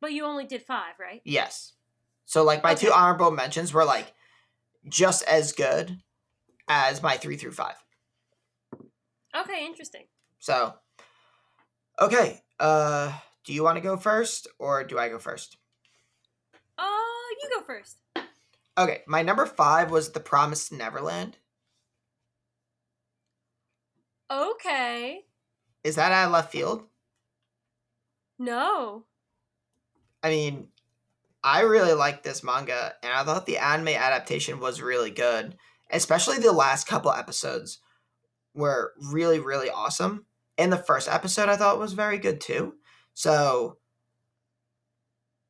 But 0.00 0.12
you 0.12 0.24
only 0.24 0.44
did 0.46 0.62
five, 0.62 0.94
right? 1.00 1.20
Yes. 1.24 1.72
So 2.24 2.44
like 2.44 2.62
my 2.62 2.74
two 2.74 2.92
honorable 2.92 3.30
mentions 3.30 3.72
were 3.72 3.84
like 3.84 4.12
just 4.88 5.24
as 5.24 5.52
good 5.52 5.98
as 6.68 7.02
my 7.02 7.16
three 7.16 7.36
through 7.36 7.52
five. 7.52 7.76
Okay, 9.36 9.66
interesting. 9.66 10.04
So, 10.38 10.74
Okay. 12.00 12.40
Uh, 12.60 13.12
do 13.44 13.52
you 13.52 13.62
want 13.62 13.76
to 13.76 13.80
go 13.80 13.96
first 13.96 14.46
or 14.58 14.84
do 14.84 14.98
I 14.98 15.08
go 15.08 15.18
first? 15.18 15.56
Uh, 16.78 16.82
you 17.42 17.50
go 17.54 17.64
first. 17.64 17.98
Okay, 18.76 19.02
my 19.06 19.22
number 19.22 19.46
five 19.46 19.90
was 19.90 20.12
The 20.12 20.20
Promised 20.20 20.72
Neverland. 20.72 21.38
Okay. 24.30 25.24
Is 25.82 25.96
that 25.96 26.12
out 26.12 26.26
of 26.26 26.32
left 26.32 26.52
field? 26.52 26.84
No. 28.38 29.04
I 30.22 30.28
mean, 30.30 30.68
I 31.42 31.60
really 31.60 31.92
liked 31.92 32.24
this 32.24 32.42
manga, 32.42 32.94
and 33.02 33.12
I 33.12 33.24
thought 33.24 33.46
the 33.46 33.58
anime 33.58 33.88
adaptation 33.88 34.60
was 34.60 34.82
really 34.82 35.10
good. 35.10 35.56
Especially 35.90 36.38
the 36.38 36.52
last 36.52 36.86
couple 36.86 37.10
episodes 37.10 37.80
were 38.54 38.92
really, 39.10 39.38
really 39.38 39.70
awesome. 39.70 40.26
And 40.58 40.72
the 40.72 40.76
first 40.76 41.08
episode 41.08 41.48
I 41.48 41.56
thought 41.56 41.78
was 41.78 41.92
very 41.92 42.18
good 42.18 42.40
too. 42.40 42.74
So, 43.14 43.78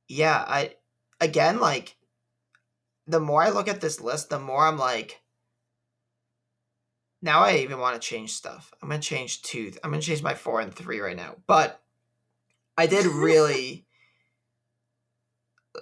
yeah, 0.06 0.44
I 0.46 0.74
again 1.20 1.58
like 1.58 1.96
the 3.06 3.20
more 3.20 3.42
I 3.42 3.48
look 3.48 3.68
at 3.68 3.80
this 3.80 4.00
list, 4.00 4.30
the 4.30 4.38
more 4.38 4.66
I'm 4.66 4.78
like, 4.78 5.22
now 7.22 7.40
I 7.40 7.56
even 7.56 7.78
want 7.78 8.00
to 8.00 8.06
change 8.06 8.32
stuff. 8.32 8.72
I'm 8.82 8.90
gonna 8.90 9.00
change 9.00 9.42
two. 9.42 9.72
I'm 9.82 9.90
gonna 9.90 10.02
change 10.02 10.22
my 10.22 10.34
four 10.34 10.60
and 10.60 10.72
three 10.72 11.00
right 11.00 11.16
now. 11.16 11.36
But 11.46 11.82
I 12.78 12.86
did 12.86 13.04
really, 13.26 13.84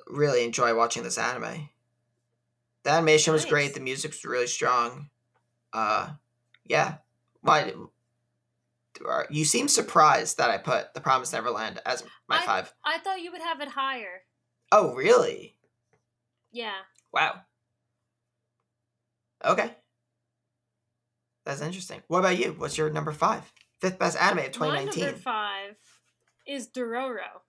really 0.08 0.44
enjoy 0.44 0.74
watching 0.74 1.02
this 1.04 1.18
anime. 1.18 1.68
The 2.84 2.90
animation 2.90 3.32
was 3.32 3.44
great. 3.44 3.74
The 3.74 3.80
music 3.80 4.12
was 4.12 4.24
really 4.24 4.46
strong. 4.46 5.10
Uh, 5.72 6.10
yeah. 6.64 6.96
Why? 7.42 7.72
You 9.28 9.44
seem 9.44 9.68
surprised 9.68 10.38
that 10.38 10.50
I 10.50 10.56
put 10.56 10.94
The 10.94 11.00
Promised 11.00 11.32
Neverland 11.34 11.80
as 11.84 12.02
my 12.28 12.38
I- 12.38 12.46
five. 12.46 12.72
I 12.84 12.98
thought 12.98 13.20
you 13.20 13.30
would 13.30 13.42
have 13.42 13.60
it 13.60 13.68
higher. 13.68 14.22
Oh, 14.72 14.94
really? 14.94 15.56
Yeah. 16.50 16.72
Wow. 17.12 17.40
Okay. 19.44 19.70
That's 21.44 21.60
interesting. 21.60 22.02
What 22.08 22.20
about 22.20 22.38
you? 22.38 22.54
What's 22.56 22.78
your 22.78 22.90
number 22.90 23.12
five? 23.12 23.42
Fifth 23.80 23.98
best 23.98 24.16
anime 24.20 24.38
of 24.38 24.44
My 24.44 24.50
2019. 24.50 25.04
number 25.04 25.18
five 25.18 25.76
is 26.46 26.68
Dororo. 26.68 27.42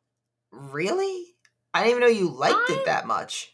Really? 0.52 1.36
I 1.74 1.84
didn't 1.84 1.98
even 1.98 2.02
know 2.02 2.20
you 2.20 2.30
liked 2.30 2.70
I- 2.70 2.74
it 2.74 2.86
that 2.86 3.08
much. 3.08 3.54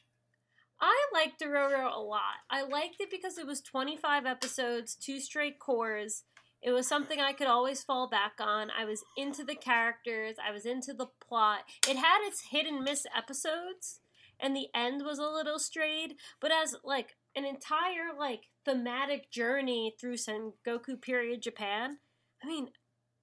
I 0.80 1.06
liked 1.14 1.39
Dororo 1.41 1.96
a 1.96 2.00
lot. 2.00 2.41
I 2.50 2.64
liked 2.64 2.98
it 3.00 3.10
because 3.10 3.38
it 3.38 3.48
was 3.48 3.62
25 3.62 4.26
episodes, 4.26 4.96
two 4.96 5.22
straight 5.22 5.58
cours. 5.58 6.24
It 6.62 6.72
was 6.72 6.88
something 6.88 7.22
I 7.22 7.32
could 7.32 7.48
always 7.48 7.84
fall 7.84 8.10
back 8.10 8.34
on. 8.39 8.70
I 8.70 8.84
was 8.84 9.04
into 9.16 9.46
the 9.46 9.56
characters, 9.56 10.36
I 10.46 10.52
was 10.52 10.66
into 10.66 10.94
the 10.94 11.08
plot. 11.26 11.60
It 11.88 11.96
had 11.96 12.26
its 12.28 12.48
hit 12.52 12.66
and 12.66 12.84
miss 12.84 13.06
episodes, 13.16 14.02
and 14.39 14.56
the 14.56 14.68
end 14.76 15.04
was 15.06 15.20
a 15.20 15.28
little 15.28 15.60
strayed, 15.60 16.16
but 16.41 16.52
as 16.52 16.76
like 16.84 17.16
an 17.36 17.46
entire 17.46 18.14
like 18.18 18.50
thematic 18.66 19.32
journey 19.32 19.96
through 20.00 20.16
Sengoku 20.16 21.02
period 21.02 21.41
Japan, 21.41 22.00
I 22.44 22.48
mean, 22.48 22.70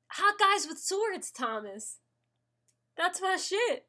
hot 0.09 0.39
guys 0.39 0.67
with 0.67 0.79
swords, 0.79 1.31
Thomas. 1.31 1.99
That's 3.01 3.21
my 3.21 3.37
shit. 3.37 3.87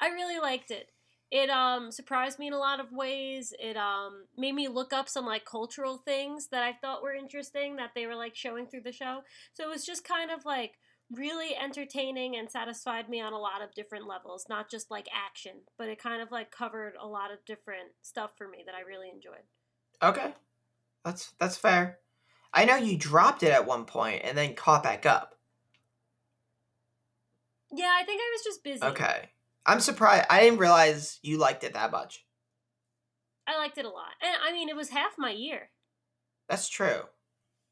I 0.00 0.08
really 0.08 0.38
liked 0.38 0.70
it 0.70 0.90
it 1.30 1.48
um 1.48 1.92
surprised 1.92 2.40
me 2.40 2.48
in 2.48 2.52
a 2.52 2.58
lot 2.58 2.80
of 2.80 2.90
ways 2.90 3.52
it 3.60 3.76
um 3.76 4.24
made 4.36 4.54
me 4.54 4.66
look 4.66 4.92
up 4.92 5.08
some 5.08 5.24
like 5.24 5.44
cultural 5.44 5.96
things 5.96 6.48
that 6.48 6.64
i 6.64 6.72
thought 6.72 7.04
were 7.04 7.14
interesting 7.14 7.76
that 7.76 7.90
they 7.94 8.04
were 8.04 8.16
like 8.16 8.34
showing 8.34 8.66
through 8.66 8.80
the 8.80 8.90
show 8.90 9.20
so 9.54 9.62
it 9.62 9.68
was 9.68 9.86
just 9.86 10.02
kind 10.02 10.30
of 10.30 10.44
like 10.44 10.72
really 11.12 11.54
entertaining 11.56 12.36
and 12.36 12.50
satisfied 12.50 13.08
me 13.08 13.20
on 13.20 13.32
a 13.32 13.38
lot 13.38 13.62
of 13.62 13.72
different 13.74 14.08
levels 14.08 14.46
not 14.48 14.68
just 14.68 14.90
like 14.90 15.06
action 15.14 15.52
but 15.78 15.88
it 15.88 16.02
kind 16.02 16.20
of 16.20 16.32
like 16.32 16.50
covered 16.50 16.94
a 17.00 17.06
lot 17.06 17.30
of 17.30 17.38
different 17.46 17.90
stuff 18.02 18.32
for 18.36 18.48
me 18.48 18.64
that 18.66 18.74
i 18.74 18.80
really 18.80 19.08
enjoyed 19.08 19.46
Okay. 20.02 20.32
That's 21.04 21.32
that's 21.38 21.56
fair. 21.56 21.98
I 22.52 22.64
know 22.64 22.76
you 22.76 22.96
dropped 22.96 23.42
it 23.42 23.52
at 23.52 23.66
one 23.66 23.84
point 23.84 24.22
and 24.24 24.36
then 24.36 24.54
caught 24.54 24.82
back 24.82 25.06
up. 25.06 25.34
Yeah 27.74 27.96
i 28.00 28.04
think 28.04 28.20
i 28.20 28.30
was 28.34 28.44
just 28.44 28.64
busy 28.64 28.82
Okay. 28.84 29.30
I'm 29.66 29.80
surprised. 29.80 30.24
I 30.30 30.40
didn't 30.40 30.58
realize 30.58 31.18
you 31.22 31.36
liked 31.36 31.64
it 31.64 31.74
that 31.74 31.90
much. 31.92 32.24
i 33.46 33.56
liked 33.58 33.76
it 33.78 33.84
a 33.84 33.88
lot 33.90 34.12
and 34.22 34.34
i 34.42 34.52
mean 34.52 34.68
it 34.68 34.76
was 34.76 34.88
half 34.90 35.12
my 35.18 35.30
year 35.30 35.70
That's 36.48 36.68
true. 36.68 37.02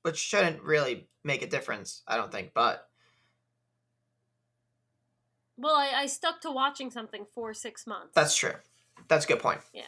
Which 0.02 0.16
shouldn't 0.18 0.62
really 0.62 1.08
make 1.24 1.42
a 1.42 1.46
difference, 1.48 2.02
I 2.06 2.16
don't 2.16 2.30
think, 2.30 2.52
but 2.54 2.86
well 5.56 5.74
i, 5.74 5.90
I 6.02 6.06
stuck 6.06 6.40
to 6.42 6.50
watching 6.50 6.90
something 6.90 7.26
for 7.34 7.52
six 7.54 7.86
months 7.86 8.12
that's 8.14 8.36
true. 8.36 8.54
That's 9.08 9.24
a 9.24 9.28
good 9.28 9.40
point. 9.40 9.60
Yeah. 9.72 9.82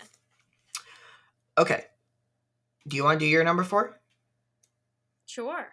Okay. 1.58 1.84
Do 2.88 2.96
you 2.96 3.04
want 3.04 3.18
to 3.20 3.26
do 3.26 3.28
your 3.28 3.42
number 3.44 3.64
four? 3.64 4.00
Sure. 5.26 5.66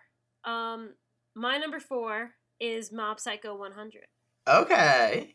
Um, 0.44 0.96
my 1.36 1.58
number 1.58 1.80
four 1.80 2.32
is 2.60 2.92
Mob 2.92 3.20
Psycho 3.20 3.56
100. 3.56 4.06
Okay. 4.48 5.34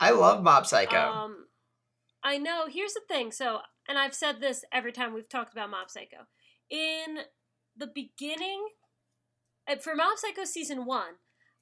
I 0.00 0.10
love 0.10 0.42
Mob 0.42 0.66
Psycho. 0.66 0.96
Um, 0.96 1.46
I 2.22 2.38
know. 2.38 2.66
Here's 2.68 2.94
the 2.94 3.02
thing. 3.08 3.30
So, 3.32 3.60
and 3.88 3.98
I've 3.98 4.14
said 4.14 4.40
this 4.40 4.64
every 4.72 4.92
time 4.92 5.14
we've 5.14 5.28
talked 5.28 5.52
about 5.52 5.70
Mob 5.70 5.90
Psycho. 5.90 6.26
In 6.70 7.18
the 7.76 7.86
beginning, 7.86 8.68
uh, 9.70 9.76
for 9.76 9.94
Mob 9.94 10.18
Psycho 10.18 10.44
season 10.44 10.86
one, 10.86 11.14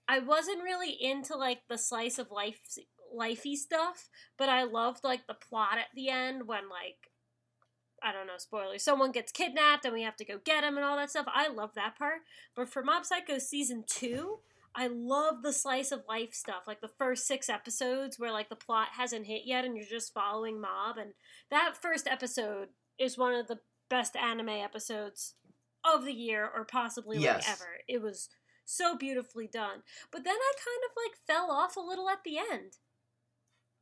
I 0.09 0.18
wasn't 0.18 0.62
really 0.62 0.93
into 0.93 1.37
like 1.37 1.62
the 1.68 1.79
slice 1.79 2.18
of 2.18 2.31
life, 2.31 2.61
lifey 3.16 3.57
stuff, 3.57 4.09
but 4.39 4.49
I 4.49 4.64
loved 4.64 5.03
like 5.03 5.27
the 5.27 5.35
plot 5.35 5.79
at 5.79 5.87
the 5.95 6.09
end 6.09 6.47
when 6.47 6.68
like. 6.68 7.11
I 8.03 8.12
don't 8.12 8.27
know, 8.27 8.35
spoilers. 8.37 8.83
Someone 8.83 9.12
gets 9.12 9.33
kidnapped 9.33 9.87
and 9.87 9.95
we 9.95 10.03
have 10.03 10.16
to 10.16 10.27
go 10.27 10.39
get 10.45 10.62
him 10.62 10.77
and 10.77 10.85
all 10.85 10.99
that 10.99 11.09
stuff. 11.09 11.25
I 11.27 11.49
love 11.49 11.70
that 11.75 11.97
part. 11.97 12.18
But 12.55 12.68
for 12.68 12.83
Mob 12.83 13.07
Psycho 13.07 13.39
season 13.39 13.83
two, 13.87 14.41
I 14.77 14.89
love 14.89 15.43
the 15.43 15.53
slice 15.53 15.93
of 15.93 16.03
life 16.09 16.35
stuff, 16.35 16.64
like 16.66 16.81
the 16.81 16.89
first 16.89 17.27
six 17.27 17.49
episodes 17.49 18.18
where 18.18 18.33
like 18.33 18.49
the 18.49 18.57
plot 18.57 18.89
hasn't 18.97 19.27
hit 19.27 19.43
yet 19.45 19.64
and 19.64 19.77
you're 19.77 19.87
just 19.87 20.12
following 20.12 20.61
Mob. 20.61 20.99
And 20.99 21.12
that 21.51 21.75
first 21.81 22.09
episode 22.09 22.68
is 22.99 23.16
one 23.16 23.35
of 23.35 23.47
the 23.47 23.61
best 23.89 24.16
anime 24.16 24.49
episodes 24.49 25.35
of 25.85 26.05
the 26.05 26.12
year 26.12 26.49
or 26.53 26.64
possibly 26.64 27.18
like 27.18 27.49
ever. 27.49 27.79
It 27.87 28.03
was 28.03 28.29
so 28.64 28.97
beautifully 28.97 29.47
done. 29.47 29.83
But 30.11 30.25
then 30.25 30.35
I 30.35 30.53
kind 30.57 30.83
of 30.89 30.97
like 30.97 31.18
fell 31.27 31.51
off 31.51 31.77
a 31.77 31.81
little 31.81 32.09
at 32.09 32.25
the 32.25 32.39
end. 32.39 32.79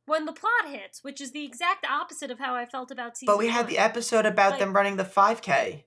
When 0.05 0.25
the 0.25 0.33
plot 0.33 0.67
hits, 0.67 1.03
which 1.03 1.21
is 1.21 1.31
the 1.31 1.45
exact 1.45 1.85
opposite 1.89 2.29
of 2.29 2.37
how 2.37 2.55
I 2.55 2.65
felt 2.65 2.91
about 2.91 3.17
season 3.17 3.33
but 3.33 3.39
we 3.39 3.47
had 3.47 3.67
the 3.67 3.77
episode 3.77 4.25
about 4.25 4.51
Like- 4.51 4.59
them 4.59 4.73
running 4.73 4.97
the 4.97 5.05
5K. 5.05 5.85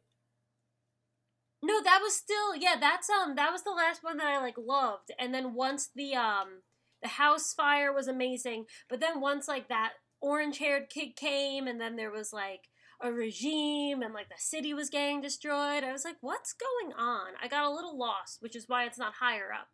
No, 1.67 1.83
that 1.83 1.99
was 2.01 2.15
still 2.15 2.55
yeah. 2.55 2.77
That's 2.81 3.11
um 3.11 3.35
that 3.35 3.51
was 3.51 3.65
the 3.65 3.73
last 3.73 4.05
one 4.05 4.19
that 4.19 4.27
I 4.29 4.41
like 4.41 4.57
loved. 4.57 5.11
And 5.19 5.35
then 5.35 5.53
once 5.53 5.91
the 5.93 6.15
um 6.15 6.63
the 7.03 7.09
house 7.09 7.53
fire 7.53 7.93
was 7.93 8.07
amazing, 8.07 8.67
but 8.89 9.01
then 9.01 9.21
once 9.21 9.49
like 9.49 9.69
that 9.69 9.95
orange 10.21 10.59
haired 10.59 10.89
kid 10.89 11.17
came, 11.17 11.67
and 11.67 11.81
then 11.81 11.97
there 11.97 12.13
was 12.13 12.33
like 12.33 12.69
a 13.01 13.13
regime, 13.13 14.01
and 14.01 14.15
like 14.15 14.29
the 14.29 14.37
city 14.39 14.73
was 14.75 14.91
getting 14.91 15.21
destroyed. 15.21 15.83
I 15.83 15.91
was 15.91 16.05
like, 16.05 16.19
what's 16.21 16.55
going 16.55 16.95
on? 16.95 17.33
I 17.43 17.49
got 17.49 17.65
a 17.65 17.75
little 17.75 17.99
lost, 17.99 18.39
which 18.41 18.55
is 18.55 18.69
why 18.69 18.85
it's 18.85 18.99
not 18.99 19.15
higher 19.15 19.53
up. 19.53 19.69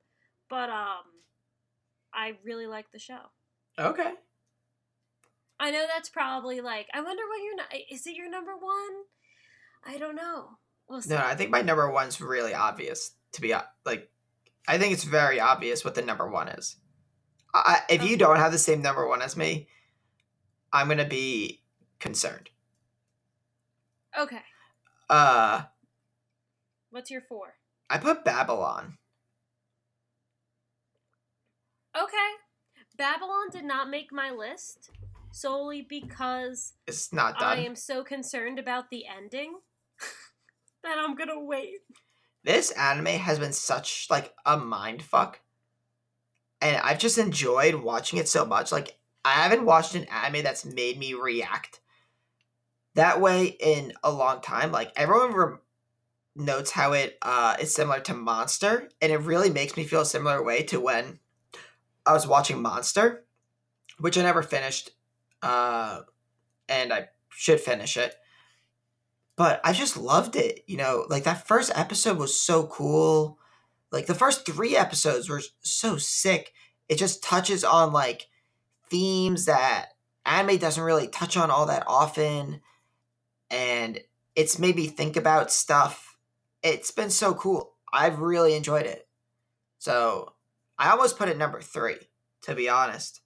But 0.49 0.71
um, 0.71 1.05
I 2.15 2.39
really 2.43 2.67
like 2.67 2.87
the 2.91 2.99
show. 2.99 3.33
Okay. 3.79 4.13
I 5.61 5.71
know 5.71 5.85
that's 5.87 6.09
probably 6.09 6.63
like 6.63 6.87
I 6.95 7.03
wonder 7.03 7.23
what 7.29 7.43
your 7.43 7.83
is 7.91 8.07
it 8.07 8.17
your 8.17 8.31
number 8.31 8.53
one? 8.53 9.05
I 9.85 9.99
don't 9.99 10.17
know. 10.17 10.59
We'll. 10.89 11.03
No, 11.09 11.17
I 11.17 11.35
think 11.35 11.51
my 11.51 11.63
number 11.63 11.91
one's 11.91 12.21
really 12.21 12.55
obvious. 12.55 13.13
To 13.33 13.41
be 13.41 13.55
like, 13.87 14.11
I 14.69 14.79
think 14.79 14.93
it's 14.93 15.05
very 15.05 15.41
obvious 15.41 15.85
what 15.85 15.95
the 15.95 16.03
number 16.03 16.29
one 16.29 16.49
is. 16.49 16.77
I, 17.55 17.81
if 17.89 18.03
you 18.03 18.17
don't 18.17 18.37
have 18.37 18.53
the 18.53 18.59
same 18.59 18.83
number 18.83 19.07
one 19.07 19.23
as 19.23 19.37
me, 19.37 19.69
I'm 20.73 20.89
gonna 20.89 21.05
be 21.07 21.63
concerned. 21.99 22.51
Okay, 24.19 24.43
Uh, 25.09 25.63
what's 26.91 27.11
your 27.11 27.23
four? 27.23 27.55
I 27.89 27.99
put 27.99 28.25
Babylon. 28.25 28.99
Okay. 31.97 32.17
Babylon 32.97 33.49
did 33.51 33.65
not 33.65 33.91
make 33.91 34.13
my 34.13 34.31
list 34.31 34.91
solely 35.33 35.83
because 35.83 36.75
It's 36.87 37.13
not 37.13 37.39
done. 37.39 37.59
I 37.59 37.65
am 37.65 37.75
so 37.75 38.05
concerned 38.05 38.59
about 38.59 38.91
the 38.91 39.05
ending 39.07 39.61
that 40.83 40.99
I'm 40.99 41.15
gonna 41.15 41.41
wait. 41.41 41.79
this 42.45 42.71
anime 42.73 43.07
has 43.07 43.39
been 43.39 43.53
such 43.53 44.07
like 44.11 44.35
a 44.45 44.57
mind 44.57 45.03
fuck 45.03 45.41
and 46.61 46.77
i've 46.79 46.99
just 46.99 47.19
enjoyed 47.19 47.75
watching 47.77 48.19
it 48.19 48.29
so 48.29 48.45
much 48.45 48.73
like 48.73 48.99
i 49.25 49.31
haven't 49.31 49.65
watched 49.65 49.95
an 49.95 50.05
anime 50.05 50.43
that's 50.43 50.65
made 50.65 50.99
me 50.99 51.15
react 51.15 51.81
that 52.95 53.21
way 53.21 53.47
in 53.47 53.93
a 54.03 54.11
long 54.11 54.41
time 54.41 54.73
like 54.73 54.93
everyone 54.97 55.33
rem- 55.35 55.59
notes 56.35 56.71
how 56.71 56.93
it 56.93 57.19
uh, 57.23 57.57
is 57.61 57.75
similar 57.75 58.01
to 58.01 58.15
Monster, 58.15 58.89
and 59.01 59.13
it 59.13 59.19
really 59.19 59.51
makes 59.51 59.77
me 59.77 59.85
feel 59.85 60.01
a 60.01 60.07
similar 60.07 60.43
way 60.43 60.63
to 60.65 60.81
when 60.81 61.19
I 62.07 62.13
was 62.13 62.27
watching 62.27 62.63
Monster, 62.63 63.25
which 63.99 64.17
I 64.19 64.23
never 64.23 64.43
finished, 64.43 64.91
uh, 65.43 66.01
and 66.69 66.93
I 66.93 67.09
should 67.31 67.61
finish 67.61 67.97
it. 67.97 68.15
But 69.37 69.61
I 69.65 69.73
just 69.73 69.97
loved 69.97 70.37
it. 70.37 70.65
You 70.67 70.77
know, 70.77 71.07
like 71.09 71.25
that 71.25 71.47
first 71.47 71.73
episode 71.75 72.19
was 72.19 72.39
so 72.39 72.67
cool. 72.67 73.39
Like 73.91 74.07
the 74.07 74.15
first 74.15 74.47
three 74.47 74.77
episodes 74.77 75.29
were 75.29 75.43
so 75.61 75.97
sick. 75.97 76.53
It 76.89 76.97
just 76.97 77.23
touches 77.23 77.65
on 77.65 77.93
like 77.93 78.29
themes 78.91 79.47
that 79.47 79.89
anime 80.27 80.59
doesn't 80.59 80.83
really 80.83 81.09
touch 81.09 81.37
on 81.37 81.51
all 81.51 81.67
that 81.67 81.85
often. 81.87 82.61
And 83.51 84.01
it's 84.35 84.59
made 84.59 84.77
me 84.77 84.87
think 84.87 85.17
about 85.17 85.53
stuff. 85.53 86.17
It's 86.63 86.91
been 86.91 87.11
so 87.11 87.35
cool. 87.35 87.75
I've 87.93 88.21
really 88.21 88.55
enjoyed 88.55 88.87
it. 88.87 89.09
So 89.79 90.35
I 90.79 90.91
almost 90.91 91.19
put 91.19 91.29
it 91.29 91.37
number 91.37 91.61
three, 91.61 91.97
to 92.43 92.55
be 92.55 92.69
honest. 92.69 93.21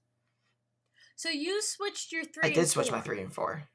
So 1.17 1.31
you 1.31 1.63
switched 1.63 2.13
your 2.13 2.25
three. 2.25 2.43
I 2.45 2.51
did 2.51 2.69
switch 2.69 2.91
my 2.91 3.01
three 3.01 3.21
and 3.21 3.33
four. 3.33 3.69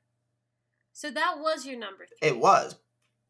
So 0.93 1.09
that 1.11 1.35
was 1.39 1.65
your 1.65 1.79
number 1.79 2.05
three. 2.05 2.29
It 2.29 2.37
was 2.37 2.75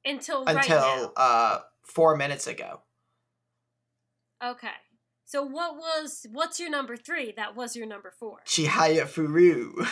until 0.05 0.43
until 0.45 0.77
right 0.77 1.09
uh 1.15 1.59
four 1.83 2.15
minutes 2.15 2.47
ago. 2.47 2.81
Okay. 4.43 4.67
So 5.25 5.43
what 5.43 5.75
was 5.75 6.25
what's 6.31 6.59
your 6.59 6.69
number 6.69 6.97
three? 6.97 7.33
That 7.35 7.55
was 7.55 7.75
your 7.75 7.87
number 7.87 8.11
four. 8.19 8.39
Chihaya 8.45 9.03
Furu. 9.03 9.87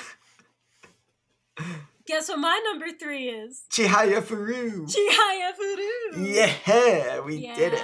Guess 2.06 2.30
what 2.30 2.40
my 2.40 2.60
number 2.66 2.88
three 2.92 3.30
is? 3.30 3.64
Chihaya 3.72 4.22
Furu. 4.22 4.86
Chihaya 4.92 5.52
Furu. 5.56 6.34
Yeah, 6.34 7.20
we 7.22 7.38
yeah. 7.38 7.56
did 7.56 7.74
it. 7.74 7.84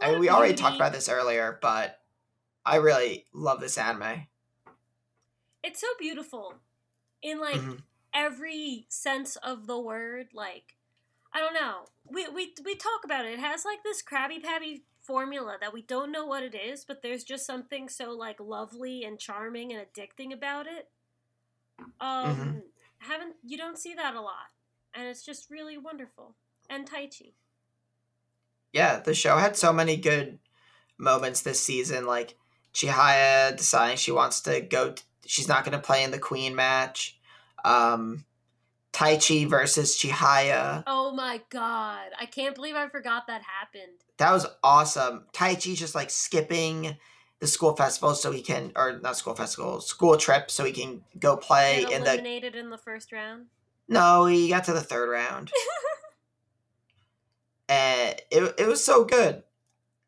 I 0.00 0.10
mean, 0.12 0.20
we 0.20 0.30
already 0.30 0.54
talked 0.54 0.76
about 0.76 0.92
this 0.92 1.08
earlier, 1.08 1.58
but 1.60 1.98
I 2.64 2.76
really 2.76 3.26
love 3.34 3.60
this 3.60 3.76
anime. 3.76 4.26
It's 5.62 5.80
so 5.80 5.88
beautiful 5.98 6.54
in 7.22 7.38
like 7.40 7.56
Mhm. 7.56 7.82
Every 8.14 8.86
sense 8.88 9.36
of 9.36 9.66
the 9.66 9.78
word. 9.78 10.28
Like, 10.32 10.76
I 11.32 11.40
don't 11.40 11.54
know. 11.54 11.86
We 12.10 12.28
we 12.28 12.54
we 12.64 12.74
talk 12.74 13.04
about 13.04 13.24
it. 13.26 13.34
It 13.34 13.40
has 13.40 13.64
like 13.64 13.82
this 13.82 14.02
Krabby 14.02 14.42
Patty 14.42 14.84
formula 15.02 15.56
that 15.60 15.72
we 15.72 15.82
don't 15.82 16.12
know 16.12 16.26
what 16.26 16.42
it 16.42 16.54
is, 16.54 16.84
but 16.84 17.02
there's 17.02 17.24
just 17.24 17.46
something 17.46 17.88
so 17.88 18.12
like 18.12 18.40
lovely 18.40 19.04
and 19.04 19.18
charming 19.18 19.72
and 19.72 19.84
addicting 19.84 20.32
about 20.32 20.66
it. 20.66 20.90
Um, 22.00 22.36
Mhm. 22.36 22.62
haven't 22.98 23.36
you 23.42 23.56
don't 23.56 23.78
see 23.78 23.94
that 23.94 24.14
a 24.14 24.20
lot, 24.20 24.50
and 24.94 25.06
it's 25.06 25.24
just 25.24 25.50
really 25.50 25.78
wonderful 25.78 26.34
and 26.68 26.88
Taichi. 26.90 27.34
Yeah, 28.72 29.00
the 29.00 29.14
show 29.14 29.36
had 29.38 29.56
so 29.56 29.72
many 29.72 29.96
good 29.96 30.38
moments 30.98 31.40
this 31.42 31.62
season, 31.62 32.06
like 32.06 32.36
Chihaya 32.74 33.56
deciding 33.56 33.96
she 33.96 34.12
wants 34.12 34.40
to 34.42 34.60
go. 34.60 34.92
T- 34.92 35.02
she's 35.26 35.48
not 35.48 35.64
going 35.64 35.72
to 35.72 35.84
play 35.84 36.02
in 36.04 36.10
the 36.10 36.18
Queen 36.18 36.54
match. 36.54 37.17
Um, 37.64 38.24
Taichi 38.92 39.48
versus 39.48 39.96
Chihaya. 39.96 40.82
Oh 40.86 41.12
my 41.14 41.40
god! 41.50 42.10
I 42.18 42.26
can't 42.26 42.54
believe 42.54 42.74
I 42.74 42.88
forgot 42.88 43.26
that 43.26 43.42
happened. 43.42 43.98
That 44.16 44.32
was 44.32 44.46
awesome. 44.62 45.26
Taichi 45.32 45.76
just 45.76 45.94
like 45.94 46.10
skipping 46.10 46.96
the 47.40 47.46
school 47.46 47.76
festival 47.76 48.14
so 48.14 48.32
he 48.32 48.42
can, 48.42 48.72
or 48.74 48.98
not 48.98 49.16
school 49.16 49.34
festival, 49.34 49.80
school 49.80 50.16
trip 50.16 50.50
so 50.50 50.64
he 50.64 50.72
can 50.72 51.02
go 51.18 51.36
play 51.36 51.84
in 51.92 52.02
the. 52.02 52.14
eliminated 52.14 52.56
in 52.56 52.70
the 52.70 52.78
first 52.78 53.12
round. 53.12 53.46
No, 53.88 54.26
he 54.26 54.48
got 54.48 54.64
to 54.64 54.72
the 54.72 54.80
third 54.80 55.08
round. 55.08 55.52
and 57.68 58.20
it, 58.30 58.54
it 58.58 58.66
was 58.66 58.84
so 58.84 59.04
good. 59.04 59.42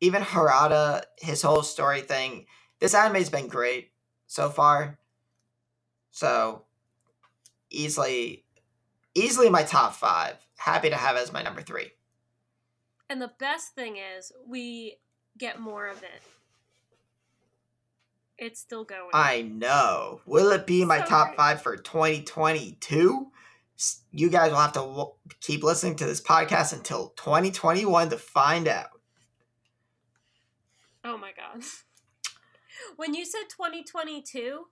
Even 0.01 0.21
Harada, 0.21 1.03
his 1.17 1.41
whole 1.41 1.63
story 1.63 2.01
thing. 2.01 2.45
This 2.79 2.93
anime's 2.93 3.29
been 3.29 3.47
great 3.47 3.91
so 4.27 4.49
far. 4.49 4.99
So 6.11 6.63
easily, 7.71 8.43
easily 9.15 9.49
my 9.49 9.63
top 9.63 9.93
five. 9.95 10.35
Happy 10.57 10.89
to 10.89 10.95
have 10.95 11.15
as 11.17 11.33
my 11.33 11.41
number 11.41 11.61
three. 11.61 11.91
And 13.09 13.21
the 13.21 13.31
best 13.39 13.73
thing 13.75 13.97
is, 13.97 14.31
we 14.47 14.97
get 15.37 15.59
more 15.59 15.87
of 15.87 16.03
it. 16.03 16.21
It's 18.37 18.59
still 18.59 18.83
going. 18.83 19.09
I 19.13 19.41
know. 19.43 20.21
Will 20.25 20.51
it 20.51 20.65
be 20.65 20.83
my 20.85 20.99
So 20.99 21.05
top 21.05 21.27
great. 21.29 21.37
five 21.37 21.61
for 21.61 21.77
2022? 21.77 23.27
You 24.11 24.29
guys 24.29 24.51
will 24.51 24.59
have 24.59 24.73
to 24.73 25.07
keep 25.41 25.63
listening 25.63 25.95
to 25.97 26.05
this 26.05 26.21
podcast 26.21 26.73
until 26.73 27.09
2021 27.17 28.09
to 28.09 28.17
find 28.17 28.67
out. 28.67 28.89
oh 31.03 31.17
my 31.17 31.31
god. 31.35 31.63
when 32.95 33.13
you 33.13 33.25
said 33.25 33.43
2022, 33.49 34.65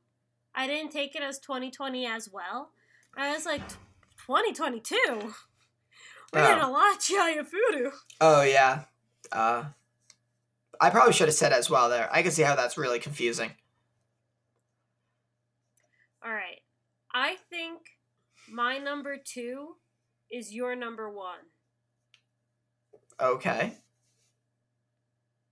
I 0.56 0.68
didn't 0.68 0.91
take 0.91 1.16
it 1.16 1.22
as 1.24 1.39
2020 1.39 2.06
as 2.06 2.30
well. 2.32 2.70
I 3.18 3.34
was 3.34 3.45
like, 3.45 3.68
2022? 4.28 5.34
We're 6.34 6.41
getting 6.41 6.64
a 6.64 6.70
lot 6.70 6.93
of 6.93 6.99
Furu. 6.99 7.91
Oh 8.22 8.43
yeah. 8.43 8.84
Uh 9.32 9.66
I 10.80 10.89
probably 10.89 11.14
should 11.14 11.28
have 11.28 11.36
said 11.36 11.51
as 11.51 11.70
well 11.70 11.89
there. 11.89 12.07
I 12.12 12.22
can 12.22 12.32
see 12.32 12.43
how 12.43 12.55
that's 12.55 12.78
really 12.78 12.99
confusing. 12.99 13.51
All 16.24 16.32
right. 16.32 16.62
I 17.14 17.36
think 17.49 17.80
my 18.49 18.78
number 18.78 19.18
two 19.18 19.76
is 20.32 20.53
your 20.53 20.76
number 20.76 21.10
one. 21.10 21.39
Okay. 23.20 23.74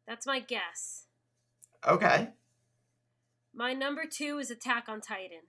That's 0.08 0.26
my 0.26 0.40
guess. 0.40 1.06
Okay. 1.86 2.30
My 3.54 3.74
number 3.74 4.04
two 4.10 4.38
is 4.38 4.52
Attack 4.52 4.86
on 4.88 5.02
Titan. 5.02 5.42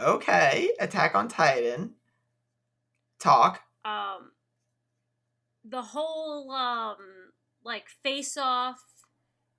Okay. 0.00 0.70
Attack 0.80 1.14
on 1.14 1.28
Titan. 1.28 1.94
Talk. 3.18 3.60
um 3.84 4.32
the 5.64 5.82
whole 5.82 6.50
um 6.50 6.96
like 7.64 7.88
face 8.02 8.36
off 8.36 8.82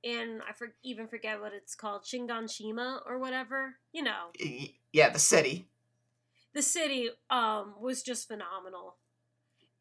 in 0.02 0.42
I 0.48 0.52
for, 0.52 0.74
even 0.84 1.08
forget 1.08 1.40
what 1.40 1.54
it's 1.54 1.76
called 1.76 2.04
Shiganshina 2.04 3.00
or 3.06 3.18
whatever 3.20 3.76
you 3.94 4.04
know 4.04 4.32
Yeah, 4.92 5.10
the 5.10 5.20
city. 5.20 5.70
the 6.54 6.62
city 6.62 7.10
um 7.30 7.76
was 7.80 8.04
just 8.04 8.28
phenomenal 8.28 8.96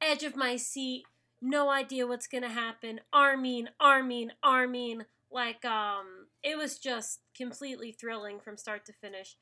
edge 0.00 0.22
of 0.22 0.36
my 0.36 0.54
seat 0.56 1.04
no 1.40 1.70
idea 1.70 2.06
what's 2.06 2.28
gonna 2.28 2.48
happen 2.48 3.00
Armin 3.12 3.70
Armin 3.80 4.32
Armin 4.44 5.06
like 5.28 5.64
um 5.64 6.28
it 6.44 6.56
was 6.56 6.78
just 6.78 7.18
completely 7.36 7.90
thrilling 7.90 8.38
from 8.38 8.56
start 8.56 8.84
to 8.86 8.92
finish 8.92 9.36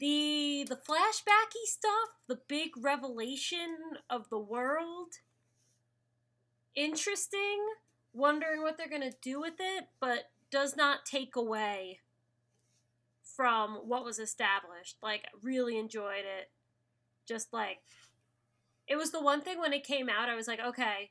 the 0.00 0.66
the 0.68 0.76
flashbacky 0.76 1.64
stuff 1.66 2.08
the 2.26 2.40
big 2.48 2.70
revelation 2.80 3.76
of 4.08 4.28
the 4.30 4.38
world. 4.38 5.14
Interesting. 6.74 7.66
Wondering 8.12 8.62
what 8.62 8.76
they're 8.76 8.88
gonna 8.88 9.12
do 9.22 9.40
with 9.40 9.54
it 9.60 9.84
but 10.00 10.30
does 10.50 10.76
not 10.76 11.06
take 11.06 11.36
away 11.36 12.00
from 13.22 13.74
what 13.86 14.04
was 14.04 14.18
established. 14.18 14.96
Like 15.02 15.26
really 15.42 15.78
enjoyed 15.78 16.24
it. 16.24 16.50
Just 17.28 17.52
like 17.52 17.78
it 18.88 18.96
was 18.96 19.12
the 19.12 19.22
one 19.22 19.40
thing 19.40 19.60
when 19.60 19.72
it 19.72 19.84
came 19.84 20.08
out 20.08 20.28
i 20.28 20.34
was 20.34 20.48
like 20.48 20.58
okay 20.58 21.10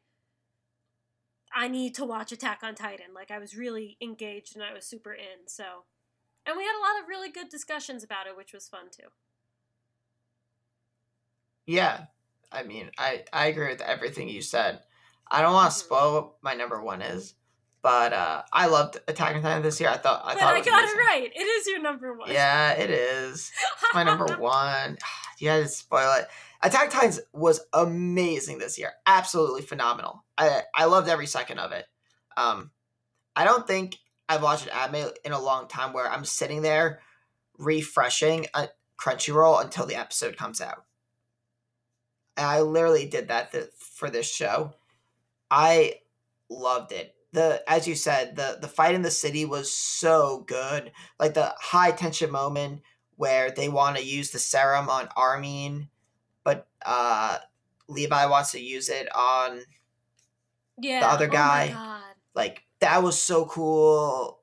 i 1.55 1.67
need 1.67 1.95
to 1.95 2.03
watch 2.05 2.31
attack 2.31 2.59
on 2.61 2.75
titan. 2.75 3.13
Like 3.15 3.31
i 3.31 3.39
was 3.39 3.55
really 3.55 3.97
engaged 4.01 4.55
and 4.55 4.63
i 4.63 4.73
was 4.73 4.85
super 4.85 5.13
in 5.13 5.47
so 5.47 5.85
and 6.49 6.57
we 6.57 6.63
had 6.63 6.75
a 6.75 6.81
lot 6.81 7.01
of 7.01 7.07
really 7.07 7.29
good 7.29 7.49
discussions 7.49 8.03
about 8.03 8.25
it 8.27 8.35
which 8.35 8.51
was 8.53 8.67
fun 8.67 8.85
too 8.91 9.07
Yeah. 11.65 12.05
I 12.51 12.63
mean, 12.63 12.89
I 12.97 13.23
I 13.31 13.45
agree 13.47 13.67
with 13.67 13.81
everything 13.81 14.27
you 14.27 14.41
said. 14.41 14.79
I 15.29 15.43
don't 15.43 15.53
want 15.53 15.71
to 15.71 15.77
spoil 15.77 16.13
what 16.15 16.31
my 16.41 16.55
number 16.55 16.81
1 16.81 17.03
is, 17.03 17.35
but 17.83 18.11
uh 18.11 18.41
I 18.51 18.65
loved 18.65 18.97
Attack 19.07 19.35
on 19.35 19.43
Titan 19.43 19.61
this 19.61 19.79
year. 19.79 19.89
I 19.91 19.97
thought 19.97 20.23
I 20.25 20.33
but 20.33 20.39
thought 20.39 20.55
i 20.55 20.59
it 20.59 20.65
got 20.65 20.79
amazing. 20.83 20.99
it 20.99 21.03
right 21.03 21.31
it 21.35 21.43
is 21.43 21.67
your 21.67 21.79
number 21.81 22.13
one 22.17 22.31
Yeah, 22.31 22.71
it 22.71 22.89
is. 22.89 23.51
It's 23.83 23.93
my 23.93 24.03
number 24.03 24.25
one. 24.39 24.97
You 25.41 25.47
had 25.49 25.63
to 25.63 25.69
spoil 25.69 26.11
it. 26.15 26.27
Attack 26.63 26.89
Titans 26.89 27.21
was 27.31 27.61
amazing 27.71 28.57
this 28.57 28.77
year. 28.77 28.91
Absolutely 29.05 29.61
phenomenal. 29.61 30.25
I 30.37 30.63
I 30.75 30.85
loved 30.85 31.07
every 31.07 31.27
second 31.27 31.59
of 31.59 31.71
it. 31.71 31.85
Um, 32.35 32.71
I 33.37 33.45
don't 33.45 33.65
think 33.65 33.95
I've 34.29 34.43
watched 34.43 34.67
an 34.67 34.71
anime 34.71 35.11
in 35.25 35.31
a 35.31 35.41
long 35.41 35.67
time 35.67 35.91
where 35.91 36.09
I'm 36.09 36.23
sitting 36.23 36.61
there 36.61 37.01
refreshing 37.57 38.45
a 38.53 38.69
Crunchyroll 38.97 39.63
until 39.63 39.87
the 39.87 39.95
episode 39.95 40.37
comes 40.37 40.61
out. 40.61 40.85
And 42.37 42.45
I 42.45 42.61
literally 42.61 43.07
did 43.07 43.29
that 43.29 43.51
th- 43.51 43.69
for 43.79 44.09
this 44.09 44.31
show. 44.31 44.73
I 45.49 45.95
loved 46.47 46.91
it. 46.91 47.15
The 47.31 47.63
as 47.67 47.87
you 47.87 47.95
said, 47.95 48.35
the 48.35 48.57
the 48.61 48.67
fight 48.67 48.95
in 48.95 49.01
the 49.01 49.11
city 49.11 49.45
was 49.45 49.73
so 49.73 50.43
good. 50.47 50.91
Like 51.19 51.33
the 51.33 51.53
high 51.59 51.91
tension 51.91 52.31
moment 52.31 52.81
where 53.15 53.51
they 53.51 53.67
want 53.67 53.97
to 53.97 54.05
use 54.05 54.31
the 54.31 54.39
serum 54.39 54.89
on 54.89 55.09
Armin, 55.15 55.89
but 56.43 56.67
uh 56.85 57.37
Levi 57.87 58.25
wants 58.27 58.51
to 58.51 58.59
use 58.59 58.89
it 58.89 59.13
on 59.15 59.61
Yeah. 60.79 61.01
The 61.01 61.07
other 61.07 61.27
oh 61.27 61.33
guy. 61.33 61.69
God. 61.69 62.01
like 62.35 62.63
that 62.79 63.03
was 63.03 63.21
so 63.21 63.45
cool. 63.45 64.39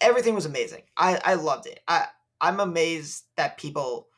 Everything 0.00 0.34
was 0.34 0.46
amazing. 0.46 0.82
I 0.96 1.20
I 1.24 1.34
loved 1.34 1.66
it. 1.66 1.80
I 1.86 2.06
I'm 2.40 2.60
amazed 2.60 3.24
that 3.36 3.58
people 3.58 4.08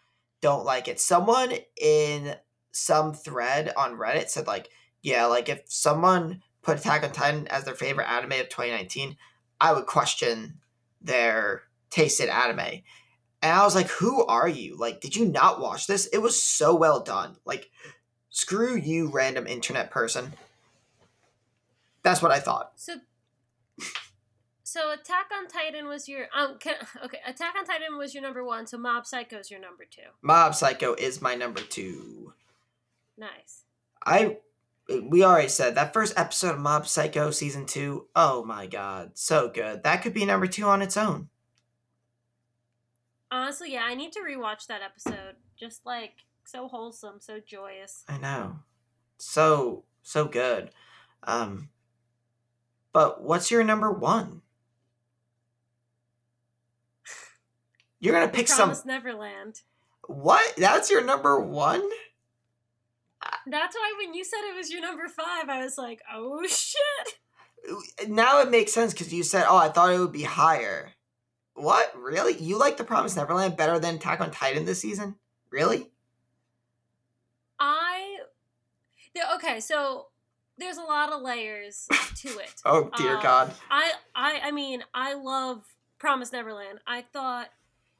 don't 0.40 0.64
like 0.64 0.88
it. 0.88 1.00
Someone 1.00 1.52
in 1.80 2.36
some 2.72 3.14
thread 3.14 3.72
on 3.76 3.96
Reddit 3.96 4.28
said 4.28 4.46
like, 4.46 4.68
yeah, 5.02 5.26
like 5.26 5.48
if 5.48 5.62
someone 5.66 6.42
put 6.62 6.78
Attack 6.78 7.04
on 7.04 7.12
Titan 7.12 7.46
as 7.48 7.64
their 7.64 7.74
favorite 7.74 8.10
anime 8.10 8.32
of 8.32 8.48
2019, 8.48 9.16
I 9.60 9.72
would 9.72 9.86
question 9.86 10.60
their 11.00 11.62
taste 11.90 12.20
in 12.20 12.28
anime. 12.28 12.82
And 13.42 13.52
I 13.52 13.62
was 13.62 13.74
like, 13.74 13.88
who 13.88 14.24
are 14.24 14.48
you? 14.48 14.76
Like, 14.76 15.00
did 15.00 15.14
you 15.14 15.26
not 15.26 15.60
watch 15.60 15.86
this? 15.86 16.06
It 16.06 16.18
was 16.18 16.42
so 16.42 16.74
well 16.74 17.00
done. 17.00 17.36
Like, 17.44 17.70
screw 18.30 18.74
you, 18.74 19.10
random 19.10 19.46
internet 19.46 19.90
person. 19.90 20.32
That's 22.02 22.22
what 22.22 22.32
I 22.32 22.40
thought. 22.40 22.72
So, 22.76 22.96
so 24.74 24.90
Attack 24.90 25.26
on 25.32 25.46
Titan 25.46 25.86
was 25.86 26.08
your 26.08 26.26
um. 26.36 26.56
Can, 26.58 26.74
okay, 27.04 27.20
Attack 27.24 27.54
on 27.56 27.64
Titan 27.64 27.96
was 27.96 28.12
your 28.12 28.24
number 28.24 28.44
one. 28.44 28.66
So 28.66 28.76
Mob 28.76 29.06
Psycho 29.06 29.38
is 29.38 29.48
your 29.48 29.60
number 29.60 29.84
two. 29.88 30.02
Mob 30.20 30.52
Psycho 30.52 30.94
is 30.94 31.22
my 31.22 31.36
number 31.36 31.60
two. 31.60 32.32
Nice. 33.16 33.62
I 34.04 34.38
we 35.08 35.22
already 35.22 35.46
said 35.46 35.76
that 35.76 35.92
first 35.92 36.18
episode 36.18 36.56
of 36.56 36.58
Mob 36.58 36.88
Psycho 36.88 37.30
season 37.30 37.66
two. 37.66 38.08
Oh 38.16 38.44
my 38.44 38.66
god, 38.66 39.12
so 39.14 39.48
good. 39.48 39.84
That 39.84 40.02
could 40.02 40.12
be 40.12 40.24
number 40.24 40.48
two 40.48 40.64
on 40.64 40.82
its 40.82 40.96
own. 40.96 41.28
Honestly, 43.30 43.74
yeah, 43.74 43.84
I 43.84 43.94
need 43.94 44.10
to 44.14 44.20
rewatch 44.20 44.66
that 44.66 44.82
episode. 44.82 45.36
Just 45.56 45.86
like 45.86 46.24
so 46.44 46.66
wholesome, 46.66 47.20
so 47.20 47.38
joyous. 47.38 48.02
I 48.08 48.18
know, 48.18 48.56
so 49.18 49.84
so 50.02 50.24
good. 50.24 50.70
Um, 51.22 51.68
but 52.92 53.22
what's 53.22 53.52
your 53.52 53.62
number 53.62 53.92
one? 53.92 54.42
You're 58.04 58.12
gonna 58.14 58.28
pick 58.28 58.48
Promise 58.48 58.80
some. 58.80 58.88
Neverland. 58.88 59.62
What? 60.06 60.54
That's 60.56 60.90
your 60.90 61.02
number 61.02 61.40
one? 61.40 61.82
That's 63.46 63.74
why 63.74 63.94
when 63.98 64.12
you 64.12 64.24
said 64.24 64.40
it 64.50 64.54
was 64.54 64.70
your 64.70 64.82
number 64.82 65.08
five, 65.08 65.48
I 65.48 65.62
was 65.64 65.78
like, 65.78 66.02
oh 66.12 66.46
shit. 66.46 68.08
Now 68.10 68.40
it 68.42 68.50
makes 68.50 68.72
sense 68.74 68.92
because 68.92 69.10
you 69.12 69.22
said, 69.22 69.46
"Oh, 69.48 69.56
I 69.56 69.70
thought 69.70 69.90
it 69.94 69.98
would 69.98 70.12
be 70.12 70.24
higher." 70.24 70.92
What? 71.54 71.94
Really? 71.98 72.36
You 72.36 72.58
like 72.58 72.76
The 72.76 72.84
Promise 72.84 73.16
Neverland 73.16 73.56
better 73.56 73.78
than 73.78 73.94
Attack 73.94 74.20
on 74.20 74.30
Titan 74.30 74.66
this 74.66 74.80
season? 74.80 75.14
Really? 75.50 75.90
I. 77.58 78.18
Okay, 79.36 79.60
so 79.60 80.08
there's 80.58 80.76
a 80.76 80.82
lot 80.82 81.10
of 81.10 81.22
layers 81.22 81.86
to 82.16 82.28
it. 82.38 82.52
Oh 82.66 82.90
dear 82.98 83.16
Uh, 83.16 83.22
God. 83.22 83.54
I 83.70 83.92
I 84.14 84.40
I 84.44 84.50
mean, 84.50 84.84
I 84.92 85.14
love 85.14 85.64
Promise 85.98 86.32
Neverland. 86.32 86.80
I 86.86 87.00
thought 87.00 87.48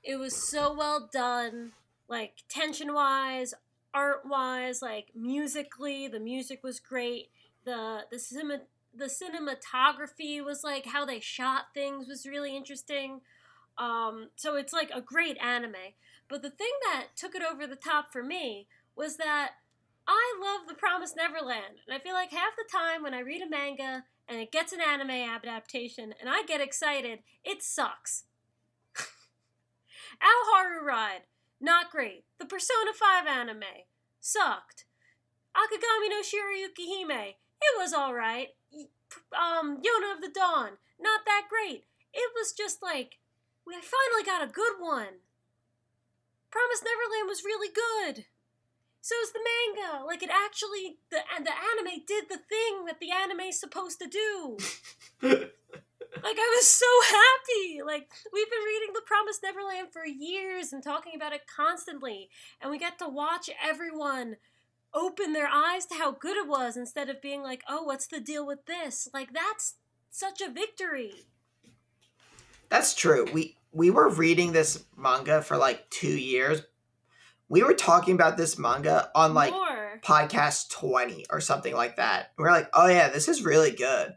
it 0.04 0.16
was 0.16 0.36
so 0.36 0.72
well 0.72 1.08
done, 1.10 1.72
like 2.08 2.42
tension 2.48 2.92
wise, 2.92 3.54
art 3.94 4.22
wise, 4.26 4.82
like 4.82 5.08
musically, 5.14 6.08
the 6.08 6.20
music 6.20 6.62
was 6.62 6.78
great. 6.78 7.30
The 7.64 8.02
the 8.10 8.18
cinema 8.18 8.60
the 8.96 9.06
cinematography 9.06 10.44
was 10.44 10.62
like 10.62 10.86
how 10.86 11.04
they 11.04 11.20
shot 11.20 11.66
things 11.74 12.06
was 12.06 12.26
really 12.26 12.56
interesting. 12.56 13.22
Um, 13.76 14.28
so 14.36 14.54
it's 14.54 14.72
like 14.72 14.90
a 14.94 15.00
great 15.00 15.36
anime. 15.38 15.94
But 16.28 16.42
the 16.42 16.50
thing 16.50 16.70
that 16.84 17.08
took 17.16 17.34
it 17.34 17.42
over 17.42 17.66
the 17.66 17.74
top 17.76 18.12
for 18.12 18.22
me 18.22 18.68
was 18.94 19.16
that 19.16 19.52
I 20.06 20.34
love 20.40 20.68
The 20.68 20.74
Promised 20.74 21.16
Neverland. 21.16 21.80
And 21.86 21.96
I 21.96 21.98
feel 21.98 22.14
like 22.14 22.30
half 22.30 22.52
the 22.56 22.70
time 22.70 23.02
when 23.02 23.14
I 23.14 23.20
read 23.20 23.42
a 23.42 23.48
manga 23.48 24.04
and 24.28 24.38
it 24.38 24.52
gets 24.52 24.72
an 24.72 24.80
anime 24.80 25.10
adaptation 25.10 26.14
and 26.20 26.28
I 26.30 26.44
get 26.44 26.60
excited, 26.60 27.20
it 27.42 27.62
sucks. 27.62 28.24
Ao 30.20 30.40
Haru 30.52 30.84
Ride, 30.84 31.22
not 31.60 31.90
great. 31.90 32.24
The 32.38 32.46
Persona 32.46 32.92
5 32.92 33.26
anime, 33.26 33.88
sucked. 34.20 34.84
Akagami 35.56 36.10
no 36.10 36.20
Shirayuki 36.20 36.86
Hime, 36.88 37.34
it 37.60 37.78
was 37.78 37.94
alright. 37.94 38.48
Um, 39.32 39.78
Yona 39.78 40.14
of 40.14 40.20
the 40.20 40.30
Dawn, 40.32 40.78
not 41.00 41.20
that 41.26 41.46
great. 41.48 41.84
It 42.12 42.30
was 42.34 42.52
just 42.52 42.82
like, 42.82 43.18
we 43.66 43.74
finally 43.74 44.24
got 44.24 44.42
a 44.42 44.52
good 44.52 44.74
one. 44.78 45.22
Promise 46.50 46.84
Neverland 46.84 47.28
was 47.28 47.44
really 47.44 47.68
good. 47.68 48.26
So 49.00 49.14
is 49.22 49.32
the 49.32 49.40
manga. 49.44 50.04
Like 50.06 50.22
it 50.22 50.30
actually, 50.32 50.96
the 51.10 51.18
and 51.36 51.44
the 51.44 51.52
anime 51.52 52.04
did 52.06 52.24
the 52.30 52.38
thing 52.38 52.86
that 52.86 53.00
the 53.00 53.10
anime's 53.10 53.60
supposed 53.60 54.00
to 54.00 54.08
do. 54.08 54.56
Like 56.22 56.36
I 56.38 56.56
was 56.56 56.66
so 56.66 56.86
happy. 57.04 57.82
Like 57.84 58.10
we've 58.32 58.50
been 58.50 58.64
reading 58.64 58.94
The 58.94 59.02
Promised 59.04 59.42
Neverland 59.42 59.88
for 59.92 60.06
years 60.06 60.72
and 60.72 60.82
talking 60.82 61.12
about 61.14 61.32
it 61.32 61.42
constantly, 61.46 62.28
and 62.60 62.70
we 62.70 62.78
get 62.78 62.98
to 62.98 63.08
watch 63.08 63.50
everyone 63.62 64.36
open 64.94 65.32
their 65.32 65.48
eyes 65.48 65.86
to 65.86 65.94
how 65.94 66.12
good 66.12 66.36
it 66.36 66.48
was 66.48 66.76
instead 66.76 67.10
of 67.10 67.20
being 67.20 67.42
like, 67.42 67.62
"Oh, 67.68 67.82
what's 67.82 68.06
the 68.06 68.20
deal 68.20 68.46
with 68.46 68.66
this?" 68.66 69.08
Like 69.12 69.32
that's 69.32 69.74
such 70.10 70.40
a 70.40 70.50
victory. 70.50 71.26
That's 72.68 72.94
true. 72.94 73.26
We 73.32 73.56
we 73.72 73.90
were 73.90 74.08
reading 74.08 74.52
this 74.52 74.84
manga 74.96 75.42
for 75.42 75.56
like 75.56 75.90
two 75.90 76.16
years. 76.16 76.62
We 77.48 77.62
were 77.62 77.74
talking 77.74 78.14
about 78.14 78.36
this 78.36 78.58
manga 78.58 79.10
on 79.14 79.34
like 79.34 79.52
More. 79.52 80.00
podcast 80.02 80.70
twenty 80.70 81.26
or 81.30 81.40
something 81.40 81.74
like 81.74 81.96
that. 81.96 82.32
We 82.38 82.44
are 82.44 82.52
like, 82.52 82.70
oh 82.72 82.86
yeah, 82.86 83.08
this 83.08 83.28
is 83.28 83.44
really 83.44 83.72
good. 83.72 84.14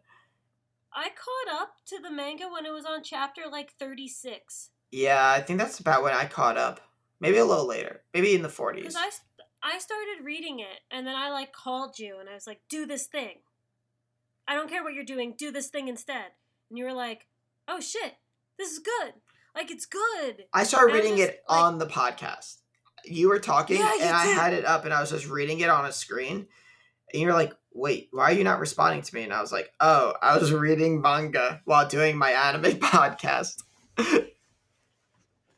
I 0.98 1.10
caught 1.10 1.62
up 1.62 1.76
to 1.90 2.00
the 2.02 2.10
manga 2.10 2.46
when 2.52 2.66
it 2.66 2.74
was 2.74 2.84
on 2.84 3.04
chapter 3.04 3.44
like 3.52 3.74
36. 3.78 4.72
Yeah, 4.90 5.30
I 5.30 5.42
think 5.42 5.60
that's 5.60 5.80
about 5.80 6.02
when 6.02 6.14
I 6.14 6.26
caught 6.26 6.58
up. 6.58 6.80
Maybe 7.20 7.38
a 7.38 7.46
little 7.46 7.68
later. 7.68 8.02
Maybe 8.16 8.34
in 8.34 8.42
the 8.42 8.50
forties. 8.50 8.96
Because 8.96 9.22
I, 9.64 9.76
I 9.76 9.78
started 9.78 10.26
reading 10.26 10.60
it, 10.60 10.80
and 10.90 11.06
then 11.06 11.16
I 11.16 11.30
like 11.30 11.54
called 11.54 12.00
you, 12.00 12.18
and 12.20 12.28
I 12.28 12.34
was 12.34 12.48
like, 12.48 12.62
"Do 12.68 12.88
this 12.88 13.06
thing. 13.06 13.38
I 14.48 14.56
don't 14.56 14.70
care 14.70 14.84
what 14.84 14.96
you're 14.96 15.04
doing. 15.04 15.36
Do 15.38 15.52
this 15.52 15.68
thing 15.68 15.88
instead." 15.88 16.32
And 16.70 16.80
you 16.80 16.84
were 16.84 16.94
like, 16.94 17.28
"Oh 17.68 17.80
shit, 17.80 18.16
this 18.58 18.72
is 18.72 18.80
good. 18.80 19.14
Like 19.56 19.70
it's 19.70 19.86
good." 19.86 20.46
I 20.52 20.64
started 20.64 20.94
I 20.94 20.98
reading 20.98 21.18
just, 21.18 21.30
it 21.30 21.44
like- 21.48 21.60
on 21.60 21.78
the 21.78 21.88
podcast. 21.88 22.58
You 23.06 23.30
were 23.30 23.40
talking, 23.40 23.78
Yeah, 23.78 23.94
you 23.94 24.02
and 24.02 24.16
I 24.16 24.26
had 24.26 24.54
it 24.54 24.66
up, 24.66 24.84
and 24.84 24.94
I 24.94 25.00
was 25.00 25.12
just 25.12 25.30
reading 25.30 25.60
it 25.60 25.70
on 25.70 25.86
a 25.86 25.92
screen. 25.92 26.48
And 27.14 27.22
you 27.22 27.28
were 27.28 27.34
like, 27.34 27.54
"Wait, 27.78 28.10
why 28.12 28.26
are 28.26 28.34
you 28.34 28.44
not 28.44 28.60
responding 28.60 29.02
to 29.02 29.16
me?" 29.16 29.24
And 29.24 29.34
I 29.34 29.42
was 29.42 29.52
like, 29.52 29.72
"Oh, 29.80 30.14
I 30.22 30.38
was 30.38 30.52
reading 30.66 31.02
manga 31.02 31.62
while 31.66 31.88
doing 31.88 32.18
my 32.18 32.32
anime 32.32 32.80
podcast." 32.80 33.64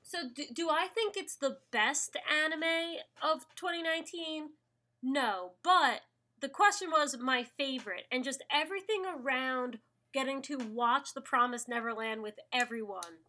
So 0.04 0.28
do, 0.34 0.44
do 0.52 0.70
I 0.70 0.88
think 0.88 1.16
it's 1.16 1.36
the 1.36 1.58
best 1.72 2.18
anime 2.44 2.98
of 3.22 3.46
2019? 3.56 4.50
No, 5.04 5.52
but 5.64 6.02
the 6.40 6.50
question 6.50 6.90
was 6.90 7.18
my 7.18 7.44
favorite, 7.44 8.06
and 8.12 8.24
just 8.24 8.44
everything 8.52 9.04
around 9.06 9.80
getting 10.14 10.42
to 10.44 10.58
watch 10.58 11.14
The 11.14 11.22
Promised 11.22 11.70
Neverland 11.70 12.24
with 12.24 12.40
everyone 12.52 13.20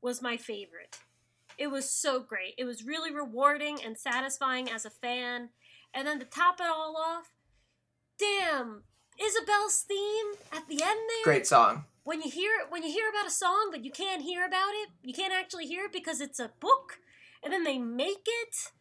was 0.00 0.22
my 0.22 0.36
favorite. 0.36 0.98
It 1.58 1.70
was 1.70 1.90
so 1.90 2.20
great. 2.20 2.54
It 2.56 2.64
was 2.64 2.84
really 2.84 3.12
rewarding 3.12 3.78
and 3.84 3.98
satisfying 3.98 4.70
as 4.70 4.86
a 4.86 4.90
fan. 4.90 5.50
And 5.92 6.06
then 6.06 6.18
to 6.20 6.24
top 6.24 6.60
it 6.60 6.66
all 6.66 6.96
off, 6.96 7.30
damn, 8.20 8.82
Isabel's 9.20 9.80
theme 9.88 10.32
at 10.52 10.68
the 10.68 10.82
end 10.82 11.00
there? 11.08 11.24
Great 11.24 11.46
song. 11.46 11.84
when 12.04 12.20
you 12.22 12.30
hear 12.30 12.50
when 12.68 12.82
you 12.82 12.92
hear 12.92 13.08
about 13.08 13.26
a 13.26 13.30
song 13.30 13.68
but 13.70 13.84
you 13.84 13.90
can't 13.90 14.22
hear 14.22 14.44
about 14.44 14.72
it 14.82 14.88
you 15.02 15.12
can't 15.14 15.32
actually 15.32 15.66
hear 15.66 15.84
it 15.84 15.92
because 15.92 16.20
it's 16.20 16.40
a 16.40 16.50
book 16.60 16.98
and 17.42 17.52
then 17.52 17.64
they 17.64 17.78
make 17.78 18.26
it? 18.26 18.72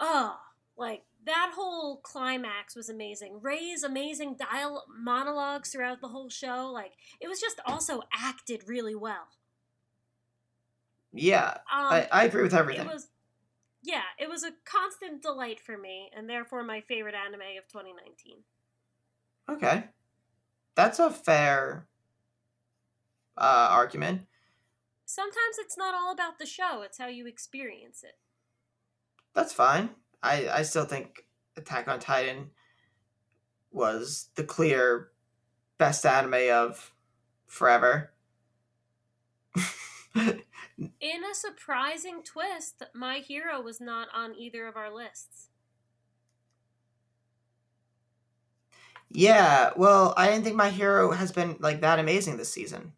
Oh 0.00 0.36
like 0.76 1.02
that 1.24 1.52
whole 1.54 1.98
climax 1.98 2.74
was 2.74 2.88
amazing. 2.88 3.38
Ray's 3.42 3.84
amazing 3.84 4.36
dial 4.36 4.84
monologues 4.98 5.70
throughout 5.70 6.00
the 6.00 6.08
whole 6.08 6.28
show 6.28 6.70
like 6.72 6.92
it 7.20 7.28
was 7.28 7.40
just 7.40 7.60
also 7.66 8.02
acted 8.12 8.62
really 8.66 8.94
well. 8.94 9.28
Yeah, 11.12 11.50
um 11.72 11.92
I, 11.92 12.08
I 12.10 12.24
agree 12.24 12.42
with 12.42 12.54
everything. 12.54 12.86
it 12.86 12.92
was 12.92 13.08
yeah 13.82 14.02
it 14.18 14.28
was 14.28 14.44
a 14.44 14.52
constant 14.64 15.20
delight 15.22 15.60
for 15.60 15.76
me 15.76 16.10
and 16.16 16.28
therefore 16.28 16.62
my 16.62 16.80
favorite 16.80 17.14
anime 17.14 17.58
of 17.58 17.68
2019 17.68 18.38
Okay. 19.50 19.84
That's 20.74 20.98
a 20.98 21.10
fair 21.10 21.86
uh, 23.36 23.68
argument. 23.70 24.22
sometimes 25.04 25.58
it's 25.58 25.76
not 25.76 25.94
all 25.94 26.12
about 26.12 26.38
the 26.38 26.46
show 26.46 26.82
it's 26.82 26.98
how 26.98 27.06
you 27.08 27.26
experience 27.26 28.02
it 28.02 28.16
That's 29.34 29.52
fine. 29.52 29.90
I, 30.22 30.48
I 30.48 30.62
still 30.62 30.84
think 30.84 31.26
Attack 31.56 31.88
on 31.88 31.98
Titan 31.98 32.50
was 33.70 34.28
the 34.34 34.44
clear 34.44 35.08
best 35.78 36.04
anime 36.06 36.50
of 36.52 36.92
forever. 37.46 38.12
In 40.16 41.24
a 41.24 41.34
surprising 41.34 42.22
twist, 42.22 42.82
My 42.94 43.18
Hero 43.18 43.60
was 43.60 43.80
not 43.80 44.08
on 44.14 44.34
either 44.34 44.66
of 44.66 44.76
our 44.76 44.94
lists. 44.94 45.48
Yeah, 49.14 49.72
well, 49.76 50.14
I 50.16 50.28
didn't 50.28 50.44
think 50.44 50.56
my 50.56 50.70
hero 50.70 51.10
has 51.10 51.32
been 51.32 51.56
like 51.60 51.82
that 51.82 51.98
amazing 51.98 52.38
this 52.38 52.50
season. 52.50 52.92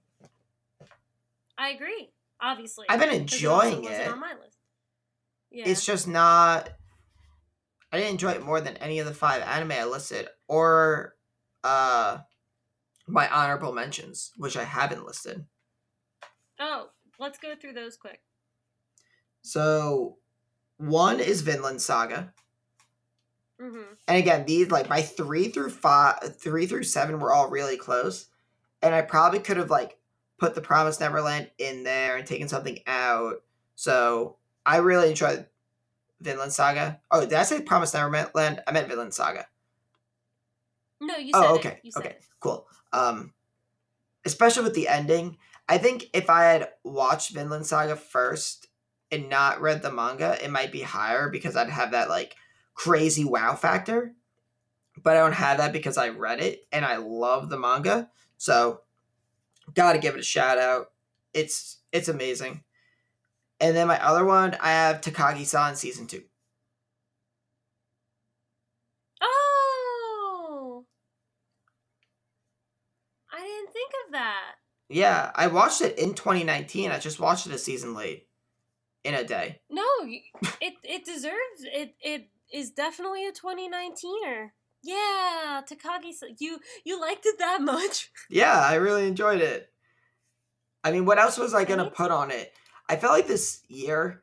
I 1.59 1.71
agree. 1.71 2.11
Obviously, 2.41 2.87
I've 2.89 3.01
been 3.01 3.11
it 3.11 3.23
enjoying 3.23 3.85
it. 3.85 4.09
on 4.09 4.21
my 4.21 4.35
list. 4.41 4.59
Yeah. 5.51 5.65
It's 5.67 5.85
just 5.85 6.07
not. 6.07 6.71
I 7.93 7.99
didn't 7.99 8.13
enjoy 8.13 8.33
it 8.33 8.45
more 8.45 8.61
than 8.61 8.77
any 8.77 9.01
of 9.01 9.07
the 9.07 9.15
five 9.15 9.43
anime 9.43 9.73
I 9.73 9.85
listed, 9.85 10.29
or 10.47 11.17
uh, 11.65 12.19
my 13.09 13.29
honorable 13.29 13.73
mentions, 13.73 14.31
which 14.37 14.57
I 14.57 14.65
haven't 14.65 15.07
listed. 15.07 15.45
oh, 16.61 16.91
let's 17.19 17.39
go 17.39 17.55
through 17.61 17.73
those 17.73 17.97
quick. 17.97 18.21
So, 19.43 20.19
one 20.77 21.19
is 21.19 21.43
Vinland 21.43 21.83
Saga, 21.83 22.33
Mm-hmm. 23.61 23.83
and 24.09 24.19
again, 24.19 24.45
these 24.47 24.71
like 24.71 24.89
my 24.89 25.01
three 25.01 25.49
through 25.49 25.71
five, 25.71 26.37
three 26.37 26.67
through 26.67 26.83
seven 26.83 27.21
were 27.21 27.33
all 27.33 27.49
really 27.49 27.77
close, 27.77 28.27
and 28.83 28.95
I 28.95 29.03
probably 29.03 29.39
could 29.39 29.57
have 29.59 29.71
like 29.71 29.97
put 30.39 30.55
the 30.55 30.61
Promise 30.61 30.99
Neverland 31.01 31.51
in 31.59 31.85
there 31.85 32.17
and 32.17 32.27
taken 32.27 32.49
something 32.49 32.81
out. 32.87 33.43
So 33.77 34.37
I 34.67 34.79
really 34.79 35.09
enjoyed 35.11 35.47
Vinland 36.21 36.53
Saga. 36.53 37.01
Oh, 37.11 37.21
did 37.21 37.35
I 37.35 37.45
say 37.45 37.63
Promise 37.63 37.95
Neverland? 37.95 38.61
I 38.67 38.73
meant 38.73 38.89
Vinland 38.89 39.15
Saga. 39.15 39.47
No, 41.01 41.17
you 41.17 41.33
said 41.33 41.45
Oh, 41.45 41.55
okay, 41.57 41.81
okay, 41.97 42.09
it. 42.11 42.25
cool. 42.41 42.67
Um, 42.93 43.33
especially 44.25 44.65
with 44.65 44.75
the 44.75 44.89
ending, 44.89 45.37
I 45.69 45.79
think 45.79 46.07
if 46.13 46.29
I 46.31 46.45
had 46.45 46.69
watched 46.83 47.35
Vinland 47.35 47.67
Saga 47.67 47.97
first 47.97 48.69
and 49.11 49.29
not 49.29 49.61
read 49.61 49.83
the 49.83 49.93
manga, 49.93 50.43
it 50.43 50.51
might 50.51 50.73
be 50.73 50.81
higher 50.83 51.29
because 51.29 51.57
I'd 51.57 51.69
have 51.71 51.93
that 51.93 52.09
like 52.09 52.35
crazy 52.75 53.25
wow 53.25 53.55
factor. 53.55 54.15
But 55.03 55.17
I 55.17 55.21
don't 55.21 55.33
have 55.33 55.59
that 55.59 55.73
because 55.73 55.97
I 55.97 56.11
read 56.11 56.41
it 56.41 56.67
and 56.71 56.85
I 56.85 56.97
love 56.97 57.49
the 57.49 57.59
manga, 57.59 58.11
so 58.37 58.81
gotta 59.75 59.99
give 59.99 60.15
it 60.15 60.21
a 60.21 60.25
shout 60.25 60.59
out. 60.59 60.93
It's 61.33 61.79
it's 61.93 62.09
amazing. 62.09 62.63
And 63.61 63.77
then 63.77 63.89
my 63.89 64.05
other 64.05 64.25
one, 64.25 64.57
I 64.61 64.71
have 64.71 65.01
Takagi-san 65.01 65.77
season 65.77 66.07
two. 66.07 66.23
Oh, 69.23 70.85
I 73.33 73.41
didn't 73.41 73.73
think 73.73 73.91
of 74.07 74.13
that. 74.13 74.55
Yeah, 74.89 75.31
I 75.35 75.47
watched 75.47 75.81
it 75.81 75.99
in 75.99 76.15
2019. 76.15 76.91
I 76.91 76.99
just 76.99 77.19
watched 77.21 77.47
it 77.47 77.53
a 77.53 77.59
season 77.59 77.95
late 77.95 78.29
in 79.03 79.15
a 79.15 79.25
day. 79.25 79.61
No, 79.71 79.85
it 80.61 80.75
it 80.83 81.05
deserves 81.05 81.63
it. 81.63 81.95
It 82.01 82.29
is 82.55 82.71
definitely 82.71 83.27
a 83.27 83.33
2019er. 83.33 84.51
Yeah, 84.83 85.63
Takagi. 85.69 86.13
You 86.39 86.61
you 86.85 87.01
liked 87.01 87.27
it 87.27 87.39
that 87.39 87.61
much? 87.63 88.11
Yeah, 88.31 88.59
I 88.59 88.75
really 88.75 89.09
enjoyed 89.09 89.41
it. 89.41 89.71
I 90.85 90.93
mean, 90.93 91.07
what 91.07 91.19
else 91.19 91.39
was 91.39 91.55
I 91.55 91.65
gonna 91.65 91.91
put 91.91 92.11
on 92.11 92.31
it? 92.31 92.53
I 92.89 92.97
felt 92.97 93.15
like 93.15 93.27
this 93.27 93.63
year, 93.69 94.23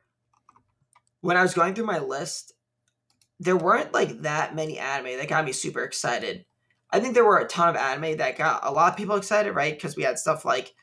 when 1.20 1.36
I 1.36 1.42
was 1.42 1.54
going 1.54 1.74
through 1.74 1.86
my 1.86 1.98
list, 1.98 2.52
there 3.40 3.56
weren't 3.56 3.92
like 3.92 4.22
that 4.22 4.54
many 4.54 4.78
anime 4.78 5.18
that 5.18 5.28
got 5.28 5.44
me 5.44 5.52
super 5.52 5.82
excited. 5.82 6.44
I 6.90 7.00
think 7.00 7.14
there 7.14 7.24
were 7.24 7.38
a 7.38 7.46
ton 7.46 7.70
of 7.70 7.76
anime 7.76 8.18
that 8.18 8.38
got 8.38 8.64
a 8.64 8.70
lot 8.70 8.92
of 8.92 8.98
people 8.98 9.16
excited, 9.16 9.52
right? 9.52 9.74
Because 9.74 9.96
we 9.96 10.04
had 10.04 10.18
stuff 10.18 10.44
like 10.44 10.74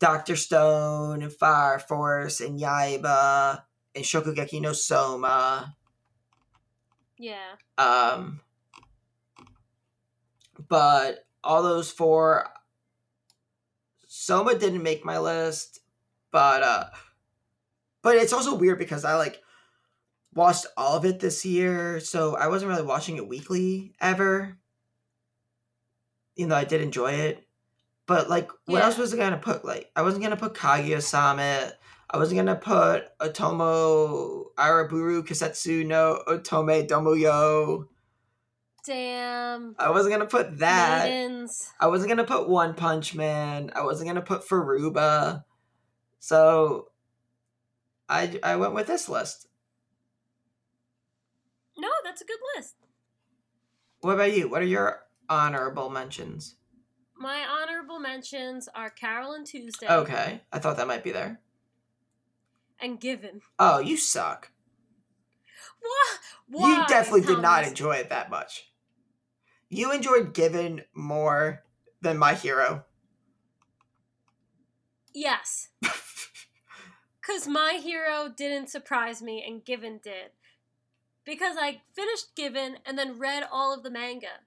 Doctor 0.00 0.34
Stone 0.34 1.22
and 1.22 1.32
Fire 1.32 1.78
Force 1.78 2.40
and 2.40 2.58
Yaiba 2.58 3.62
and 3.94 4.04
Shokugeki 4.04 4.60
no 4.60 4.72
Soma. 4.72 5.76
Yeah. 7.18 7.56
Um, 7.76 8.40
but 10.68 11.26
all 11.42 11.62
those 11.62 11.90
four, 11.90 12.48
Soma 14.06 14.58
didn't 14.58 14.82
make 14.82 15.04
my 15.04 15.18
list, 15.18 15.80
but 16.30 16.62
uh, 16.62 16.84
but 18.02 18.16
it's 18.16 18.32
also 18.32 18.54
weird 18.54 18.78
because 18.78 19.04
I 19.04 19.16
like 19.16 19.40
watched 20.34 20.66
all 20.76 20.96
of 20.96 21.04
it 21.04 21.20
this 21.20 21.44
year, 21.44 22.00
so 22.00 22.36
I 22.36 22.48
wasn't 22.48 22.70
really 22.70 22.82
watching 22.82 23.16
it 23.16 23.28
weekly 23.28 23.94
ever. 24.00 24.56
Even 26.36 26.50
though 26.50 26.56
I 26.56 26.64
did 26.64 26.80
enjoy 26.80 27.12
it, 27.12 27.48
but 28.06 28.30
like, 28.30 28.50
what 28.66 28.82
else 28.82 28.96
was 28.96 29.12
I 29.12 29.16
gonna 29.16 29.38
put? 29.38 29.64
Like, 29.64 29.90
I 29.96 30.02
wasn't 30.02 30.22
gonna 30.22 30.36
put 30.36 30.54
Kaguya-sama. 30.54 31.72
I 32.10 32.16
wasn't 32.16 32.38
gonna 32.38 32.56
put 32.56 33.16
Otomo 33.18 34.46
Araburu 34.56 35.22
Kisetsu 35.26 35.86
no 35.86 36.22
Otome 36.26 36.88
Domoyo. 36.88 37.86
Damn. 38.84 39.76
I 39.78 39.90
wasn't 39.90 40.14
gonna 40.14 40.26
put 40.26 40.58
that. 40.60 41.08
Maidens. 41.08 41.70
I 41.78 41.88
wasn't 41.88 42.08
gonna 42.08 42.24
put 42.24 42.48
One 42.48 42.74
Punch 42.74 43.14
Man. 43.14 43.70
I 43.74 43.82
wasn't 43.82 44.08
gonna 44.08 44.22
put 44.22 44.48
Furuba. 44.48 45.44
So 46.18 46.88
I 48.08 48.38
I 48.42 48.56
went 48.56 48.72
with 48.72 48.86
this 48.86 49.08
list. 49.08 49.46
No, 51.76 51.88
that's 52.04 52.22
a 52.22 52.24
good 52.24 52.38
list. 52.56 52.74
What 54.00 54.14
about 54.14 54.34
you? 54.34 54.48
What 54.48 54.62
are 54.62 54.66
your 54.66 55.00
honorable 55.28 55.90
mentions? 55.90 56.56
My 57.16 57.44
honorable 57.44 57.98
mentions 57.98 58.68
are 58.74 58.88
Carole 58.90 59.34
and 59.34 59.44
Tuesday. 59.44 59.88
Okay, 59.88 60.40
I 60.52 60.58
thought 60.58 60.78
that 60.78 60.86
might 60.86 61.04
be 61.04 61.10
there. 61.10 61.40
And 62.80 63.00
Given. 63.00 63.40
Oh, 63.58 63.78
you 63.78 63.96
suck. 63.96 64.50
What? 66.50 66.68
you 66.68 66.84
definitely 66.88 67.26
did 67.26 67.42
not 67.42 67.66
enjoy 67.66 67.96
it 67.96 68.10
that 68.10 68.30
much. 68.30 68.70
You 69.68 69.92
enjoyed 69.92 70.32
Given 70.34 70.82
more 70.94 71.64
than 72.00 72.18
My 72.18 72.34
Hero. 72.34 72.84
Yes. 75.14 75.68
Because 77.28 77.46
My 77.46 77.78
Hero 77.82 78.32
didn't 78.34 78.70
surprise 78.70 79.20
me 79.20 79.44
and 79.46 79.62
Given 79.62 80.00
did. 80.02 80.30
Because 81.26 81.56
I 81.60 81.82
finished 81.94 82.34
Given 82.34 82.78
and 82.86 82.98
then 82.98 83.18
read 83.18 83.44
all 83.52 83.74
of 83.74 83.82
the 83.82 83.90
manga. 83.90 84.40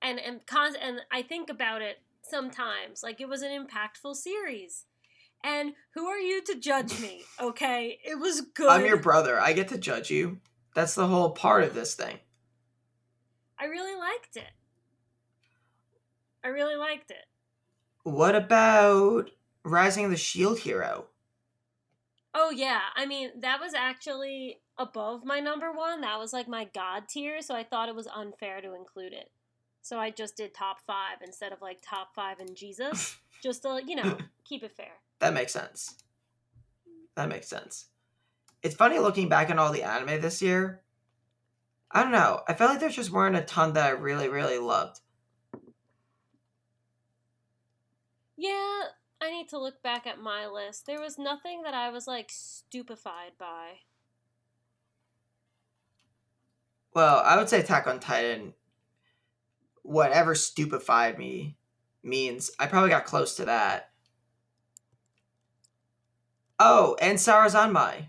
And 0.00 0.20
and, 0.20 0.40
and 0.80 1.00
I 1.10 1.22
think 1.22 1.50
about 1.50 1.82
it 1.82 1.96
sometimes. 2.22 3.02
Like 3.02 3.20
it 3.20 3.28
was 3.28 3.42
an 3.42 3.50
impactful 3.50 4.14
series. 4.14 4.86
And 5.42 5.72
who 5.94 6.06
are 6.06 6.18
you 6.18 6.42
to 6.42 6.58
judge 6.58 7.00
me? 7.00 7.22
Okay? 7.40 7.98
It 8.04 8.18
was 8.18 8.42
good. 8.42 8.68
I'm 8.68 8.84
your 8.84 8.98
brother. 8.98 9.40
I 9.40 9.52
get 9.52 9.68
to 9.68 9.78
judge 9.78 10.10
you. 10.10 10.38
That's 10.74 10.94
the 10.94 11.06
whole 11.06 11.30
part 11.30 11.64
of 11.64 11.74
this 11.74 11.94
thing. 11.94 12.18
I 13.58 13.64
really 13.64 13.98
liked 13.98 14.36
it. 14.36 14.52
I 16.44 16.48
really 16.48 16.76
liked 16.76 17.10
it. 17.10 17.26
What 18.02 18.34
about 18.34 19.30
Rising 19.62 20.10
the 20.10 20.16
Shield 20.16 20.60
Hero? 20.60 21.06
Oh 22.32 22.50
yeah, 22.50 22.80
I 22.94 23.06
mean 23.06 23.30
that 23.40 23.60
was 23.60 23.74
actually 23.74 24.60
above 24.78 25.24
my 25.24 25.40
number 25.40 25.72
one. 25.72 26.00
That 26.00 26.18
was 26.18 26.32
like 26.32 26.48
my 26.48 26.68
god 26.72 27.08
tier, 27.08 27.42
so 27.42 27.54
I 27.54 27.64
thought 27.64 27.88
it 27.88 27.94
was 27.94 28.06
unfair 28.06 28.60
to 28.60 28.74
include 28.74 29.12
it. 29.12 29.30
So 29.82 29.98
I 29.98 30.10
just 30.10 30.36
did 30.36 30.54
top 30.54 30.80
five 30.86 31.18
instead 31.24 31.52
of 31.52 31.62
like 31.62 31.78
top 31.82 32.14
five 32.14 32.38
and 32.38 32.56
Jesus, 32.56 33.16
just 33.42 33.62
to 33.62 33.80
you 33.86 33.96
know 33.96 34.18
keep 34.44 34.62
it 34.62 34.76
fair. 34.76 34.92
That 35.20 35.34
makes 35.34 35.52
sense. 35.52 35.96
That 37.16 37.28
makes 37.28 37.48
sense. 37.48 37.86
It's 38.62 38.74
funny 38.74 38.98
looking 38.98 39.28
back 39.28 39.50
on 39.50 39.58
all 39.58 39.72
the 39.72 39.82
anime 39.82 40.20
this 40.20 40.42
year. 40.42 40.82
I 41.90 42.02
don't 42.02 42.12
know. 42.12 42.42
I 42.46 42.54
felt 42.54 42.70
like 42.70 42.80
there 42.80 42.88
just 42.88 43.10
weren't 43.10 43.36
a 43.36 43.42
ton 43.42 43.72
that 43.72 43.86
I 43.86 43.90
really, 43.90 44.28
really 44.28 44.58
loved. 44.58 45.00
Yeah, 48.36 48.82
I 49.20 49.30
need 49.30 49.48
to 49.50 49.58
look 49.58 49.82
back 49.82 50.06
at 50.06 50.20
my 50.20 50.46
list. 50.46 50.86
There 50.86 51.00
was 51.00 51.18
nothing 51.18 51.62
that 51.62 51.74
I 51.74 51.90
was 51.90 52.06
like 52.06 52.30
stupefied 52.30 53.32
by. 53.38 53.80
Well, 56.94 57.22
I 57.24 57.36
would 57.36 57.48
say 57.48 57.60
Attack 57.60 57.86
on 57.86 58.00
Titan, 58.00 58.54
whatever 59.90 60.36
stupefied 60.36 61.18
me 61.18 61.56
means, 62.04 62.52
I 62.60 62.66
probably 62.68 62.90
got 62.90 63.04
close 63.04 63.34
to 63.36 63.46
that. 63.46 63.90
Oh, 66.60 66.96
and 67.00 67.18
Sarazanmai. 67.18 68.06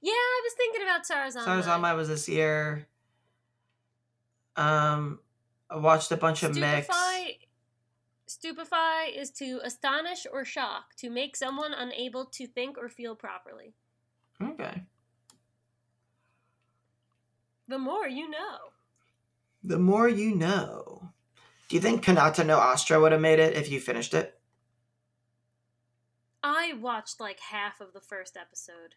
Yeah, 0.00 0.12
I 0.12 0.40
was 0.44 0.52
thinking 0.56 0.82
about 0.82 1.06
Sarazanmai. 1.06 1.62
Sarazanmai 1.62 1.96
was 1.96 2.08
this 2.08 2.28
year. 2.28 2.88
Um, 4.56 5.20
I 5.70 5.76
watched 5.76 6.10
a 6.10 6.16
bunch 6.16 6.42
of 6.42 6.56
mix. 6.56 6.86
Stupefy, 6.86 7.48
stupefy 8.26 9.16
is 9.16 9.30
to 9.30 9.60
astonish 9.62 10.26
or 10.32 10.44
shock, 10.44 10.96
to 10.96 11.10
make 11.10 11.36
someone 11.36 11.72
unable 11.72 12.24
to 12.26 12.48
think 12.48 12.76
or 12.76 12.88
feel 12.88 13.14
properly. 13.14 13.74
Okay. 14.42 14.82
The 17.68 17.78
more 17.78 18.08
you 18.08 18.28
know. 18.28 18.71
The 19.62 19.78
more 19.78 20.08
you 20.08 20.34
know. 20.34 21.10
Do 21.68 21.76
you 21.76 21.82
think 21.82 22.04
Kanata 22.04 22.44
no 22.44 22.60
Astra 22.60 23.00
would 23.00 23.12
have 23.12 23.20
made 23.20 23.38
it 23.38 23.56
if 23.56 23.70
you 23.70 23.80
finished 23.80 24.12
it? 24.14 24.38
I 26.42 26.72
watched 26.78 27.20
like 27.20 27.40
half 27.40 27.80
of 27.80 27.92
the 27.92 28.00
first 28.00 28.36
episode. 28.36 28.96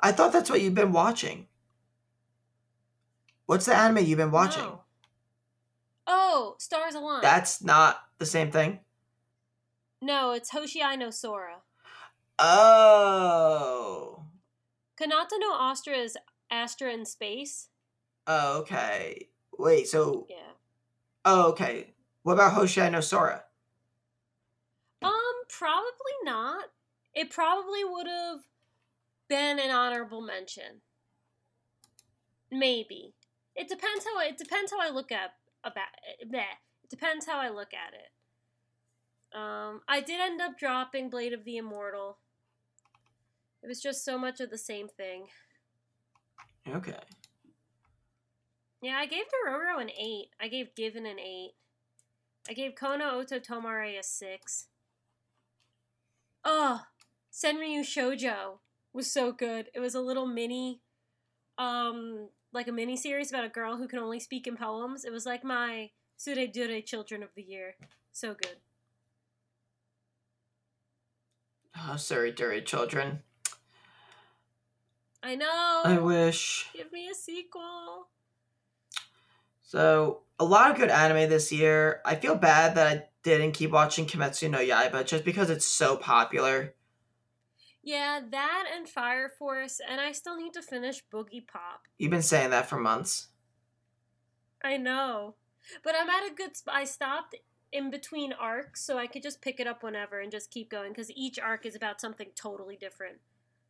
I 0.00 0.12
thought 0.12 0.32
that's 0.32 0.48
what 0.50 0.60
you've 0.60 0.74
been 0.74 0.92
watching. 0.92 1.48
What's 3.46 3.66
the 3.66 3.76
anime 3.76 4.04
you've 4.04 4.18
been 4.18 4.30
watching? 4.30 4.62
No. 4.62 4.82
Oh, 6.06 6.56
Stars 6.58 6.94
Align. 6.94 7.22
That's 7.22 7.62
not 7.62 7.98
the 8.18 8.26
same 8.26 8.50
thing. 8.50 8.80
no, 10.00 10.32
it's 10.32 10.50
Hoshiai 10.52 10.98
no 10.98 11.10
Sora. 11.10 11.58
Oh. 12.38 14.24
Kanata 15.00 15.38
no 15.38 15.56
Astra 15.58 15.94
is 15.94 16.16
Astra 16.50 16.92
in 16.92 17.04
space. 17.04 17.68
Oh, 18.26 18.60
okay. 18.60 19.28
Wait, 19.62 19.86
so 19.86 20.26
Yeah. 20.28 20.54
oh, 21.24 21.50
okay. 21.50 21.94
What 22.24 22.32
about 22.32 22.54
Hoshiai 22.54 22.90
no 22.90 23.00
Sora? 23.00 23.44
Um, 25.02 25.12
probably 25.48 26.16
not. 26.24 26.64
It 27.14 27.30
probably 27.30 27.84
would 27.84 28.08
have 28.08 28.40
been 29.28 29.60
an 29.60 29.70
honorable 29.70 30.20
mention. 30.20 30.82
Maybe. 32.50 33.14
It 33.54 33.68
depends 33.68 34.04
how 34.04 34.18
it 34.18 34.36
depends 34.36 34.72
how 34.72 34.80
I 34.80 34.90
look 34.90 35.12
at 35.12 35.34
about 35.62 35.86
bleh. 36.26 36.58
It 36.82 36.90
depends 36.90 37.24
how 37.26 37.38
I 37.38 37.48
look 37.48 37.72
at 37.72 37.94
it. 37.94 39.38
Um, 39.38 39.82
I 39.86 40.00
did 40.00 40.20
end 40.20 40.40
up 40.40 40.58
dropping 40.58 41.08
Blade 41.08 41.32
of 41.32 41.44
the 41.44 41.56
Immortal. 41.56 42.18
It 43.62 43.68
was 43.68 43.80
just 43.80 44.04
so 44.04 44.18
much 44.18 44.40
of 44.40 44.50
the 44.50 44.58
same 44.58 44.88
thing. 44.88 45.28
Okay. 46.68 46.98
Yeah, 48.82 48.96
I 48.96 49.06
gave 49.06 49.24
Dororo 49.26 49.80
an 49.80 49.90
8. 49.90 50.30
I 50.40 50.48
gave 50.48 50.74
Given 50.74 51.06
an 51.06 51.20
8. 51.20 51.52
I 52.50 52.52
gave 52.52 52.74
Kono 52.74 53.12
Oto 53.12 53.38
Tomare 53.38 53.96
a 53.96 54.02
6. 54.02 54.66
Oh, 56.44 56.82
Senryu 57.32 57.82
Shoujo 57.82 58.58
was 58.92 59.08
so 59.08 59.30
good. 59.30 59.68
It 59.72 59.78
was 59.78 59.94
a 59.94 60.00
little 60.00 60.26
mini, 60.26 60.80
um, 61.58 62.28
like 62.52 62.66
a 62.66 62.72
mini 62.72 62.96
series 62.96 63.30
about 63.30 63.44
a 63.44 63.48
girl 63.48 63.76
who 63.76 63.86
can 63.86 64.00
only 64.00 64.18
speak 64.18 64.48
in 64.48 64.56
poems. 64.56 65.04
It 65.04 65.12
was 65.12 65.24
like 65.24 65.44
my 65.44 65.90
Sure 66.18 66.34
Dure 66.48 66.80
Children 66.80 67.22
of 67.22 67.30
the 67.36 67.42
Year. 67.42 67.76
So 68.10 68.34
good. 68.34 68.56
Oh, 71.76 71.96
sorry, 71.96 72.32
Dure 72.32 72.60
children. 72.60 73.20
I 75.22 75.36
know. 75.36 75.82
I 75.84 75.98
wish. 75.98 76.68
Give 76.74 76.92
me 76.92 77.08
a 77.08 77.14
sequel. 77.14 78.08
So, 79.72 80.20
a 80.38 80.44
lot 80.44 80.70
of 80.70 80.76
good 80.76 80.90
anime 80.90 81.30
this 81.30 81.50
year. 81.50 82.02
I 82.04 82.16
feel 82.16 82.34
bad 82.34 82.74
that 82.74 82.86
I 82.86 83.04
didn't 83.22 83.52
keep 83.52 83.70
watching 83.70 84.04
Kimetsu 84.04 84.50
no 84.50 84.58
Yaiba 84.58 85.06
just 85.06 85.24
because 85.24 85.48
it's 85.48 85.66
so 85.66 85.96
popular. 85.96 86.74
Yeah, 87.82 88.20
that 88.32 88.64
and 88.76 88.86
Fire 88.86 89.30
Force, 89.30 89.80
and 89.88 89.98
I 89.98 90.12
still 90.12 90.36
need 90.36 90.52
to 90.52 90.60
finish 90.60 91.02
Boogiepop. 91.10 91.88
You've 91.96 92.10
been 92.10 92.20
saying 92.20 92.50
that 92.50 92.68
for 92.68 92.76
months. 92.76 93.28
I 94.62 94.76
know. 94.76 95.36
But 95.82 95.94
I'm 95.98 96.10
at 96.10 96.30
a 96.30 96.34
good 96.34 96.54
spot. 96.54 96.74
I 96.74 96.84
stopped 96.84 97.34
in 97.72 97.90
between 97.90 98.34
arcs 98.34 98.84
so 98.84 98.98
I 98.98 99.06
could 99.06 99.22
just 99.22 99.40
pick 99.40 99.58
it 99.58 99.66
up 99.66 99.82
whenever 99.82 100.20
and 100.20 100.30
just 100.30 100.50
keep 100.50 100.70
going 100.70 100.90
because 100.90 101.10
each 101.12 101.38
arc 101.38 101.64
is 101.64 101.74
about 101.74 101.98
something 101.98 102.28
totally 102.34 102.76
different. 102.76 103.20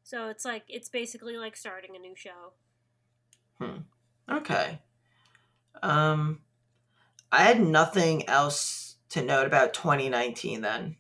So 0.03 0.27
it's 0.27 0.45
like, 0.45 0.65
it's 0.69 0.89
basically 0.89 1.37
like 1.37 1.57
starting 1.57 1.95
a 1.95 2.01
new 2.01 2.17
show. 2.17 2.55
Hmm. 3.61 3.83
Okay. 4.29 4.81
Um, 5.83 6.41
I 7.31 7.45
had 7.45 7.61
nothing 7.61 8.29
else 8.29 8.97
to 9.11 9.23
note 9.23 9.47
about 9.47 9.75
2019 9.75 10.61
then. 10.61 10.97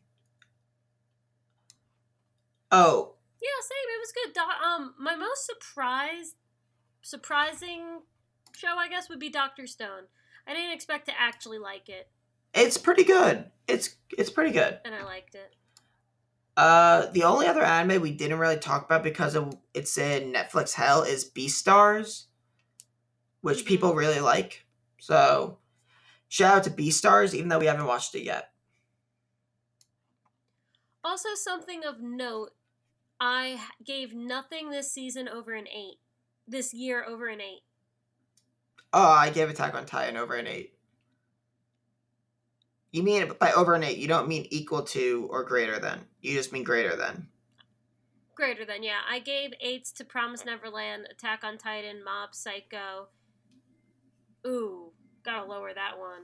Oh, 2.70 3.14
Yeah, 3.40 3.48
same. 3.62 3.88
It 3.94 4.00
was 4.00 4.12
good. 4.12 4.32
Do- 4.34 4.66
um, 4.66 4.94
my 4.98 5.14
most 5.16 5.46
surprised, 5.46 6.36
surprising 7.02 8.00
show, 8.56 8.76
I 8.78 8.88
guess, 8.88 9.08
would 9.08 9.18
be 9.18 9.28
Doctor 9.30 9.66
Stone. 9.66 10.04
I 10.46 10.54
didn't 10.54 10.72
expect 10.72 11.06
to 11.06 11.12
actually 11.20 11.58
like 11.58 11.88
it, 11.88 12.08
it's 12.54 12.76
pretty 12.76 13.04
good. 13.04 13.46
It's 13.66 13.96
it's 14.16 14.30
pretty 14.30 14.50
good. 14.52 14.78
and 14.84 14.94
I 14.94 15.04
liked 15.04 15.34
it. 15.34 15.54
Uh, 16.56 17.06
the 17.12 17.22
only 17.24 17.46
other 17.46 17.62
anime 17.62 18.02
we 18.02 18.12
didn't 18.12 18.38
really 18.38 18.58
talk 18.58 18.84
about 18.84 19.02
because 19.02 19.34
of 19.34 19.56
it's 19.72 19.96
in 19.96 20.32
Netflix 20.34 20.74
hell 20.74 21.02
is 21.02 21.30
Beastars, 21.30 22.24
which 23.42 23.64
Mhm. 23.64 23.66
people 23.66 23.94
really 23.94 24.20
like. 24.20 24.66
So, 24.98 25.58
shout 26.28 26.56
out 26.58 26.64
to 26.64 26.70
Beastars, 26.70 27.34
even 27.34 27.48
though 27.48 27.58
we 27.58 27.66
haven't 27.66 27.86
watched 27.86 28.14
it 28.14 28.22
yet. 28.22 28.54
Also, 31.04 31.34
something 31.34 31.84
of 31.84 32.00
note, 32.00 32.54
I 33.20 33.68
gave 33.84 34.14
nothing 34.14 34.70
this 34.70 34.90
season 34.90 35.28
over 35.28 35.52
an 35.52 35.68
eight. 35.68 35.98
This 36.46 36.72
year 36.72 37.04
over 37.04 37.28
an 37.28 37.40
eight. 37.40 37.62
Oh, 38.92 39.10
I 39.10 39.30
gave 39.30 39.48
Attack 39.48 39.74
on 39.74 39.86
Titan 39.86 40.16
over 40.16 40.34
an 40.34 40.46
eight. 40.46 40.78
You 42.90 43.02
mean 43.02 43.32
by 43.40 43.52
over 43.52 43.74
an 43.74 43.84
eight? 43.84 43.96
You 43.98 44.06
don't 44.06 44.28
mean 44.28 44.46
equal 44.50 44.82
to 44.84 45.26
or 45.30 45.44
greater 45.44 45.78
than. 45.78 46.08
You 46.20 46.34
just 46.34 46.52
mean 46.52 46.62
greater 46.62 46.94
than. 46.94 47.28
Greater 48.34 48.64
than, 48.64 48.82
yeah. 48.82 49.00
I 49.08 49.18
gave 49.18 49.54
eights 49.60 49.92
to 49.92 50.04
Promise 50.04 50.44
Neverland, 50.44 51.06
Attack 51.10 51.42
on 51.42 51.58
Titan, 51.58 52.04
Mob 52.04 52.34
Psycho. 52.34 53.08
Ooh, 54.46 54.92
gotta 55.24 55.46
lower 55.46 55.72
that 55.74 55.98
one. 55.98 56.22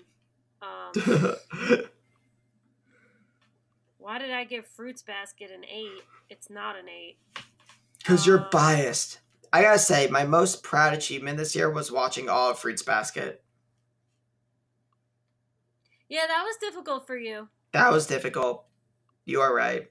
Um, 0.61 1.83
why 3.99 4.19
did 4.19 4.31
I 4.31 4.45
give 4.45 4.67
Fruits 4.67 5.03
Basket 5.03 5.51
an 5.51 5.65
eight? 5.65 6.03
It's 6.29 6.51
not 6.51 6.77
an 6.77 6.89
eight. 6.89 7.19
Because 7.99 8.27
you're 8.27 8.41
Uh, 8.41 8.49
biased. 8.51 9.21
I 9.53 9.63
gotta 9.63 9.79
say, 9.79 10.09
my 10.09 10.25
most 10.25 10.63
proud 10.63 10.95
achievement 10.95 11.39
this 11.39 11.55
year 11.55 11.71
was 11.71 11.93
watching 11.93 12.29
all 12.29 12.51
of 12.51 12.59
Fruits 12.59 12.83
Basket. 12.83 13.43
Yeah, 16.09 16.27
that 16.27 16.43
was 16.43 16.57
difficult 16.57 17.07
for 17.07 17.17
you. 17.17 17.49
That 17.73 17.93
was 17.93 18.07
difficult. 18.07 18.65
You 19.25 19.41
are 19.43 19.55
right. 19.55 19.91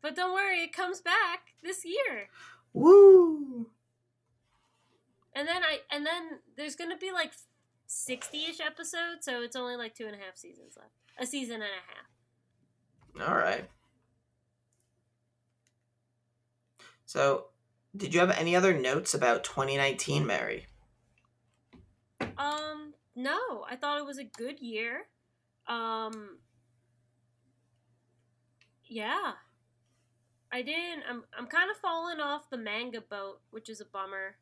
But 0.00 0.14
don't 0.14 0.32
worry, 0.32 0.60
it 0.62 0.72
comes 0.72 1.00
back 1.00 1.54
this 1.62 1.84
year. 1.84 2.28
Woo! 2.72 3.70
And 5.36 5.46
then 5.46 5.62
I 5.62 5.80
and 5.90 6.06
then 6.06 6.40
there's 6.56 6.76
gonna 6.76 6.96
be 6.96 7.12
like 7.12 7.32
sixty-ish 7.86 8.58
episodes, 8.58 9.26
so 9.26 9.42
it's 9.42 9.54
only 9.54 9.76
like 9.76 9.94
two 9.94 10.06
and 10.06 10.14
a 10.14 10.18
half 10.18 10.34
seasons 10.36 10.78
left. 10.78 10.92
A 11.18 11.26
season 11.26 11.56
and 11.56 11.64
a 11.64 13.24
half. 13.24 13.28
All 13.28 13.36
right. 13.36 13.68
So, 17.04 17.46
did 17.94 18.14
you 18.14 18.20
have 18.20 18.30
any 18.30 18.56
other 18.56 18.76
notes 18.76 19.14
about 19.14 19.44
2019, 19.44 20.26
Mary? 20.26 20.66
Um, 22.36 22.94
no, 23.14 23.64
I 23.70 23.76
thought 23.76 23.98
it 23.98 24.06
was 24.06 24.18
a 24.18 24.24
good 24.24 24.60
year. 24.60 25.06
Um, 25.68 26.38
yeah, 28.84 29.32
I 30.50 30.62
didn't. 30.62 31.04
I'm 31.08 31.24
I'm 31.38 31.46
kind 31.46 31.70
of 31.70 31.76
falling 31.76 32.20
off 32.20 32.48
the 32.48 32.56
manga 32.56 33.02
boat, 33.02 33.40
which 33.50 33.68
is 33.68 33.82
a 33.82 33.84
bummer. 33.84 34.36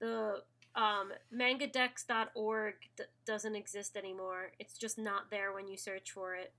The 0.00 0.42
um 0.76 1.12
mangadex.org 1.34 2.74
d- 2.96 3.04
doesn't 3.26 3.54
exist 3.56 3.96
anymore. 3.96 4.52
It's 4.58 4.76
just 4.78 4.98
not 4.98 5.30
there 5.30 5.52
when 5.52 5.68
you 5.68 5.76
search 5.76 6.10
for 6.10 6.34
it. 6.34 6.52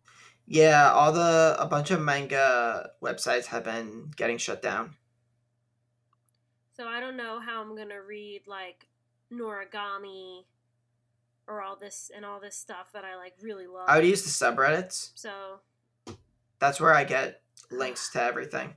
Yeah, 0.47 0.91
all 0.91 1.11
the 1.11 1.55
a 1.59 1.65
bunch 1.67 1.91
of 1.91 2.01
manga 2.01 2.91
websites 3.01 3.45
have 3.47 3.63
been 3.63 4.11
getting 4.15 4.37
shut 4.37 4.61
down. 4.61 4.95
So 6.75 6.87
I 6.87 6.99
don't 6.99 7.17
know 7.17 7.39
how 7.39 7.61
I'm 7.61 7.75
gonna 7.75 8.01
read 8.01 8.41
like 8.47 8.87
Noragami 9.31 10.43
or 11.47 11.61
all 11.61 11.75
this 11.75 12.11
and 12.15 12.25
all 12.25 12.39
this 12.39 12.55
stuff 12.55 12.91
that 12.93 13.03
I 13.03 13.15
like 13.17 13.33
really 13.41 13.67
love. 13.67 13.85
I 13.87 13.97
would 13.97 14.05
use 14.07 14.23
the 14.23 14.29
subreddits. 14.45 15.11
so 15.15 15.59
That's 16.59 16.79
where 16.79 16.93
I 16.93 17.03
get 17.03 17.41
links 17.69 18.09
to 18.11 18.21
everything. 18.21 18.73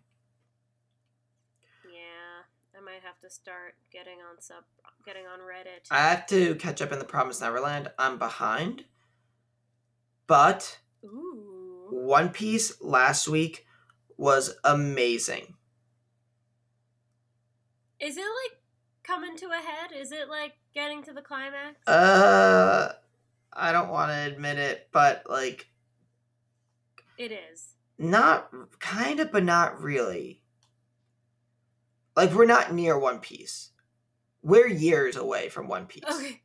Might 2.94 3.02
have 3.02 3.18
to 3.22 3.30
start 3.30 3.74
getting 3.92 4.18
on 4.20 4.40
sub, 4.40 4.62
getting 5.04 5.24
on 5.26 5.40
Reddit. 5.40 5.88
I 5.90 5.98
have 6.10 6.28
to 6.28 6.54
catch 6.54 6.80
up 6.80 6.92
in 6.92 7.00
the 7.00 7.04
Promised 7.04 7.40
Neverland. 7.40 7.90
I'm 7.98 8.18
behind. 8.18 8.84
But 10.28 10.78
Ooh, 11.04 11.88
One 11.90 12.28
Piece 12.28 12.80
last 12.80 13.26
week 13.26 13.66
was 14.16 14.54
amazing. 14.62 15.54
is 17.98 18.16
it 18.16 18.20
like 18.20 18.60
coming 19.02 19.36
to 19.38 19.46
a 19.46 19.56
head? 19.56 19.90
Is 19.92 20.12
it 20.12 20.28
like 20.28 20.52
getting 20.72 21.02
to 21.02 21.12
the 21.12 21.22
climax? 21.22 21.84
Uh 21.88 22.92
I 23.52 23.72
don't 23.72 23.88
want 23.90 24.12
to 24.12 24.32
admit 24.32 24.58
it, 24.58 24.88
but 24.92 25.24
like 25.28 25.66
it 27.18 27.32
is. 27.32 27.74
not 27.98 28.50
kind 28.78 29.18
of 29.18 29.32
but 29.32 29.42
not 29.42 29.80
really. 29.80 30.42
Like 32.16 32.32
we're 32.32 32.46
not 32.46 32.72
near 32.72 32.98
One 32.98 33.18
Piece. 33.18 33.70
We're 34.42 34.68
years 34.68 35.16
away 35.16 35.48
from 35.48 35.68
One 35.68 35.86
Piece. 35.86 36.04
Okay. 36.10 36.42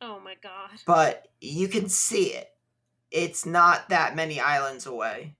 Oh 0.00 0.20
my 0.20 0.34
god. 0.42 0.70
But 0.86 1.28
you 1.40 1.68
can 1.68 1.88
see 1.88 2.32
it. 2.34 2.48
It's 3.10 3.44
not 3.44 3.88
that 3.88 4.14
many 4.16 4.40
islands 4.40 4.86
away. 4.86 5.34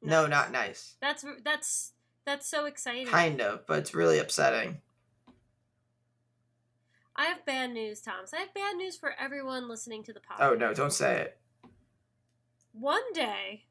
No, 0.00 0.26
not 0.26 0.52
nice. 0.52 0.96
That's 1.00 1.24
that's 1.44 1.92
that's 2.24 2.48
so 2.48 2.66
exciting. 2.66 3.06
Kind 3.06 3.40
of, 3.40 3.66
but 3.66 3.78
it's 3.80 3.94
really 3.94 4.18
upsetting. 4.18 4.78
I 7.16 7.24
have 7.24 7.44
bad 7.44 7.72
news, 7.72 8.00
Thomas. 8.00 8.32
I 8.32 8.38
have 8.38 8.54
bad 8.54 8.76
news 8.76 8.96
for 8.96 9.12
everyone 9.18 9.68
listening 9.68 10.04
to 10.04 10.12
the 10.12 10.20
podcast. 10.20 10.40
Oh 10.40 10.54
no, 10.54 10.72
don't 10.72 10.92
say 10.92 11.22
it. 11.22 11.38
One 12.72 13.12
day, 13.12 13.64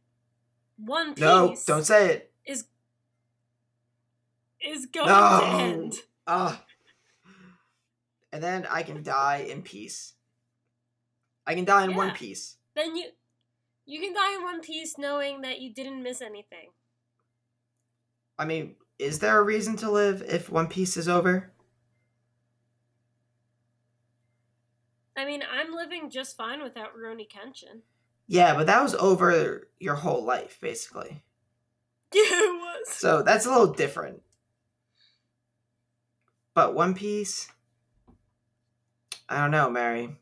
One 0.77 1.13
Piece 1.13 1.21
No, 1.21 1.55
don't 1.65 1.85
say 1.85 2.09
it. 2.13 2.33
is 2.45 2.65
is 4.65 4.85
going 4.87 5.07
No. 5.07 5.39
to 5.39 5.45
end. 5.63 5.93
Ah. 6.25 6.63
And 8.31 8.43
then 8.43 8.67
I 8.69 8.83
can 8.83 9.03
die 9.03 9.45
in 9.49 9.61
peace. 9.61 10.13
I 11.45 11.55
can 11.55 11.65
die 11.65 11.85
in 11.85 11.95
one 11.95 12.11
piece. 12.11 12.57
Then 12.75 12.95
you 12.95 13.09
you 13.85 14.01
can 14.01 14.13
die 14.13 14.35
in 14.35 14.43
one 14.43 14.59
piece 14.61 14.97
knowing 14.97 15.41
that 15.41 15.61
you 15.61 15.73
didn't 15.73 16.03
miss 16.03 16.21
anything. 16.21 16.71
I 18.37 18.45
mean, 18.45 18.75
is 18.99 19.19
there 19.19 19.39
a 19.39 19.43
reason 19.43 19.77
to 19.77 19.89
live 19.89 20.21
if 20.21 20.49
One 20.49 20.67
Piece 20.67 20.97
is 20.97 21.07
over? 21.07 21.51
I 25.15 25.25
mean, 25.25 25.41
I'm 25.51 25.73
living 25.73 26.09
just 26.09 26.37
fine 26.37 26.61
without 26.61 26.95
Rurouni 26.95 27.27
Kenshin. 27.27 27.81
Yeah, 28.27 28.53
but 28.55 28.67
that 28.67 28.83
was 28.83 28.93
over 28.95 29.69
your 29.79 29.95
whole 29.95 30.23
life, 30.23 30.59
basically. 30.61 31.23
Yeah, 32.13 32.21
it 32.23 32.53
was. 32.61 32.87
So 32.95 33.21
that's 33.21 33.45
a 33.45 33.49
little 33.49 33.73
different. 33.73 34.21
But 36.57 36.73
One 36.73 36.95
Piece, 36.95 37.51
I 39.29 39.39
don't 39.39 39.51
know, 39.51 39.69
Mary. 39.69 40.17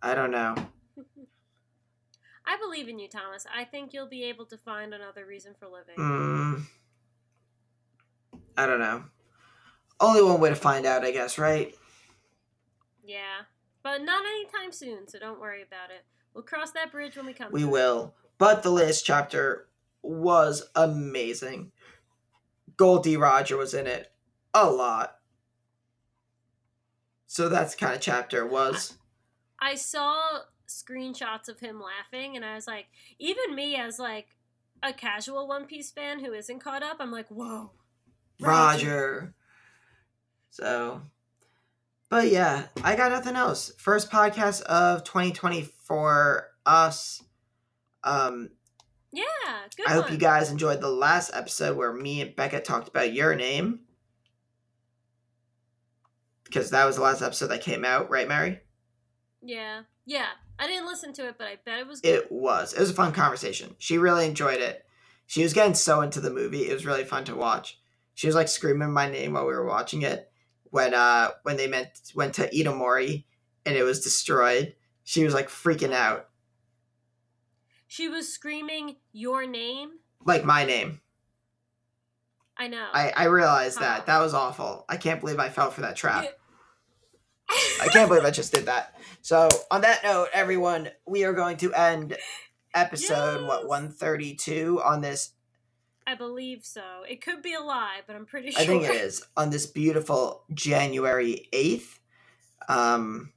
I 0.00 0.14
don't 0.14 0.30
know. 0.30 0.54
I 2.46 2.56
believe 2.58 2.88
in 2.88 3.00
you, 3.00 3.08
Thomas. 3.08 3.44
I 3.52 3.64
think 3.64 3.92
you'll 3.92 4.06
be 4.06 4.22
able 4.22 4.46
to 4.46 4.56
find 4.56 4.94
another 4.94 5.26
reason 5.26 5.52
for 5.58 5.66
living. 5.66 5.96
Mm, 5.98 6.62
I 8.56 8.66
don't 8.66 8.78
know. 8.78 9.02
Only 9.98 10.22
one 10.22 10.40
way 10.40 10.50
to 10.50 10.54
find 10.54 10.86
out, 10.86 11.04
I 11.04 11.10
guess, 11.10 11.38
right? 11.38 11.74
Yeah. 13.02 13.40
But 13.82 14.04
not 14.04 14.22
anytime 14.24 14.70
soon, 14.70 15.08
so 15.08 15.18
don't 15.18 15.40
worry 15.40 15.62
about 15.62 15.90
it. 15.90 16.04
We'll 16.34 16.44
cross 16.44 16.70
that 16.70 16.92
bridge 16.92 17.16
when 17.16 17.26
we 17.26 17.32
come 17.32 17.50
We 17.50 17.64
will. 17.64 18.14
But 18.38 18.62
the 18.62 18.70
last 18.70 19.04
chapter 19.04 19.66
was 20.04 20.70
amazing. 20.76 21.72
Gol 22.76 23.00
D. 23.00 23.16
Roger 23.16 23.56
was 23.56 23.74
in 23.74 23.88
it 23.88 24.12
a 24.54 24.70
lot. 24.70 25.16
So 27.30 27.48
that's 27.48 27.76
kind 27.76 27.94
of 27.94 28.00
chapter 28.00 28.44
was. 28.44 28.94
I 29.60 29.76
saw 29.76 30.20
screenshots 30.66 31.48
of 31.48 31.60
him 31.60 31.80
laughing, 31.80 32.34
and 32.34 32.44
I 32.44 32.56
was 32.56 32.66
like, 32.66 32.86
even 33.20 33.54
me 33.54 33.76
as 33.76 34.00
like 34.00 34.26
a 34.82 34.92
casual 34.92 35.46
One 35.46 35.66
Piece 35.66 35.92
fan 35.92 36.24
who 36.24 36.32
isn't 36.32 36.58
caught 36.58 36.82
up, 36.82 36.96
I'm 36.98 37.12
like, 37.12 37.28
whoa. 37.28 37.70
Roger. 38.40 39.32
So, 40.50 41.02
but 42.08 42.32
yeah, 42.32 42.64
I 42.82 42.96
got 42.96 43.12
nothing 43.12 43.36
else. 43.36 43.70
First 43.78 44.10
podcast 44.10 44.62
of 44.62 45.04
2020 45.04 45.62
for 45.62 46.48
us. 46.66 47.22
Um, 48.02 48.50
Yeah, 49.12 49.22
good 49.76 49.86
I 49.86 49.92
hope 49.92 50.10
you 50.10 50.18
guys 50.18 50.50
enjoyed 50.50 50.80
the 50.80 50.90
last 50.90 51.30
episode 51.32 51.76
where 51.76 51.92
me 51.92 52.22
and 52.22 52.34
Becca 52.34 52.58
talked 52.58 52.88
about 52.88 53.12
your 53.12 53.36
name. 53.36 53.82
Because 56.50 56.70
that 56.70 56.84
was 56.84 56.96
the 56.96 57.02
last 57.02 57.22
episode 57.22 57.46
that 57.46 57.62
came 57.62 57.84
out, 57.84 58.10
right, 58.10 58.26
Mary? 58.26 58.58
Yeah, 59.40 59.82
yeah. 60.04 60.26
I 60.58 60.66
didn't 60.66 60.86
listen 60.86 61.12
to 61.14 61.28
it, 61.28 61.36
but 61.38 61.46
I 61.46 61.58
bet 61.64 61.78
it 61.78 61.86
was 61.86 62.00
good. 62.00 62.12
It 62.12 62.32
was. 62.32 62.72
It 62.72 62.80
was 62.80 62.90
a 62.90 62.94
fun 62.94 63.12
conversation. 63.12 63.76
She 63.78 63.98
really 63.98 64.26
enjoyed 64.26 64.60
it. 64.60 64.84
She 65.26 65.44
was 65.44 65.54
getting 65.54 65.74
so 65.74 66.00
into 66.00 66.20
the 66.20 66.30
movie. 66.30 66.68
It 66.68 66.74
was 66.74 66.84
really 66.84 67.04
fun 67.04 67.24
to 67.26 67.36
watch. 67.36 67.78
She 68.14 68.26
was 68.26 68.34
like 68.34 68.48
screaming 68.48 68.92
my 68.92 69.08
name 69.08 69.34
while 69.34 69.46
we 69.46 69.54
were 69.54 69.64
watching 69.64 70.02
it. 70.02 70.30
When 70.64 70.92
uh 70.92 71.30
when 71.44 71.56
they 71.56 71.68
meant 71.68 71.88
went 72.14 72.34
to 72.34 72.50
Itomori 72.50 73.24
and 73.64 73.76
it 73.76 73.84
was 73.84 74.00
destroyed, 74.00 74.74
she 75.04 75.24
was 75.24 75.32
like 75.32 75.48
freaking 75.48 75.92
out. 75.92 76.28
She 77.86 78.08
was 78.08 78.32
screaming 78.32 78.96
your 79.12 79.46
name. 79.46 79.92
Like 80.24 80.44
my 80.44 80.64
name. 80.64 81.00
I 82.56 82.68
know. 82.68 82.86
I, 82.92 83.10
I 83.16 83.24
realized 83.24 83.80
that. 83.80 84.04
That 84.06 84.20
was 84.20 84.34
awful. 84.34 84.84
I 84.86 84.98
can't 84.98 85.20
believe 85.20 85.38
I 85.38 85.48
fell 85.48 85.70
for 85.70 85.80
that 85.80 85.96
trap. 85.96 86.26
I 87.80 87.88
can't 87.92 88.08
believe 88.08 88.24
I 88.24 88.30
just 88.30 88.52
did 88.52 88.66
that. 88.66 88.96
So, 89.22 89.48
on 89.70 89.80
that 89.82 90.02
note, 90.02 90.28
everyone, 90.32 90.90
we 91.06 91.24
are 91.24 91.32
going 91.32 91.56
to 91.58 91.72
end 91.74 92.16
episode 92.74 93.46
what 93.46 93.66
132 93.66 94.80
on 94.82 95.00
this 95.00 95.32
I 96.06 96.14
believe 96.14 96.64
so. 96.64 96.82
It 97.08 97.22
could 97.22 97.42
be 97.42 97.54
a 97.54 97.60
lie, 97.60 98.00
but 98.06 98.16
I'm 98.16 98.26
pretty 98.26 98.50
sure. 98.50 98.60
I 98.60 98.66
think 98.66 98.84
it 98.84 98.94
is 98.94 99.22
on 99.36 99.50
this 99.50 99.66
beautiful 99.66 100.44
January 100.52 101.48
8th. 101.52 101.98
Um 102.68 103.32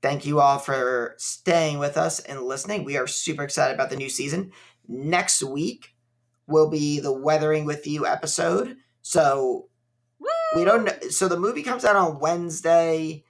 thank 0.00 0.26
you 0.26 0.40
all 0.40 0.58
for 0.58 1.14
staying 1.18 1.78
with 1.78 1.96
us 1.96 2.20
and 2.20 2.42
listening. 2.42 2.84
We 2.84 2.96
are 2.96 3.06
super 3.06 3.42
excited 3.42 3.74
about 3.74 3.90
the 3.90 3.96
new 3.96 4.08
season. 4.08 4.52
Next 4.86 5.42
week 5.42 5.94
will 6.46 6.70
be 6.70 7.00
the 7.00 7.12
Weathering 7.12 7.64
with 7.64 7.86
You 7.86 8.06
episode. 8.06 8.76
So 9.02 9.68
Woo! 10.18 10.28
we 10.56 10.64
don't 10.64 10.84
know. 10.84 11.08
So 11.10 11.28
the 11.28 11.38
movie 11.38 11.62
comes 11.62 11.84
out 11.84 11.96
on 11.96 12.20
Wednesday. 12.20 13.24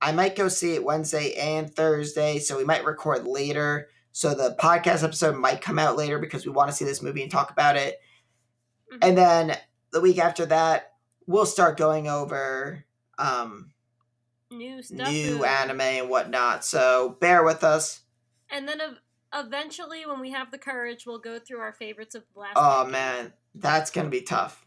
I 0.00 0.12
might 0.12 0.36
go 0.36 0.48
see 0.48 0.74
it 0.74 0.84
Wednesday 0.84 1.34
and 1.34 1.74
Thursday, 1.74 2.38
so 2.38 2.56
we 2.56 2.64
might 2.64 2.84
record 2.84 3.26
later. 3.26 3.88
So 4.12 4.34
the 4.34 4.56
podcast 4.58 5.02
episode 5.02 5.36
might 5.36 5.60
come 5.60 5.78
out 5.78 5.96
later 5.96 6.18
because 6.18 6.46
we 6.46 6.52
want 6.52 6.70
to 6.70 6.76
see 6.76 6.84
this 6.84 7.02
movie 7.02 7.22
and 7.22 7.30
talk 7.30 7.50
about 7.50 7.76
it. 7.76 8.00
Mhm. 8.92 8.98
And 9.02 9.18
then 9.18 9.58
the 9.92 10.00
week 10.00 10.18
after 10.18 10.46
that, 10.46 10.92
we'll 11.26 11.46
start 11.46 11.76
going 11.76 12.08
over 12.08 12.84
um, 13.18 13.72
New 14.50 14.82
stuff. 14.82 15.08
new 15.08 15.44
anime 15.44 15.80
and 15.80 16.08
whatnot. 16.10 16.64
So 16.64 17.16
bear 17.20 17.42
with 17.42 17.64
us. 17.64 18.02
And 18.50 18.68
then 18.68 18.80
eventually, 19.34 20.06
when 20.06 20.20
we 20.20 20.30
have 20.30 20.50
the 20.50 20.58
courage, 20.58 21.04
we'll 21.06 21.18
go 21.18 21.38
through 21.38 21.60
our 21.60 21.72
favorites 21.72 22.14
of 22.14 22.24
the 22.34 22.40
last. 22.40 22.52
Oh 22.56 22.84
man, 22.86 23.32
that's 23.54 23.90
gonna 23.90 24.08
be 24.10 24.20
tough. 24.22 24.66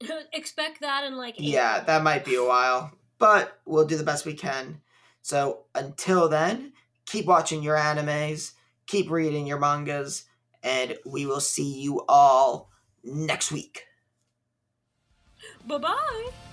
Expect 0.32 0.80
that 0.80 1.04
in 1.04 1.16
like. 1.16 1.34
Yeah, 1.38 1.80
that 1.80 2.02
might 2.02 2.24
be 2.24 2.36
a 2.36 2.44
while, 2.44 2.92
but 3.22 3.60
we'll 3.66 3.86
do 3.86 3.96
the 3.96 4.02
best 4.02 4.26
we 4.26 4.34
can. 4.34 4.80
So 5.22 5.66
until 5.76 6.28
then, 6.28 6.72
keep 7.06 7.26
watching 7.26 7.62
your 7.62 7.76
animes, 7.76 8.54
keep 8.88 9.12
reading 9.12 9.46
your 9.46 9.60
mangas, 9.60 10.24
and 10.64 10.98
we 11.06 11.24
will 11.24 11.38
see 11.38 11.80
you 11.80 12.04
all 12.08 12.72
next 13.04 13.52
week. 13.52 13.84
Bye 15.68 15.78
bye. 15.78 16.51